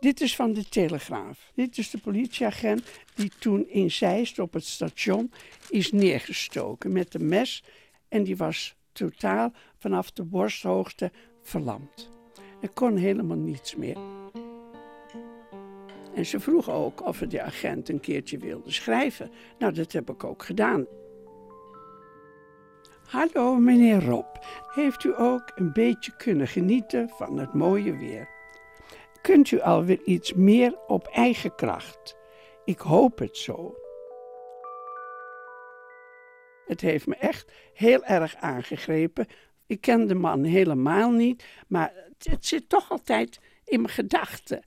Dit 0.07 0.21
is 0.21 0.35
van 0.35 0.53
de 0.53 0.69
Telegraaf. 0.69 1.51
Dit 1.55 1.77
is 1.77 1.89
de 1.89 1.97
politieagent 1.97 2.83
die 3.15 3.31
toen 3.39 3.69
in 3.69 3.91
Zeist 3.91 4.39
op 4.39 4.53
het 4.53 4.65
station 4.65 5.31
is 5.69 5.91
neergestoken 5.91 6.91
met 6.91 7.13
een 7.13 7.27
mes. 7.27 7.63
En 8.07 8.23
die 8.23 8.37
was 8.37 8.75
totaal 8.91 9.53
vanaf 9.77 10.11
de 10.11 10.23
borsthoogte 10.23 11.11
verlamd. 11.41 12.09
Er 12.61 12.69
kon 12.69 12.95
helemaal 12.95 13.37
niets 13.37 13.75
meer. 13.75 13.97
En 16.15 16.25
ze 16.25 16.39
vroeg 16.39 16.69
ook 16.69 17.05
of 17.05 17.17
de 17.17 17.41
agent 17.41 17.89
een 17.89 17.99
keertje 17.99 18.37
wilde 18.37 18.71
schrijven. 18.71 19.31
Nou, 19.59 19.73
dat 19.73 19.91
heb 19.91 20.09
ik 20.09 20.23
ook 20.23 20.43
gedaan. 20.43 20.85
Hallo 23.05 23.55
meneer 23.55 24.03
Rob, 24.03 24.35
heeft 24.73 25.03
u 25.03 25.19
ook 25.19 25.51
een 25.55 25.73
beetje 25.73 26.15
kunnen 26.17 26.47
genieten 26.47 27.09
van 27.09 27.37
het 27.37 27.53
mooie 27.53 27.97
weer? 27.97 28.36
Kunt 29.27 29.51
u 29.51 29.61
alweer 29.61 30.01
iets 30.03 30.33
meer 30.33 30.77
op 30.87 31.07
eigen 31.07 31.55
kracht? 31.55 32.15
Ik 32.65 32.79
hoop 32.79 33.19
het 33.19 33.37
zo. 33.37 33.75
Het 36.65 36.81
heeft 36.81 37.07
me 37.07 37.15
echt 37.15 37.51
heel 37.73 38.03
erg 38.03 38.35
aangegrepen. 38.35 39.27
Ik 39.65 39.81
ken 39.81 40.07
de 40.07 40.15
man 40.15 40.43
helemaal 40.43 41.11
niet, 41.11 41.43
maar 41.67 41.93
het, 42.17 42.45
zit 42.45 42.69
toch 42.69 42.91
altijd 42.91 43.39
in 43.65 43.81
mijn 43.81 43.93
gedachten. 43.93 44.63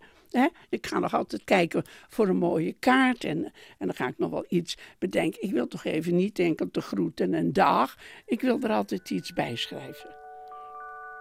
Ik 0.68 0.86
ga 0.86 0.98
nog 0.98 1.14
altijd 1.14 1.44
kijken 1.44 1.84
voor 2.08 2.28
een 2.28 2.36
mooie 2.36 2.72
kaart 2.72 3.24
en, 3.24 3.44
en 3.78 3.86
dan 3.86 3.94
ga 3.94 4.08
ik 4.08 4.18
nog 4.18 4.30
wel 4.30 4.44
iets 4.48 4.76
bedenken. 4.98 5.42
Ik 5.42 5.52
wil 5.52 5.68
toch 5.68 5.84
even 5.84 6.16
niet 6.16 6.38
enkel 6.38 6.70
te 6.70 6.80
groeten 6.80 7.34
en 7.34 7.52
dag. 7.52 7.96
Ik 8.26 8.40
wil 8.40 8.60
er 8.60 8.70
altijd 8.70 9.10
iets 9.10 9.32
bij 9.32 9.56
schrijven. 9.56 10.19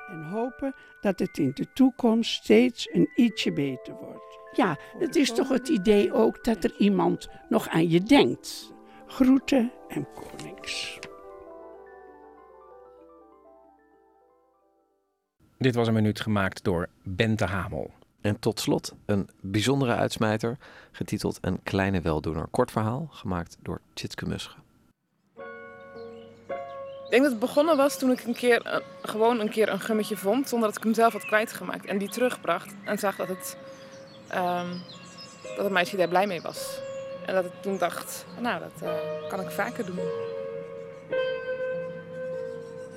En 0.09 0.23
hopen 0.23 0.75
dat 1.01 1.19
het 1.19 1.37
in 1.37 1.51
de 1.53 1.73
toekomst 1.73 2.31
steeds 2.31 2.89
een 2.91 3.09
ietsje 3.15 3.53
beter 3.53 3.93
wordt. 3.93 4.39
Ja, 4.51 4.77
het 4.97 5.15
is 5.15 5.33
toch 5.33 5.49
het 5.49 5.67
idee 5.67 6.13
ook 6.13 6.43
dat 6.43 6.63
er 6.63 6.75
iemand 6.77 7.27
nog 7.49 7.67
aan 7.67 7.89
je 7.89 8.03
denkt. 8.03 8.73
Groeten 9.07 9.71
en 9.87 10.07
konings. 10.13 10.99
Dit 15.57 15.75
was 15.75 15.87
een 15.87 15.93
minuut 15.93 16.19
gemaakt 16.19 16.63
door 16.63 16.87
Bente 17.03 17.45
Hamel. 17.45 17.91
En 18.21 18.39
tot 18.39 18.59
slot 18.59 18.95
een 19.05 19.29
bijzondere 19.41 19.95
uitsmijter, 19.95 20.57
getiteld 20.91 21.37
Een 21.41 21.63
kleine 21.63 22.01
weldoener. 22.01 22.47
Kort 22.47 22.71
verhaal, 22.71 23.07
gemaakt 23.11 23.57
door 23.61 23.81
Tjitske 23.93 24.25
Musche. 24.25 24.51
Ik 27.09 27.15
denk 27.15 27.23
dat 27.29 27.39
het 27.39 27.49
begonnen 27.49 27.77
was 27.77 27.97
toen 27.97 28.11
ik 28.11 28.23
een 28.23 28.35
keer, 28.35 28.61
eh, 28.61 28.77
gewoon 29.01 29.39
een 29.39 29.49
keer 29.49 29.69
een 29.69 29.79
gummetje 29.79 30.17
vond, 30.17 30.49
zonder 30.49 30.67
dat 30.67 30.77
ik 30.77 30.83
hem 30.83 30.93
zelf 30.93 31.13
had 31.13 31.25
kwijtgemaakt. 31.25 31.85
En 31.85 31.97
die 31.97 32.09
terugbracht 32.09 32.73
en 32.83 32.97
zag 32.99 33.15
dat 33.15 33.27
het, 33.27 33.57
ehm, 34.27 34.67
dat 35.55 35.63
het 35.63 35.69
meisje 35.69 35.97
daar 35.97 36.07
blij 36.07 36.27
mee 36.27 36.41
was. 36.41 36.79
En 37.25 37.33
dat 37.33 37.45
ik 37.45 37.51
toen 37.61 37.77
dacht, 37.77 38.25
nou, 38.39 38.59
dat 38.59 38.89
eh, 38.89 39.29
kan 39.29 39.41
ik 39.41 39.49
vaker 39.49 39.85
doen. 39.85 39.99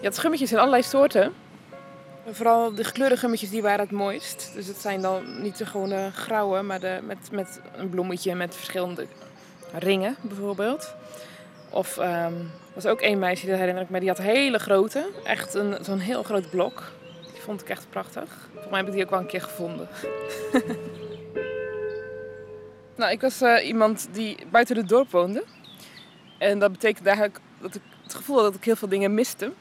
Je 0.01 0.09
had 0.09 0.19
gummetjes 0.19 0.53
in 0.53 0.59
allerlei 0.59 0.83
soorten. 0.83 1.33
Vooral 2.31 2.75
de 2.75 2.85
gekleurde 2.85 3.17
gummetjes 3.17 3.51
die 3.51 3.63
waren 3.63 3.81
het 3.81 3.91
mooist. 3.91 4.51
Dus 4.55 4.67
het 4.67 4.81
zijn 4.81 5.03
dan 5.03 5.43
niet 5.43 5.59
de 5.59 5.67
gewone 5.67 6.11
grauwe, 6.11 6.63
maar 6.63 6.81
de, 6.81 6.99
met, 7.03 7.31
met 7.31 7.61
een 7.77 7.89
bloemetje 7.89 8.35
met 8.35 8.55
verschillende 8.55 9.07
ringen 9.73 10.17
bijvoorbeeld. 10.21 10.95
Of 11.73 11.99
ehm, 11.99 12.35
er 12.35 12.75
was 12.75 12.87
ook 12.87 13.01
één 13.01 13.19
meisje, 13.19 13.47
dat 13.47 13.59
herinner 13.59 13.83
ik 13.83 13.91
me, 13.91 14.01
die 14.01 14.09
had 14.09 14.19
hele 14.19 14.59
grote. 14.59 15.11
Echt 15.25 15.59
zo'n 15.81 15.99
heel 15.99 16.23
groot 16.23 16.51
blok. 16.51 16.93
Die 17.33 17.43
vond 17.43 17.61
ik 17.61 17.69
echt 17.69 17.87
prachtig. 17.91 18.49
Volgens 18.51 18.71
mij 18.71 18.79
heb 18.79 18.89
ik 18.89 18.95
die 18.95 19.05
ook 19.05 19.11
wel 19.11 19.19
een 19.19 19.27
keer 19.27 19.43
gevonden. 19.43 19.89
nou, 22.97 23.13
ik 23.13 23.21
was 23.21 23.41
eh, 23.41 23.67
iemand 23.67 24.09
die 24.13 24.37
buiten 24.51 24.77
het 24.77 24.89
dorp 24.89 25.11
woonde. 25.11 25.45
En 26.39 26.59
dat 26.59 26.73
betekende 26.73 27.09
eigenlijk 27.09 27.41
dat 27.61 27.75
ik 27.75 27.83
het 28.03 28.15
gevoel 28.15 28.37
had 28.37 28.45
dat 28.45 28.55
ik 28.55 28.65
heel 28.65 28.77
veel 28.77 28.89
dingen 28.89 29.15
miste. 29.15 29.53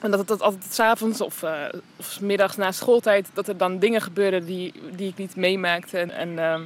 En 0.00 0.10
dat 0.10 0.28
het 0.28 0.40
altijd 0.40 0.72
s'avonds 0.72 1.20
of, 1.20 1.42
eh 1.42 1.64
of 1.96 2.20
middags 2.20 2.56
na 2.56 2.72
schooltijd, 2.72 3.28
dat 3.32 3.48
er 3.48 3.56
dan 3.56 3.78
dingen 3.78 4.00
gebeurden 4.00 4.44
die, 4.44 4.72
die 4.96 5.08
ik 5.08 5.16
niet 5.16 5.36
meemaakte. 5.36 5.98
En, 5.98 6.10
en 6.10 6.38
ehm, 6.38 6.60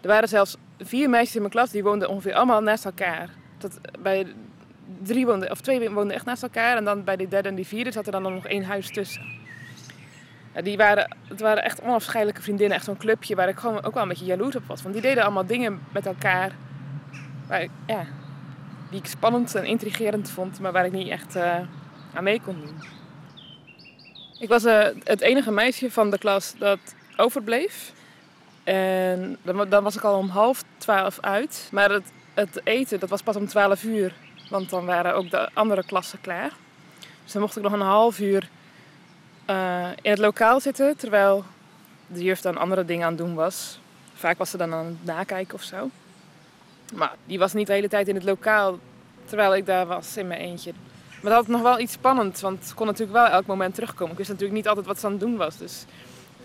er 0.00 0.08
waren 0.08 0.28
zelfs 0.28 0.56
vier 0.78 1.10
meisjes 1.10 1.34
in 1.34 1.40
mijn 1.40 1.52
klas, 1.52 1.70
die 1.70 1.82
woonden 1.82 2.08
ongeveer 2.08 2.34
allemaal 2.34 2.60
naast 2.60 2.84
elkaar. 2.84 3.28
Dat 3.60 3.80
bij 3.98 4.26
drie 5.02 5.26
woonden, 5.26 5.50
of 5.50 5.60
twee 5.60 5.90
woonden 5.90 6.16
echt 6.16 6.24
naast 6.24 6.42
elkaar. 6.42 6.76
En 6.76 6.84
dan 6.84 7.04
bij 7.04 7.16
de 7.16 7.28
derde 7.28 7.48
en 7.48 7.54
die 7.54 7.66
vierde 7.66 7.92
zat 7.92 8.06
er 8.06 8.12
dan 8.12 8.22
nog 8.22 8.46
één 8.46 8.64
huis 8.64 8.90
tussen. 8.90 9.38
Die 10.62 10.76
waren, 10.76 11.16
het 11.28 11.40
waren 11.40 11.64
echt 11.64 11.82
onafscheidelijke 11.82 12.42
vriendinnen. 12.42 12.76
Echt 12.76 12.84
zo'n 12.84 12.96
clubje 12.96 13.34
waar 13.34 13.48
ik 13.48 13.58
gewoon 13.58 13.84
ook 13.84 13.94
wel 13.94 14.02
een 14.02 14.08
beetje 14.08 14.24
jaloers 14.24 14.56
op 14.56 14.66
was. 14.66 14.82
Want 14.82 14.94
die 14.94 15.02
deden 15.02 15.22
allemaal 15.22 15.46
dingen 15.46 15.80
met 15.92 16.06
elkaar 16.06 16.52
ja, 17.86 18.06
die 18.90 18.98
ik 18.98 19.06
spannend 19.06 19.54
en 19.54 19.64
intrigerend 19.64 20.30
vond. 20.30 20.60
Maar 20.60 20.72
waar 20.72 20.84
ik 20.84 20.92
niet 20.92 21.08
echt 21.08 21.36
eh, 21.36 21.56
aan 22.14 22.24
mee 22.24 22.40
kon 22.40 22.56
doen. 22.60 22.76
Ik 24.38 24.48
was 24.48 24.64
eh, 24.64 24.86
het 25.04 25.20
enige 25.20 25.50
meisje 25.50 25.90
van 25.90 26.10
de 26.10 26.18
klas 26.18 26.54
dat 26.58 26.78
overbleef. 27.16 27.92
En 28.64 29.36
dan, 29.42 29.68
dan 29.68 29.82
was 29.82 29.96
ik 29.96 30.02
al 30.02 30.18
om 30.18 30.28
half 30.28 30.64
twaalf 30.78 31.18
uit. 31.20 31.68
Maar 31.72 31.90
het, 31.90 32.12
het 32.34 32.60
eten, 32.64 33.00
dat 33.00 33.08
was 33.08 33.22
pas 33.22 33.36
om 33.36 33.46
twaalf 33.46 33.82
uur. 33.82 34.14
Want 34.50 34.70
dan 34.70 34.84
waren 34.84 35.14
ook 35.14 35.30
de 35.30 35.48
andere 35.52 35.84
klassen 35.84 36.20
klaar. 36.20 36.52
Dus 37.22 37.32
dan 37.32 37.42
mocht 37.42 37.56
ik 37.56 37.62
nog 37.62 37.72
een 37.72 37.80
half 37.80 38.18
uur 38.20 38.48
eh, 39.44 39.88
in 40.02 40.10
het 40.10 40.18
lokaal 40.18 40.60
zitten. 40.60 40.96
Terwijl 40.96 41.44
de 42.06 42.22
juf 42.22 42.40
dan 42.40 42.56
andere 42.56 42.84
dingen 42.84 43.04
aan 43.04 43.12
het 43.12 43.20
doen 43.20 43.34
was. 43.34 43.78
Vaak 44.14 44.38
was 44.38 44.50
ze 44.50 44.56
dan 44.56 44.74
aan 44.74 44.84
het 44.84 45.04
nakijken 45.04 45.54
of 45.54 45.62
zo. 45.62 45.90
Maar 46.94 47.14
die 47.24 47.38
was 47.38 47.52
niet 47.52 47.66
de 47.66 47.72
hele 47.72 47.88
tijd 47.88 48.08
in 48.08 48.14
het 48.14 48.24
lokaal. 48.24 48.78
Terwijl 49.24 49.54
ik 49.54 49.66
daar 49.66 49.86
was 49.86 50.16
in 50.16 50.26
mijn 50.26 50.40
eentje. 50.40 50.72
Maar 51.22 51.32
dat 51.32 51.40
had 51.40 51.46
nog 51.46 51.62
wel 51.62 51.78
iets 51.78 51.92
spannends. 51.92 52.40
Want 52.40 52.64
ze 52.66 52.74
kon 52.74 52.86
natuurlijk 52.86 53.18
wel 53.18 53.26
elk 53.26 53.46
moment 53.46 53.74
terugkomen. 53.74 54.12
Ik 54.12 54.18
wist 54.18 54.28
natuurlijk 54.30 54.56
niet 54.56 54.68
altijd 54.68 54.86
wat 54.86 55.00
ze 55.00 55.06
aan 55.06 55.12
het 55.12 55.20
doen 55.20 55.36
was. 55.36 55.56
Dus 55.56 55.84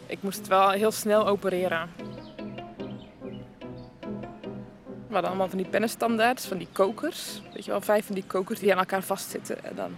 ik 0.05 0.17
moest 0.21 0.37
het 0.37 0.47
wel 0.47 0.69
heel 0.69 0.91
snel 0.91 1.27
opereren. 1.27 1.89
Hadden 5.15 5.33
allemaal 5.33 5.49
van 5.49 5.63
die 5.63 5.71
pennenstandaards, 5.71 6.45
van 6.45 6.57
die 6.57 6.67
kokers. 6.71 7.41
Weet 7.53 7.65
je 7.65 7.71
wel, 7.71 7.81
vijf 7.81 8.05
van 8.05 8.15
die 8.15 8.23
kokers 8.27 8.59
die 8.59 8.71
aan 8.71 8.77
elkaar 8.77 9.03
vastzitten. 9.03 9.63
En 9.63 9.75
dan 9.75 9.95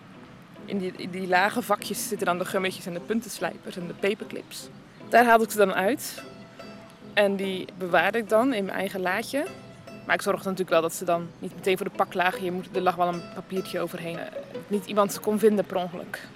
in 0.65 0.77
die, 0.77 1.09
die 1.09 1.27
lage 1.27 1.61
vakjes 1.61 2.07
zitten 2.07 2.27
dan 2.27 2.37
de 2.37 2.45
gummetjes 2.45 2.85
en 2.85 2.93
de 2.93 2.99
puntenslijpers 2.99 3.77
en 3.77 3.87
de 3.87 3.93
paperclips. 3.93 4.69
Daar 5.09 5.25
haalde 5.25 5.43
ik 5.43 5.51
ze 5.51 5.57
dan 5.57 5.73
uit. 5.73 6.23
En 7.13 7.35
die 7.35 7.67
bewaarde 7.77 8.17
ik 8.17 8.29
dan 8.29 8.53
in 8.53 8.65
mijn 8.65 8.77
eigen 8.77 8.99
laadje. 8.99 9.45
Maar 10.05 10.15
ik 10.15 10.21
zorgde 10.21 10.43
natuurlijk 10.43 10.69
wel 10.69 10.81
dat 10.81 10.93
ze 10.93 11.05
dan 11.05 11.29
niet 11.39 11.55
meteen 11.55 11.77
voor 11.77 11.89
de 11.89 11.95
pak 11.95 12.13
lagen. 12.13 12.43
Je 12.43 12.51
moet, 12.51 12.75
er 12.75 12.81
lag 12.81 12.95
wel 12.95 13.07
een 13.07 13.21
papiertje 13.35 13.79
overheen. 13.79 14.17
Niet 14.67 14.85
iemand 14.85 15.13
ze 15.13 15.19
kon 15.19 15.39
vinden 15.39 15.65
per 15.65 15.77
ongeluk. 15.77 16.27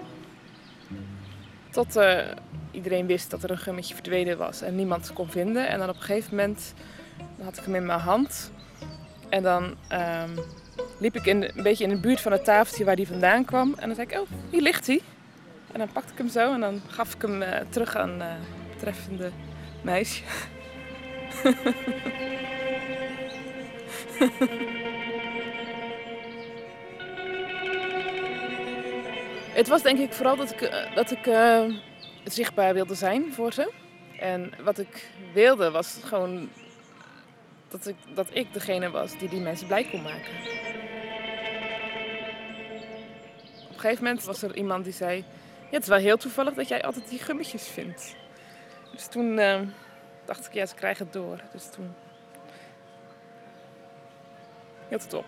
Tot 1.69 1.95
eh, 1.95 2.19
iedereen 2.71 3.05
wist 3.05 3.31
dat 3.31 3.43
er 3.43 3.51
een 3.51 3.57
gummetje 3.57 3.93
verdwenen 3.93 4.37
was 4.37 4.61
en 4.61 4.75
niemand 4.75 5.13
kon 5.13 5.29
vinden. 5.29 5.67
En 5.67 5.79
dan 5.79 5.89
op 5.89 5.95
een 5.95 6.01
gegeven 6.01 6.35
moment 6.35 6.73
had 7.41 7.57
ik 7.57 7.63
hem 7.63 7.75
in 7.75 7.85
mijn 7.85 7.99
hand. 7.99 8.51
En 9.31 9.43
dan 9.43 9.75
ehm, 9.87 10.29
liep 10.99 11.15
ik 11.15 11.25
in 11.25 11.43
een 11.43 11.63
beetje 11.63 11.83
in 11.83 11.89
de 11.89 11.99
buurt 11.99 12.21
van 12.21 12.31
het 12.31 12.43
tafeltje 12.43 12.85
waar 12.85 12.95
die 12.95 13.07
vandaan 13.07 13.45
kwam. 13.45 13.73
En 13.77 13.87
dan 13.87 13.95
zei 13.95 14.07
ik, 14.07 14.19
oh, 14.19 14.27
hier 14.49 14.61
ligt 14.61 14.87
hij. 14.87 15.01
En 15.71 15.79
dan 15.79 15.91
pakte 15.91 16.11
ik 16.11 16.17
hem 16.17 16.29
zo 16.29 16.53
en 16.53 16.59
dan 16.59 16.81
gaf 16.87 17.13
ik 17.13 17.21
hem 17.21 17.41
eh, 17.41 17.61
terug 17.69 17.95
aan 17.95 18.21
eh, 18.21 18.27
het 18.29 18.73
betreffende 18.73 19.31
meisje. 19.81 20.23
Het 29.51 29.67
was 29.67 29.81
denk 29.81 29.99
ik 29.99 30.13
vooral 30.13 30.35
dat 30.35 30.51
ik, 30.51 30.61
eh, 30.61 30.95
dat 30.95 31.11
ik 31.11 31.29
zichtbaar 32.23 32.73
wilde 32.73 32.95
zijn 32.95 33.33
voor 33.33 33.53
ze. 33.53 33.71
En 34.19 34.51
wat 34.63 34.79
ik 34.79 35.09
wilde 35.33 35.71
was 35.71 35.99
gewoon 36.03 36.49
dat 37.71 37.87
ik, 37.87 37.95
dat 38.13 38.27
ik 38.31 38.53
degene 38.53 38.89
was 38.89 39.17
die 39.17 39.29
die 39.29 39.41
mensen 39.41 39.67
blij 39.67 39.83
kon 39.83 40.01
maken. 40.01 40.33
Op 43.63 43.77
een 43.77 43.79
gegeven 43.79 44.03
moment 44.03 44.23
was 44.23 44.41
er 44.41 44.55
iemand 44.55 44.83
die 44.83 44.93
zei... 44.93 45.17
Ja, 45.17 45.77
het 45.77 45.81
is 45.81 45.87
wel 45.87 45.97
heel 45.97 46.17
toevallig 46.17 46.53
dat 46.53 46.67
jij 46.67 46.83
altijd 46.83 47.09
die 47.09 47.19
gummetjes 47.19 47.67
vindt. 47.67 48.15
Dus 48.91 49.07
toen 49.07 49.39
eh, 49.39 49.61
dacht 50.25 50.45
ik, 50.45 50.53
ja, 50.53 50.65
ze 50.65 50.75
krijgen 50.75 51.05
het 51.05 51.13
door. 51.13 51.41
Dus 51.51 51.69
toen 51.69 51.93
hield 54.87 55.11
het. 55.11 55.23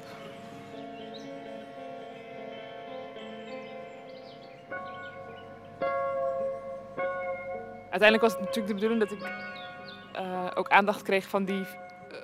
Uiteindelijk 7.89 8.21
was 8.21 8.31
het 8.31 8.39
natuurlijk 8.39 8.67
de 8.67 8.73
bedoeling 8.73 8.99
dat 8.99 9.11
ik 9.11 9.23
eh, 10.13 10.51
ook 10.53 10.69
aandacht 10.69 11.01
kreeg 11.01 11.27
van 11.27 11.45
die, 11.45 11.65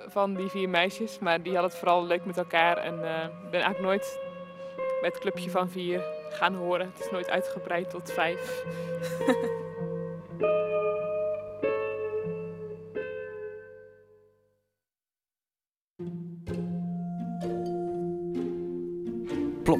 van 0.06 0.34
die 0.34 0.48
vier 0.48 0.68
meisjes. 0.68 1.18
Maar 1.18 1.42
die 1.42 1.52
hadden 1.52 1.70
het 1.70 1.78
vooral 1.78 2.06
leuk 2.06 2.24
met 2.24 2.38
elkaar. 2.38 2.76
En 2.76 3.04
eh, 3.04 3.24
ik 3.24 3.50
ben 3.50 3.60
eigenlijk 3.60 3.80
nooit 3.80 4.18
bij 4.76 5.10
het 5.10 5.18
clubje 5.18 5.50
van 5.50 5.70
vier 5.70 6.02
gaan 6.30 6.54
horen. 6.54 6.90
Het 6.94 7.04
is 7.04 7.10
nooit 7.10 7.30
uitgebreid 7.30 7.90
tot 7.90 8.12
vijf. 8.12 8.64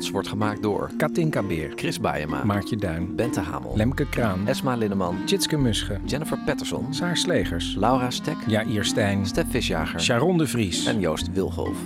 Plots 0.00 0.14
wordt 0.14 0.28
gemaakt 0.28 0.62
door 0.62 0.90
Katinka 0.96 1.42
Beer, 1.42 1.72
Chris 1.74 2.00
Baayema, 2.00 2.44
Maartje 2.44 2.76
Duin, 2.76 3.16
Bente 3.16 3.40
Hamel, 3.40 3.76
Lemke 3.76 4.08
Kraan, 4.08 4.46
Esma 4.46 4.76
Linneman, 4.76 5.16
Tjitske 5.24 5.56
Musche, 5.56 5.98
Jennifer 6.04 6.38
Patterson, 6.46 6.94
Saar 6.94 7.16
Slegers, 7.16 7.74
Laura 7.74 8.10
Stek, 8.10 8.36
Jair 8.46 8.84
Stijn, 8.84 9.26
Stef 9.26 9.50
Visjager, 9.50 10.00
Sharon 10.00 10.38
de 10.38 10.46
Vries 10.46 10.86
en 10.86 11.00
Joost 11.00 11.32
Wilgolf. 11.32 11.76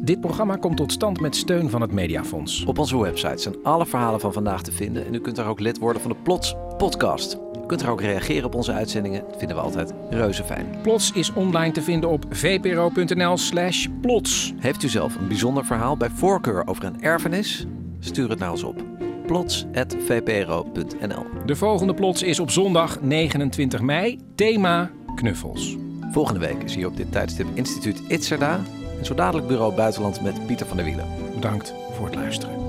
Dit 0.00 0.20
programma 0.20 0.56
komt 0.56 0.76
tot 0.76 0.92
stand 0.92 1.20
met 1.20 1.36
steun 1.36 1.70
van 1.70 1.80
het 1.80 1.92
Mediafonds. 1.92 2.64
Op 2.64 2.78
onze 2.78 3.00
website 3.00 3.42
zijn 3.42 3.54
alle 3.62 3.86
verhalen 3.86 4.20
van 4.20 4.32
vandaag 4.32 4.62
te 4.62 4.72
vinden 4.72 5.06
en 5.06 5.14
u 5.14 5.20
kunt 5.20 5.36
daar 5.36 5.48
ook 5.48 5.60
lid 5.60 5.78
worden 5.78 6.02
van 6.02 6.10
de 6.10 6.16
Plots 6.22 6.54
podcast. 6.76 7.45
Kunt 7.66 7.82
er 7.82 7.90
ook 7.90 8.00
reageren 8.00 8.44
op 8.44 8.54
onze 8.54 8.72
uitzendingen. 8.72 9.24
Dat 9.28 9.38
vinden 9.38 9.56
we 9.56 9.62
altijd 9.62 9.94
reuze 10.10 10.44
fijn. 10.44 10.66
Plots 10.82 11.12
is 11.12 11.32
online 11.32 11.72
te 11.72 11.82
vinden 11.82 12.10
op 12.10 12.24
vpro.nl 12.30 13.36
slash 13.36 13.86
plots. 14.00 14.54
Heeft 14.58 14.82
u 14.82 14.88
zelf 14.88 15.16
een 15.16 15.28
bijzonder 15.28 15.64
verhaal 15.64 15.96
bij 15.96 16.10
voorkeur 16.10 16.66
over 16.66 16.84
een 16.84 17.02
erfenis? 17.02 17.66
Stuur 17.98 18.30
het 18.30 18.38
naar 18.38 18.50
ons 18.50 18.62
op 18.62 18.84
plots.vpro.nl 19.26 21.24
De 21.46 21.56
volgende 21.56 21.94
plots 21.94 22.22
is 22.22 22.40
op 22.40 22.50
zondag 22.50 23.00
29 23.00 23.80
mei. 23.80 24.18
Thema 24.34 24.90
knuffels. 25.14 25.76
Volgende 26.12 26.40
week 26.40 26.62
is 26.62 26.74
hier 26.74 26.86
op 26.86 26.96
dit 26.96 27.12
tijdstip 27.12 27.46
instituut 27.54 28.02
Itzerda. 28.08 28.60
En 28.98 29.04
zo 29.04 29.14
dadelijk 29.14 29.48
bureau 29.48 29.74
Buitenland 29.74 30.22
met 30.22 30.46
Pieter 30.46 30.66
van 30.66 30.76
der 30.76 30.86
Wielen. 30.86 31.06
Bedankt 31.34 31.74
voor 31.92 32.06
het 32.06 32.14
luisteren. 32.14 32.65